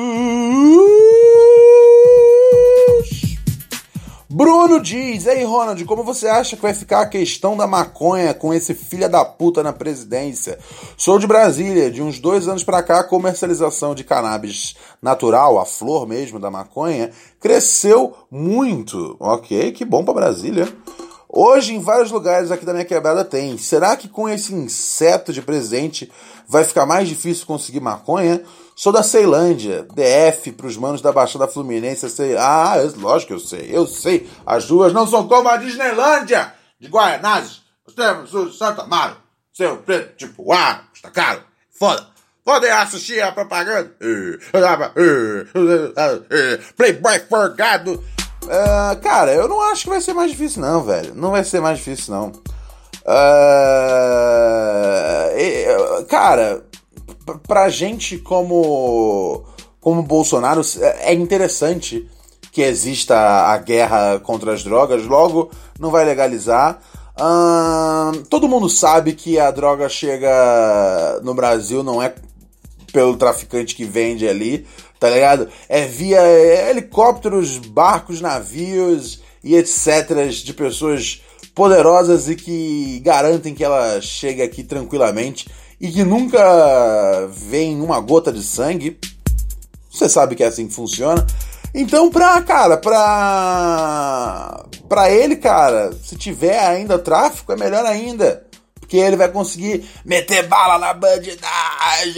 Bruno 4.30 4.80
diz: 4.80 5.26
Ei, 5.26 5.44
Ronald, 5.44 5.84
como 5.84 6.02
você 6.02 6.26
acha 6.28 6.56
que 6.56 6.62
vai 6.62 6.74
ficar 6.74 7.02
a 7.02 7.06
questão 7.06 7.56
da 7.56 7.66
maconha 7.66 8.32
com 8.34 8.54
esse 8.54 8.74
filho 8.74 9.08
da 9.08 9.24
puta 9.24 9.62
na 9.62 9.72
presidência? 9.72 10.58
Sou 10.96 11.18
de 11.18 11.26
Brasília, 11.26 11.90
de 11.90 12.02
uns 12.02 12.18
dois 12.18 12.48
anos 12.48 12.64
para 12.64 12.82
cá, 12.82 13.00
a 13.00 13.04
comercialização 13.04 13.94
de 13.94 14.02
cannabis 14.02 14.76
natural, 15.00 15.58
a 15.58 15.64
flor 15.64 16.06
mesmo 16.06 16.40
da 16.40 16.50
maconha, 16.50 17.10
cresceu 17.38 18.14
muito. 18.30 19.16
Ok, 19.20 19.72
que 19.72 19.84
bom 19.84 20.04
para 20.04 20.14
Brasília. 20.14 20.68
Hoje, 21.36 21.74
em 21.74 21.80
vários 21.80 22.12
lugares 22.12 22.52
aqui 22.52 22.64
da 22.64 22.72
minha 22.72 22.84
quebrada 22.84 23.24
tem. 23.24 23.58
Será 23.58 23.96
que 23.96 24.06
com 24.06 24.28
esse 24.28 24.54
inseto 24.54 25.32
de 25.32 25.42
presente 25.42 26.08
vai 26.46 26.62
ficar 26.62 26.86
mais 26.86 27.08
difícil 27.08 27.44
conseguir 27.44 27.80
maconha? 27.80 28.40
Sou 28.76 28.92
da 28.92 29.02
Ceilândia, 29.02 29.84
DF, 29.92 30.52
pros 30.52 30.76
manos 30.76 31.02
da 31.02 31.10
Baixada 31.10 31.48
Fluminense. 31.48 32.08
Sei. 32.08 32.36
Ah, 32.36 32.74
lógico 32.96 33.28
que 33.28 33.34
eu 33.34 33.40
sei, 33.40 33.68
eu 33.72 33.84
sei. 33.84 34.30
As 34.46 34.70
ruas 34.70 34.92
não 34.92 35.08
são 35.08 35.26
como 35.26 35.48
a 35.48 35.56
Disneylândia 35.56 36.54
de 36.78 36.86
Guaianazes, 36.86 37.62
Santa 38.56 38.82
Amaro. 38.82 39.16
Seu 39.52 39.78
preto, 39.78 40.16
tipo, 40.16 40.52
ah, 40.52 40.84
custa 40.92 41.10
caro. 41.10 41.42
Foda. 41.76 42.06
Podem 42.44 42.70
assistir 42.70 43.20
a 43.20 43.32
propaganda. 43.32 43.92
Playboy 46.76 47.18
forgado. 47.28 48.04
Ah, 48.50 48.96
cara, 49.02 49.32
eu 49.32 49.48
não 49.48 49.60
acho 49.70 49.84
que 49.84 49.90
vai 49.90 50.00
ser 50.00 50.14
mais 50.14 50.30
difícil, 50.30 50.62
não, 50.62 50.82
velho. 50.82 51.14
Não 51.14 51.30
vai 51.30 51.44
ser 51.44 51.60
mais 51.60 51.78
difícil, 51.78 52.14
não. 52.14 52.32
Ah, 53.06 54.04
eh, 55.32 56.04
cara, 56.08 56.64
pra 57.46 57.68
gente 57.68 58.18
como 58.18 59.44
como 59.80 60.02
Bolsonaro 60.02 60.62
é 61.00 61.12
interessante 61.12 62.08
que 62.50 62.62
exista 62.62 63.16
a 63.18 63.58
guerra 63.58 64.18
contra 64.20 64.54
as 64.54 64.64
drogas, 64.64 65.04
logo 65.04 65.50
não 65.78 65.90
vai 65.90 66.04
legalizar. 66.04 66.80
Ahn, 67.16 68.22
todo 68.30 68.48
mundo 68.48 68.68
sabe 68.68 69.12
que 69.12 69.38
a 69.38 69.50
droga 69.50 69.88
chega 69.88 71.20
no 71.22 71.34
Brasil 71.34 71.82
não 71.82 72.02
é 72.02 72.14
pelo 72.92 73.16
traficante 73.16 73.74
que 73.74 73.84
vende 73.84 74.26
ali, 74.26 74.66
tá 75.04 75.10
ligado? 75.10 75.48
É 75.68 75.84
via 75.84 76.18
helicópteros, 76.70 77.58
barcos, 77.58 78.22
navios 78.22 79.20
e 79.42 79.54
etc. 79.54 80.30
de 80.30 80.54
pessoas 80.54 81.20
poderosas 81.54 82.26
e 82.30 82.34
que 82.34 83.00
garantem 83.00 83.54
que 83.54 83.62
ela 83.62 84.00
chegue 84.00 84.40
aqui 84.40 84.64
tranquilamente 84.64 85.46
e 85.78 85.90
que 85.90 86.02
nunca 86.04 87.28
vem 87.30 87.82
uma 87.82 88.00
gota 88.00 88.32
de 88.32 88.42
sangue. 88.42 88.98
Você 89.92 90.08
sabe 90.08 90.34
que 90.34 90.42
é 90.42 90.46
assim 90.46 90.68
que 90.68 90.74
funciona. 90.74 91.26
Então, 91.74 92.08
pra, 92.08 92.40
cara, 92.40 92.78
pra. 92.78 94.64
Pra 94.88 95.10
ele, 95.10 95.36
cara, 95.36 95.92
se 96.02 96.16
tiver 96.16 96.58
ainda 96.58 96.98
tráfico, 96.98 97.52
é 97.52 97.56
melhor 97.56 97.84
ainda. 97.84 98.42
Porque 98.84 98.98
ele 98.98 99.16
vai 99.16 99.28
conseguir 99.28 99.82
meter 100.04 100.46
bala 100.46 100.78
na 100.78 100.92
bandidagem. 100.92 102.12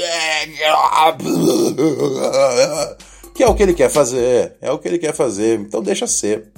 Que 3.33 3.45
é 3.45 3.47
o 3.47 3.55
que 3.55 3.63
ele 3.63 3.73
quer 3.73 3.89
fazer. 3.89 4.57
É 4.61 4.73
o 4.73 4.79
que 4.79 4.89
ele 4.89 4.99
quer 4.99 5.15
fazer. 5.15 5.61
Então 5.61 5.81
deixa 5.81 6.09
ser. 6.09 6.51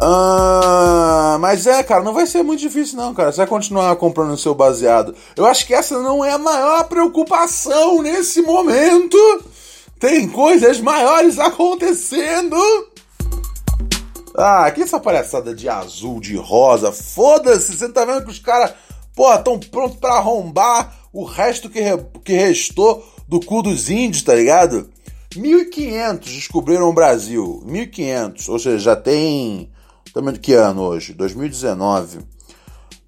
Ah, 0.00 1.38
mas 1.40 1.66
é, 1.68 1.82
cara, 1.84 2.02
não 2.02 2.12
vai 2.12 2.26
ser 2.26 2.42
muito 2.42 2.60
difícil, 2.60 2.96
não, 2.96 3.14
cara. 3.14 3.30
Você 3.30 3.38
vai 3.38 3.46
continuar 3.46 3.94
comprando 3.96 4.32
o 4.32 4.36
seu 4.36 4.54
baseado. 4.54 5.14
Eu 5.36 5.46
acho 5.46 5.64
que 5.64 5.74
essa 5.74 6.00
não 6.00 6.24
é 6.24 6.32
a 6.32 6.38
maior 6.38 6.84
preocupação 6.88 8.02
nesse 8.02 8.42
momento. 8.42 9.16
Tem 10.00 10.28
coisas 10.28 10.80
maiores 10.80 11.38
acontecendo. 11.38 12.56
Ah, 14.40 14.70
que 14.70 14.82
essa 14.82 15.00
palhaçada 15.00 15.52
de 15.54 15.68
azul, 15.68 16.20
de 16.20 16.36
rosa. 16.36 16.92
Foda-se, 16.92 17.76
você 17.76 17.88
tá 17.88 18.04
vendo 18.04 18.24
que 18.24 18.30
os 18.30 18.38
caras, 18.38 18.72
porra, 19.14 19.38
tão 19.38 19.58
prontos 19.58 19.98
pra 19.98 20.14
arrombar 20.14 20.96
o 21.12 21.24
resto 21.24 21.68
que, 21.68 21.80
re- 21.80 22.06
que 22.24 22.34
restou 22.34 23.04
do 23.26 23.40
cu 23.40 23.62
dos 23.62 23.90
índios, 23.90 24.22
tá 24.22 24.34
ligado? 24.34 24.88
1500 25.34 26.32
descobriram 26.32 26.88
o 26.88 26.92
Brasil. 26.92 27.62
1500, 27.66 28.48
ou 28.48 28.58
seja, 28.58 28.78
já 28.78 28.96
tem. 28.96 29.70
Também 30.14 30.32
de 30.34 30.40
que 30.40 30.54
ano 30.54 30.82
hoje? 30.82 31.12
2019. 31.14 32.20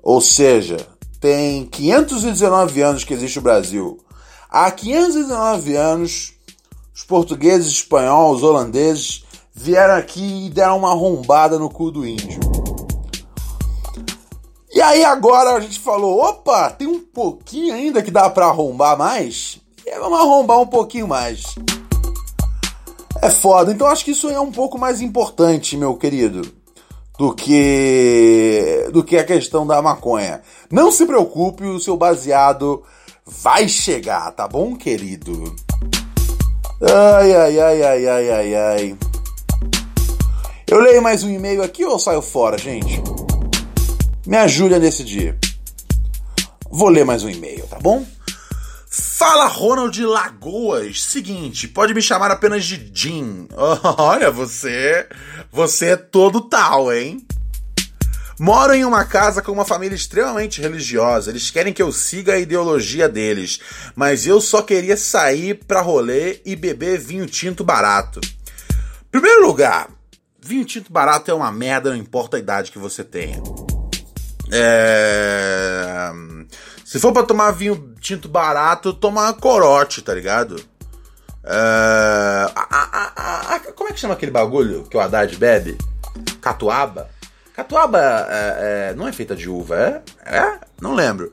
Ou 0.02 0.20
seja, 0.20 0.78
tem 1.20 1.64
519 1.66 2.82
anos 2.82 3.04
que 3.04 3.14
existe 3.14 3.38
o 3.38 3.42
Brasil. 3.42 3.98
Há 4.50 4.70
519 4.70 5.76
anos, 5.76 6.32
os 6.94 7.04
portugueses, 7.04 7.68
espanhóis, 7.72 8.42
holandeses 8.42 9.24
vieram 9.60 9.94
aqui 9.94 10.46
e 10.46 10.50
deram 10.50 10.78
uma 10.78 10.92
arrombada 10.92 11.58
no 11.58 11.68
cu 11.68 11.90
do 11.90 12.06
índio. 12.06 12.40
E 14.72 14.80
aí 14.80 15.04
agora 15.04 15.50
a 15.50 15.60
gente 15.60 15.78
falou, 15.78 16.18
opa, 16.20 16.70
tem 16.70 16.88
um 16.88 17.00
pouquinho 17.00 17.74
ainda 17.74 18.02
que 18.02 18.10
dá 18.10 18.30
pra 18.30 18.46
arrombar 18.46 18.96
mais? 18.96 19.60
E 19.84 19.90
aí 19.90 19.98
vamos 19.98 20.18
arrombar 20.18 20.60
um 20.60 20.66
pouquinho 20.66 21.06
mais. 21.06 21.54
É 23.20 23.28
foda, 23.28 23.70
então 23.70 23.86
acho 23.86 24.02
que 24.02 24.12
isso 24.12 24.30
é 24.30 24.40
um 24.40 24.50
pouco 24.50 24.78
mais 24.78 25.02
importante, 25.02 25.76
meu 25.76 25.94
querido, 25.94 26.40
do 27.18 27.34
que 27.34 28.88
do 28.92 29.04
que 29.04 29.18
a 29.18 29.24
questão 29.24 29.66
da 29.66 29.82
maconha. 29.82 30.40
Não 30.70 30.90
se 30.90 31.04
preocupe, 31.04 31.64
o 31.64 31.78
seu 31.78 31.98
baseado 31.98 32.82
vai 33.26 33.68
chegar, 33.68 34.30
tá 34.30 34.48
bom, 34.48 34.74
querido? 34.74 35.54
Ai, 36.80 37.36
ai, 37.36 37.60
ai, 37.60 37.82
ai, 37.82 38.06
ai, 38.06 38.30
ai, 38.30 38.54
ai. 38.54 39.09
Eu 40.70 40.78
leio 40.78 41.02
mais 41.02 41.24
um 41.24 41.30
e-mail 41.34 41.64
aqui 41.64 41.84
ou 41.84 41.98
saio 41.98 42.22
fora, 42.22 42.56
gente? 42.56 43.02
Me 44.24 44.36
ajude 44.36 44.76
a 44.76 44.78
decidir. 44.78 45.36
Vou 46.70 46.88
ler 46.88 47.04
mais 47.04 47.24
um 47.24 47.28
e-mail, 47.28 47.66
tá 47.66 47.76
bom? 47.80 48.06
Fala 48.88 49.48
Ronald 49.48 50.00
Lagoas. 50.00 51.02
Seguinte, 51.02 51.66
pode 51.66 51.92
me 51.92 52.00
chamar 52.00 52.30
apenas 52.30 52.64
de 52.64 52.88
Jim. 52.94 53.48
Olha, 53.98 54.30
você. 54.30 55.08
Você 55.50 55.86
é 55.86 55.96
todo 55.96 56.40
tal, 56.40 56.92
hein? 56.92 57.26
Moro 58.38 58.72
em 58.72 58.84
uma 58.84 59.04
casa 59.04 59.42
com 59.42 59.50
uma 59.50 59.64
família 59.64 59.96
extremamente 59.96 60.60
religiosa. 60.62 61.32
Eles 61.32 61.50
querem 61.50 61.72
que 61.72 61.82
eu 61.82 61.90
siga 61.90 62.34
a 62.34 62.38
ideologia 62.38 63.08
deles, 63.08 63.58
mas 63.96 64.24
eu 64.24 64.40
só 64.40 64.62
queria 64.62 64.96
sair 64.96 65.64
pra 65.66 65.80
rolê 65.80 66.40
e 66.46 66.54
beber 66.54 66.96
vinho 66.96 67.26
tinto 67.26 67.64
barato. 67.64 68.20
Primeiro 69.10 69.44
lugar, 69.44 69.88
vinho 70.42 70.64
tinto 70.64 70.92
barato 70.92 71.30
é 71.30 71.34
uma 71.34 71.50
merda, 71.52 71.90
não 71.90 71.96
importa 71.96 72.36
a 72.36 72.40
idade 72.40 72.70
que 72.72 72.78
você 72.78 73.02
tenha. 73.04 73.42
É... 74.52 76.10
Se 76.84 76.98
for 76.98 77.12
pra 77.12 77.22
tomar 77.22 77.52
vinho 77.52 77.94
tinto 78.00 78.28
barato, 78.28 78.92
toma 78.92 79.32
corote, 79.34 80.02
tá 80.02 80.12
ligado? 80.14 80.56
É... 81.44 82.50
a- 82.54 82.66
a- 83.16 83.54
a- 83.56 83.60
como 83.74 83.88
é 83.90 83.92
que 83.92 84.00
chama 84.00 84.14
aquele 84.14 84.32
bagulho 84.32 84.84
que 84.84 84.96
o 84.96 85.00
Haddad 85.00 85.36
bebe? 85.36 85.78
Catuaba? 86.40 87.08
Catuaba 87.54 87.98
é, 88.28 88.90
é, 88.90 88.94
não 88.94 89.06
é 89.06 89.12
feita 89.12 89.36
de 89.36 89.48
uva, 89.48 89.76
é? 89.76 90.02
É? 90.24 90.58
Não 90.80 90.94
lembro. 90.94 91.32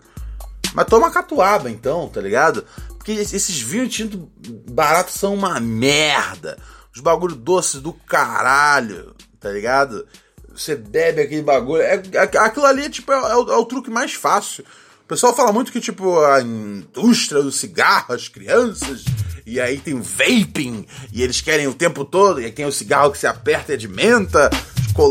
Mas 0.73 0.85
toma 0.85 1.09
catuaba 1.09 1.69
então, 1.71 2.07
tá 2.09 2.21
ligado? 2.21 2.65
Porque 2.97 3.11
esses 3.13 3.59
vinhos 3.59 3.93
tinto 3.93 4.29
baratos 4.69 5.13
são 5.15 5.33
uma 5.33 5.59
merda. 5.59 6.57
Os 6.97 7.01
bagulho 7.01 7.35
doces 7.35 7.79
do 7.79 7.93
caralho, 7.93 9.13
tá 9.39 9.51
ligado? 9.51 10.07
Você 10.49 10.75
bebe 10.75 11.21
aquele 11.21 11.43
bagulho. 11.43 11.83
É, 11.83 12.01
é- 12.11 12.37
aquilo 12.39 12.65
ali 12.65 12.89
tipo, 12.89 13.11
é, 13.11 13.15
é 13.15 13.35
o, 13.35 13.51
é 13.51 13.55
o 13.55 13.65
truque 13.65 13.91
mais 13.91 14.13
fácil. 14.15 14.65
O 15.03 15.07
pessoal 15.07 15.35
fala 15.35 15.53
muito 15.53 15.71
que, 15.71 15.79
tipo, 15.79 16.19
a 16.21 16.41
indústria 16.41 17.43
do 17.43 17.51
cigarro, 17.51 18.15
as 18.15 18.27
crianças, 18.27 19.05
e 19.45 19.61
aí 19.61 19.77
tem 19.77 19.93
o 19.93 20.01
vaping, 20.01 20.87
e 21.13 21.21
eles 21.21 21.39
querem 21.39 21.67
o 21.67 21.73
tempo 21.75 22.03
todo, 22.03 22.41
e 22.41 22.45
aí 22.45 22.51
tem 22.51 22.65
o 22.65 22.71
cigarro 22.71 23.11
que 23.11 23.19
se 23.19 23.27
aperta 23.27 23.73
e 23.73 23.75
é 23.75 23.77
de 23.77 23.87
menta, 23.87 24.49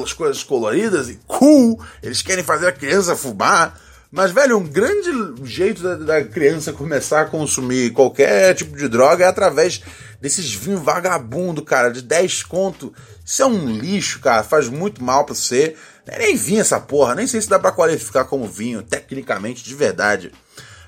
as 0.03 0.12
coisas 0.12 0.43
coloridas 0.43 1.09
e 1.09 1.20
cool, 1.24 1.80
eles 2.03 2.20
querem 2.20 2.43
fazer 2.43 2.66
a 2.66 2.72
criança 2.72 3.14
fumar. 3.14 3.80
Mas, 4.11 4.32
velho, 4.32 4.59
um 4.59 4.66
grande 4.66 5.11
jeito 5.45 5.82
da, 5.82 5.95
da 5.95 6.24
criança 6.24 6.72
começar 6.72 7.20
a 7.20 7.26
consumir 7.26 7.91
qualquer 7.93 8.55
tipo 8.55 8.76
de 8.76 8.89
droga 8.89 9.24
é 9.24 9.28
através 9.28 9.80
desses 10.21 10.53
vinhos 10.55 10.83
vagabundo, 10.83 11.62
cara, 11.62 11.91
de 11.91 12.03
10 12.03 12.43
conto. 12.45 12.93
Isso 13.25 13.43
é 13.43 13.47
um 13.47 13.69
lixo, 13.71 14.21
cara, 14.21 14.43
faz 14.43 14.69
muito 14.69 15.03
mal 15.03 15.25
pra 15.25 15.35
você. 15.35 15.77
É 16.07 16.19
nem 16.19 16.37
vinho 16.37 16.61
essa 16.61 16.79
porra, 16.79 17.14
nem 17.14 17.27
sei 17.27 17.41
se 17.41 17.49
dá 17.49 17.59
pra 17.59 17.73
qualificar 17.73 18.25
como 18.25 18.47
vinho, 18.47 18.83
tecnicamente, 18.83 19.64
de 19.64 19.75
verdade. 19.75 20.33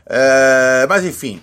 É, 0.07 0.87
mas 0.89 1.05
enfim, 1.05 1.43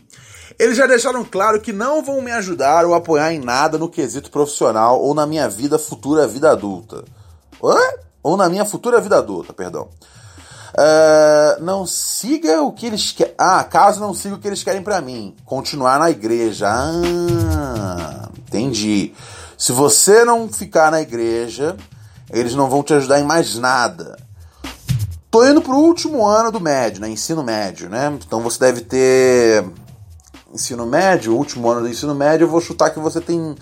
eles 0.58 0.78
já 0.78 0.88
deixaram 0.88 1.24
claro 1.24 1.60
que 1.60 1.74
não 1.74 2.02
vão 2.04 2.22
me 2.22 2.32
ajudar 2.32 2.86
ou 2.86 2.94
apoiar 2.94 3.34
em 3.34 3.40
nada 3.40 3.78
no 3.78 3.90
quesito 3.90 4.32
profissional 4.32 5.02
ou 5.02 5.14
na 5.14 5.26
minha 5.26 5.50
vida 5.50 5.78
futura 5.78 6.28
vida 6.28 6.50
adulta. 6.52 7.04
Hã? 7.64 7.78
Ou 8.24 8.38
na 8.38 8.50
minha 8.50 8.66
futura 8.66 9.02
vida 9.02 9.18
adulta, 9.18 9.54
perdão. 9.54 9.90
É, 10.78 11.58
não 11.62 11.86
siga 11.86 12.62
o 12.62 12.72
que 12.72 12.86
eles 12.86 13.12
querem. 13.14 13.34
Ah, 13.38 13.64
caso 13.64 14.02
não 14.02 14.14
siga 14.14 14.36
o 14.36 14.40
que 14.40 14.48
eles 14.48 14.64
querem 14.64 14.82
pra 14.82 15.02
mim. 15.02 15.34
Continuar 15.46 15.98
na 16.00 16.10
igreja. 16.10 16.68
Ah, 16.70 18.30
entendi. 18.38 19.14
Se 19.58 19.72
você 19.72 20.26
não 20.26 20.50
ficar 20.52 20.92
na 20.92 21.02
igreja, 21.02 21.78
eles 22.30 22.54
não 22.56 22.70
vão 22.70 22.84
te 22.84 22.94
ajudar 22.94 23.20
em 23.20 23.24
mais 23.24 23.56
nada. 23.56 24.18
Tô 25.32 25.46
indo 25.46 25.62
pro 25.62 25.78
último 25.78 26.26
ano 26.26 26.52
do 26.52 26.60
médio, 26.60 27.02
né? 27.02 27.10
Ensino 27.10 27.44
médio, 27.44 27.90
né? 27.90 28.18
Então 28.26 28.42
você 28.42 28.60
deve 28.60 28.82
ter. 28.82 29.66
Ensino 30.54 30.86
médio, 30.86 31.36
último 31.36 31.70
ano 31.70 31.82
do 31.82 31.90
ensino 31.90 32.16
médio, 32.16 32.46
eu 32.46 32.50
vou 32.50 32.62
chutar 32.62 32.90
que 32.90 33.00
você 33.00 33.20
tem 33.20 33.56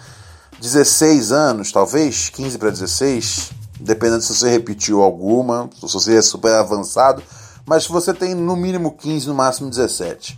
16 0.59 1.31
anos, 1.31 1.71
talvez, 1.71 2.29
15 2.29 2.57
para 2.59 2.69
16. 2.69 3.62
Dependendo 3.79 4.21
se 4.21 4.33
você 4.33 4.49
repetiu 4.49 5.01
alguma, 5.01 5.69
se 5.75 5.93
você 5.93 6.17
é 6.17 6.21
super 6.21 6.53
avançado, 6.53 7.23
mas 7.65 7.87
você 7.87 8.13
tem 8.13 8.35
no 8.35 8.55
mínimo 8.55 8.91
15, 8.91 9.27
no 9.27 9.35
máximo 9.35 9.69
17. 9.69 10.37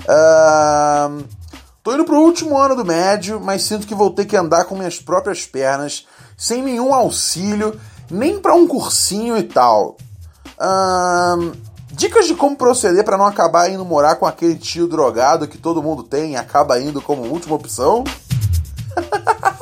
Uh, 0.00 1.24
tô 1.82 1.94
indo 1.94 2.04
pro 2.04 2.20
último 2.20 2.58
ano 2.58 2.74
do 2.74 2.84
médio, 2.84 3.40
mas 3.40 3.62
sinto 3.62 3.86
que 3.86 3.94
vou 3.94 4.10
ter 4.10 4.24
que 4.24 4.36
andar 4.36 4.64
com 4.64 4.76
minhas 4.76 4.98
próprias 4.98 5.46
pernas, 5.46 6.06
sem 6.36 6.62
nenhum 6.62 6.94
auxílio, 6.94 7.78
nem 8.10 8.38
para 8.38 8.54
um 8.54 8.66
cursinho 8.66 9.36
e 9.36 9.42
tal. 9.42 9.96
Uh, 10.58 11.52
dicas 11.90 12.26
de 12.26 12.34
como 12.34 12.56
proceder 12.56 13.04
para 13.04 13.18
não 13.18 13.26
acabar 13.26 13.70
indo 13.70 13.84
morar 13.84 14.16
com 14.16 14.26
aquele 14.26 14.56
tio 14.56 14.86
drogado 14.86 15.46
que 15.46 15.58
todo 15.58 15.82
mundo 15.82 16.02
tem 16.02 16.32
e 16.32 16.36
acaba 16.36 16.80
indo 16.80 17.00
como 17.00 17.22
última 17.22 17.54
opção. 17.54 18.04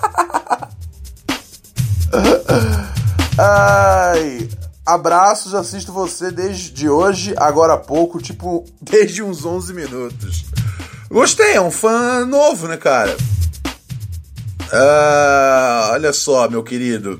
Ai, 3.44 4.48
abraços, 4.86 5.52
assisto 5.52 5.92
você 5.92 6.30
desde 6.30 6.88
hoje, 6.88 7.34
agora 7.36 7.72
há 7.72 7.76
pouco, 7.76 8.22
tipo, 8.22 8.64
desde 8.80 9.20
uns 9.20 9.44
11 9.44 9.74
minutos. 9.74 10.44
Gostei, 11.10 11.54
é 11.54 11.60
um 11.60 11.70
fã 11.70 12.24
novo, 12.24 12.68
né, 12.68 12.76
cara? 12.76 13.16
Ah, 14.72 15.90
olha 15.92 16.12
só, 16.12 16.48
meu 16.48 16.62
querido. 16.62 17.18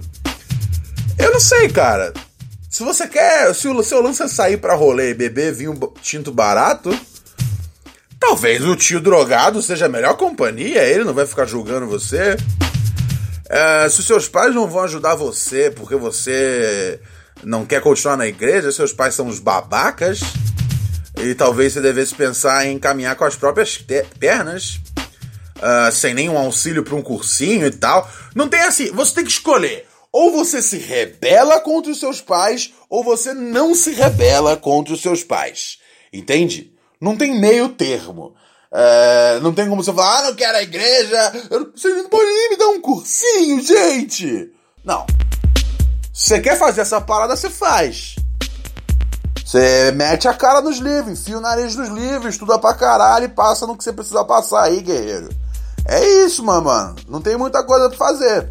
Eu 1.19 1.33
não 1.33 1.41
sei, 1.41 1.69
cara. 1.69 2.13
Se 2.71 2.85
você 2.85 3.09
quer. 3.09 3.53
Se 3.53 3.67
o 3.67 3.83
seu 3.83 4.01
lance 4.01 4.23
é 4.23 4.29
sair 4.29 4.59
pra 4.59 4.77
rolê 4.77 5.11
e 5.11 5.15
beber 5.15 5.53
vinho 5.53 5.77
tinto 6.01 6.31
barato, 6.31 6.97
talvez 8.21 8.65
o 8.65 8.77
tio 8.77 9.01
drogado 9.01 9.61
seja 9.61 9.87
a 9.87 9.91
melhor 9.91 10.17
companhia, 10.17 10.85
ele 10.85 11.03
não 11.03 11.13
vai 11.13 11.27
ficar 11.27 11.47
julgando 11.47 11.89
você. 11.89 12.37
É, 13.55 13.87
se 13.91 14.03
seus 14.03 14.27
pais 14.27 14.55
não 14.55 14.67
vão 14.67 14.85
ajudar 14.85 15.15
você 15.15 15.71
porque 15.71 15.95
você 15.95 16.99
não 17.45 17.67
quer 17.67 17.83
continuar 17.83 18.17
na 18.17 18.27
igreja, 18.27 18.73
seus 18.73 18.95
pais 18.95 19.15
são 19.15 19.29
os 19.29 19.39
babacas, 19.39 20.21
e 21.19 21.35
talvez 21.35 21.75
você 21.75 21.83
devesse 21.83 22.15
pensar 22.15 22.65
em 22.65 22.79
caminhar 22.79 23.15
com 23.15 23.25
as 23.25 23.37
próprias 23.37 23.77
pernas, 24.19 24.81
uh, 25.59 25.93
sem 25.93 26.15
nenhum 26.15 26.39
auxílio 26.39 26.83
para 26.83 26.95
um 26.95 27.03
cursinho 27.03 27.67
e 27.67 27.71
tal. 27.71 28.11
Não 28.35 28.49
tem 28.49 28.63
assim, 28.63 28.91
você 28.91 29.17
tem 29.17 29.25
que 29.25 29.31
escolher. 29.31 29.87
Ou 30.11 30.33
você 30.33 30.63
se 30.63 30.79
rebela 30.79 31.61
contra 31.61 31.93
os 31.93 32.01
seus 32.01 32.23
pais, 32.23 32.73
ou 32.89 33.05
você 33.05 33.35
não 33.35 33.75
se 33.75 33.93
rebela 33.93 34.57
contra 34.57 34.95
os 34.95 35.03
seus 35.03 35.23
pais. 35.23 35.79
Entende? 36.11 36.73
Não 36.99 37.19
tem 37.19 37.39
meio 37.39 37.69
termo. 37.69 38.35
É, 38.75 39.39
não 39.41 39.53
tem 39.53 39.69
como 39.69 39.85
você 39.85 39.93
falar, 39.93 40.21
ah, 40.21 40.23
não 40.25 40.35
quero 40.35 40.57
a 40.57 40.63
igreja. 40.63 41.33
Eu, 41.51 41.71
você 41.75 41.89
não 41.91 42.09
pode 42.09 42.25
nem 42.25 42.51
me 42.51 42.57
dar 42.57 42.69
um 42.69 42.81
cursinho, 42.81 43.61
gente. 43.61 44.51
Não. 44.85 45.07
Você 46.13 46.41
quer 46.41 46.59
fazer 46.59 46.81
essa 46.81 47.01
parada, 47.01 47.37
você 47.37 47.51
faz. 47.51 48.17
Você 49.45 49.93
mete 49.93 50.27
a 50.27 50.33
cara 50.33 50.63
nos 50.63 50.79
livros, 50.79 51.21
enfia 51.21 51.37
o 51.37 51.41
nariz 51.41 51.77
nos 51.77 51.89
livros, 51.89 52.35
estuda 52.35 52.59
pra 52.59 52.73
caralho 52.73 53.27
e 53.27 53.29
passa 53.29 53.67
no 53.67 53.77
que 53.77 53.85
você 53.85 53.93
precisa 53.93 54.25
passar 54.25 54.63
aí, 54.63 54.81
guerreiro. 54.81 55.29
É 55.85 56.25
isso, 56.25 56.43
mano. 56.43 56.97
Não 57.09 57.21
tem 57.21 57.37
muita 57.37 57.63
coisa 57.63 57.89
pra 57.91 57.99
fazer. 57.99 58.49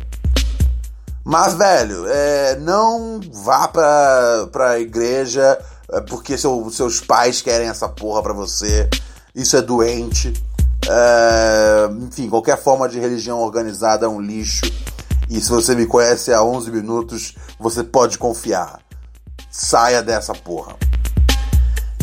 Mas, 1.24 1.54
velho, 1.54 2.06
é, 2.08 2.56
não 2.58 3.20
vá 3.32 3.68
pra, 3.68 4.48
pra 4.52 4.80
igreja 4.80 5.58
é, 5.92 6.02
porque 6.02 6.38
seu, 6.38 6.70
seus 6.70 7.00
pais 7.00 7.42
querem 7.42 7.68
essa 7.68 7.88
porra 7.88 8.22
pra 8.22 8.34
você. 8.34 8.90
Isso 9.34 9.56
é 9.56 9.62
doente. 9.62 10.34
É, 10.90 11.90
enfim, 12.08 12.30
qualquer 12.30 12.62
forma 12.62 12.90
de 12.90 13.00
religião 13.00 13.40
organizada 13.40 14.06
é 14.06 14.10
um 14.10 14.20
lixo. 14.20 14.66
E 15.30 15.40
se 15.40 15.50
você 15.50 15.76
me 15.76 15.86
conhece 15.86 16.34
há 16.34 16.44
11 16.44 16.72
minutos, 16.72 17.36
você 17.58 17.84
pode 17.84 18.18
confiar. 18.18 18.80
Saia 19.50 20.02
dessa 20.02 20.34
porra. 20.34 20.76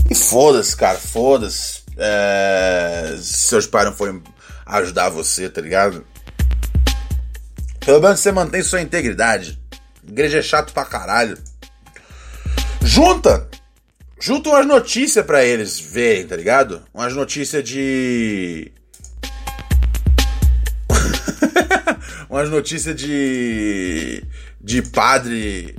E 0.09 0.15
foda-se, 0.15 0.75
cara, 0.75 0.99
foda-se. 0.99 1.83
É, 1.97 3.19
seus 3.21 3.67
pais 3.67 3.87
não 3.87 3.93
forem 3.93 4.23
ajudar 4.65 5.11
você, 5.11 5.49
tá 5.49 5.61
ligado? 5.61 6.05
Pelo 7.81 8.01
menos 8.01 8.21
você 8.21 8.33
mantém 8.33 8.63
sua 8.63 8.81
integridade. 8.81 9.59
Igreja 10.07 10.39
é 10.39 10.43
chato 10.43 10.73
pra 10.73 10.85
caralho. 10.85 11.37
Junta! 12.83 13.49
Junta 14.21 14.49
umas 14.51 14.67
notícias 14.67 15.25
para 15.25 15.45
eles 15.45 15.79
verem, 15.79 16.27
tá 16.27 16.35
ligado? 16.35 16.83
Umas 16.93 17.15
notícias 17.15 17.63
de. 17.63 18.73
umas 22.29 22.51
notícias 22.51 22.97
de. 22.97 24.25
de 24.61 24.83
padre 24.83 25.77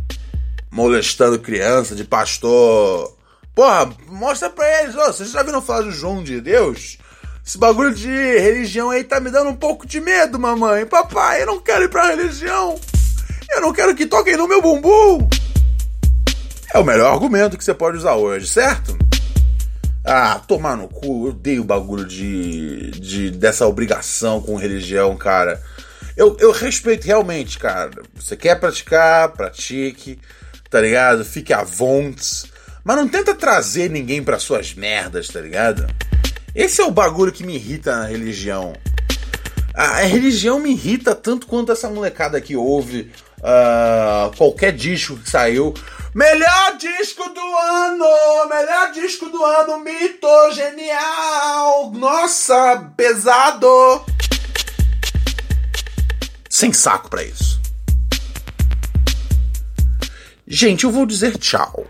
molestando 0.72 1.38
criança, 1.40 1.94
de 1.94 2.06
pastor. 2.06 3.18
Porra, 3.54 3.94
mostra 4.08 4.50
pra 4.50 4.84
eles, 4.84 4.96
ó, 4.96 5.08
vocês 5.08 5.32
já 5.32 5.44
viram 5.44 5.62
falar 5.62 5.82
do 5.82 5.92
João 5.92 6.24
de 6.24 6.40
Deus? 6.40 6.98
Esse 7.46 7.58
bagulho 7.58 7.94
de 7.94 8.08
religião 8.08 8.90
aí 8.90 9.04
tá 9.04 9.20
me 9.20 9.32
dando 9.32 9.50
um 9.50 9.56
pouco 9.56 9.86
de 9.86 10.00
medo, 10.00 10.40
mamãe. 10.40 10.86
Papai, 10.86 11.42
eu 11.42 11.46
não 11.46 11.60
quero 11.60 11.84
ir 11.84 11.90
pra 11.90 12.16
religião. 12.16 12.80
Eu 13.50 13.62
não 13.62 13.74
quero 13.74 13.96
que 13.96 14.06
toquem 14.06 14.38
no 14.38 14.48
meu 14.48 14.62
bumbum. 14.62 15.28
É 16.74 16.78
o 16.78 16.84
melhor 16.84 17.14
argumento 17.14 17.58
que 17.58 17.64
você 17.64 17.74
pode 17.74 17.98
usar 17.98 18.16
hoje, 18.16 18.48
certo? 18.48 18.96
Ah, 20.06 20.40
tomar 20.48 20.78
no 20.78 20.88
cu, 20.88 21.26
eu 21.26 21.32
odeio 21.32 21.62
o 21.62 21.66
bagulho 21.66 22.06
de, 22.06 22.92
de 22.92 23.32
dessa 23.32 23.66
obrigação 23.66 24.42
com 24.42 24.56
religião, 24.56 25.18
cara. 25.18 25.62
Eu, 26.16 26.38
eu 26.40 26.52
respeito 26.52 27.06
realmente, 27.06 27.58
cara. 27.58 27.92
Você 28.14 28.36
quer 28.36 28.60
praticar, 28.60 29.30
pratique, 29.30 30.20
tá 30.70 30.80
ligado? 30.80 31.26
Fique 31.26 31.54
à 31.54 31.64
vontade. 31.64 32.52
Mas 32.84 32.98
não 32.98 33.08
tenta 33.08 33.34
trazer 33.36 33.90
ninguém 33.90 34.24
para 34.24 34.40
suas 34.40 34.74
merdas, 34.74 35.28
tá 35.28 35.42
ligado? 35.42 35.88
Esse 36.56 36.82
é 36.82 36.86
o 36.86 36.92
bagulho 36.92 37.32
que 37.32 37.44
me 37.44 37.56
irrita 37.56 37.96
na 37.96 38.06
religião. 38.06 38.74
A 39.74 40.02
religião 40.02 40.60
me 40.60 40.72
irrita 40.72 41.16
tanto 41.16 41.48
quanto 41.48 41.72
essa 41.72 41.90
molecada 41.90 42.42
que 42.42 42.56
ouve 42.56 43.12
uh, 43.40 44.36
qualquer 44.36 44.72
disco 44.72 45.18
que 45.18 45.30
saiu. 45.30 45.74
Melhor 46.14 46.78
disco 46.78 47.30
do 47.30 47.40
ano! 47.40 48.50
Melhor 48.50 48.92
disco 48.94 49.28
do 49.28 49.44
ano! 49.44 49.80
Mito 49.80 50.52
genial! 50.54 51.92
Nossa, 51.92 52.92
pesado! 52.98 53.68
Sem 56.50 56.74
saco 56.74 57.10
para 57.10 57.24
isso. 57.24 57.60
Gente, 60.48 60.84
eu 60.84 60.92
vou 60.92 61.06
dizer 61.06 61.38
tchau. 61.38 61.86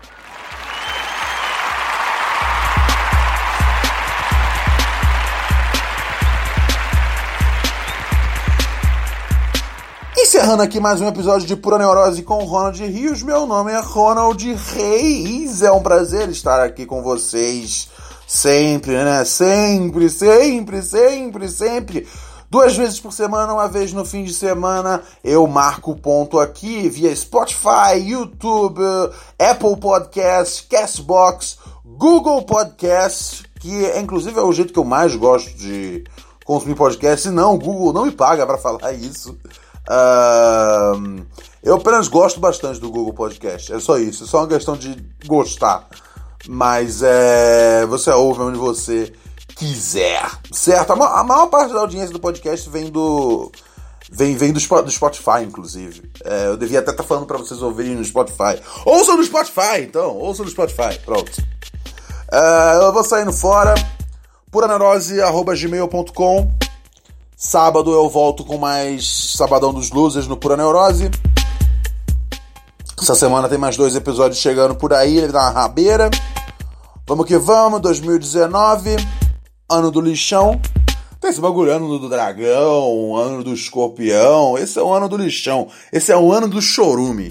Encerrando 10.30 10.62
aqui 10.62 10.78
mais 10.78 11.00
um 11.00 11.08
episódio 11.08 11.44
de 11.44 11.56
Pura 11.56 11.76
Neurose 11.76 12.22
com 12.22 12.44
Ronald 12.44 12.80
Rios. 12.86 13.20
Meu 13.20 13.48
nome 13.48 13.72
é 13.72 13.80
Ronald 13.80 14.40
Reis. 14.76 15.60
É 15.60 15.72
um 15.72 15.82
prazer 15.82 16.28
estar 16.28 16.60
aqui 16.60 16.86
com 16.86 17.02
vocês 17.02 17.88
sempre, 18.28 18.92
né? 18.92 19.24
Sempre, 19.24 20.08
sempre, 20.08 20.82
sempre, 20.82 21.48
sempre. 21.48 22.08
Duas 22.48 22.76
vezes 22.76 23.00
por 23.00 23.12
semana, 23.12 23.52
uma 23.52 23.66
vez 23.66 23.92
no 23.92 24.04
fim 24.04 24.22
de 24.22 24.32
semana, 24.32 25.02
eu 25.24 25.44
marco 25.48 25.96
ponto 25.96 26.38
aqui 26.38 26.88
via 26.88 27.14
Spotify, 27.16 27.98
YouTube, 27.98 28.80
Apple 29.36 29.80
Podcast, 29.80 30.64
Castbox, 30.68 31.58
Google 31.84 32.42
Podcast, 32.42 33.42
que 33.58 33.84
é, 33.84 33.98
inclusive 33.98 34.38
é 34.38 34.42
o 34.42 34.52
jeito 34.52 34.72
que 34.72 34.78
eu 34.78 34.84
mais 34.84 35.12
gosto 35.16 35.52
de 35.56 36.04
consumir 36.44 36.76
podcast. 36.76 37.28
Não, 37.30 37.56
o 37.56 37.58
Google 37.58 37.92
não 37.92 38.06
me 38.06 38.12
paga 38.12 38.46
para 38.46 38.58
falar 38.58 38.92
isso. 38.92 39.36
Uh, 39.88 41.24
eu 41.62 41.76
apenas 41.76 42.08
gosto 42.08 42.40
bastante 42.40 42.80
do 42.80 42.90
Google 42.90 43.12
Podcast. 43.12 43.72
É 43.72 43.78
só 43.78 43.98
isso. 43.98 44.24
É 44.24 44.26
só 44.26 44.38
uma 44.38 44.48
questão 44.48 44.76
de 44.76 44.96
gostar. 45.26 45.86
Mas 46.48 47.02
é, 47.02 47.84
você 47.86 48.10
ouve 48.10 48.40
onde 48.40 48.58
você 48.58 49.12
quiser. 49.54 50.26
Certo? 50.52 50.92
A 50.92 50.96
maior, 50.96 51.18
a 51.18 51.24
maior 51.24 51.46
parte 51.48 51.74
da 51.74 51.80
audiência 51.80 52.12
do 52.12 52.20
podcast 52.20 52.68
vem 52.70 52.90
do. 52.90 53.52
Vem, 54.10 54.36
vem 54.36 54.52
do, 54.52 54.58
do 54.58 54.90
Spotify, 54.90 55.44
inclusive. 55.44 56.10
É, 56.24 56.46
eu 56.46 56.56
devia 56.56 56.80
até 56.80 56.90
estar 56.90 57.02
tá 57.02 57.08
falando 57.08 57.26
para 57.26 57.38
vocês 57.38 57.62
ouvirem 57.62 57.94
no 57.94 58.04
Spotify. 58.04 58.60
Ouçam 58.84 59.16
no 59.16 59.24
Spotify, 59.24 59.82
então. 59.82 60.16
Ouçam 60.16 60.44
no 60.44 60.50
Spotify. 60.50 60.98
Pronto. 61.04 61.30
Uh, 62.32 62.82
eu 62.82 62.92
vou 62.92 63.04
saindo 63.04 63.32
fora. 63.32 63.74
puraneurose.gmail.com 64.50 66.69
Sábado 67.42 67.90
eu 67.90 68.06
volto 68.06 68.44
com 68.44 68.58
mais 68.58 69.34
Sabadão 69.34 69.72
dos 69.72 69.90
Losers 69.90 70.26
no 70.26 70.36
Pura 70.36 70.58
Neurose. 70.58 71.10
Essa 73.00 73.14
semana 73.14 73.48
tem 73.48 73.56
mais 73.56 73.78
dois 73.78 73.96
episódios 73.96 74.38
chegando 74.38 74.74
por 74.74 74.92
aí, 74.92 75.26
na 75.26 75.48
rabeira. 75.48 76.10
Vamos 77.06 77.24
que 77.24 77.38
vamos, 77.38 77.80
2019, 77.80 78.94
ano 79.70 79.90
do 79.90 80.02
lixão. 80.02 80.60
Tem 81.18 81.30
esse 81.30 81.40
bagulho, 81.40 81.72
ano 81.72 81.98
do 81.98 82.10
dragão, 82.10 83.16
ano 83.16 83.42
do 83.42 83.54
escorpião. 83.54 84.58
Esse 84.58 84.78
é 84.78 84.82
o 84.82 84.92
ano 84.92 85.08
do 85.08 85.16
lixão. 85.16 85.66
Esse 85.90 86.12
é 86.12 86.16
o 86.18 86.30
ano 86.30 86.46
do 86.46 86.60
chorume. 86.60 87.30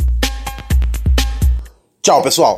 Tchau, 2.02 2.24
pessoal! 2.24 2.58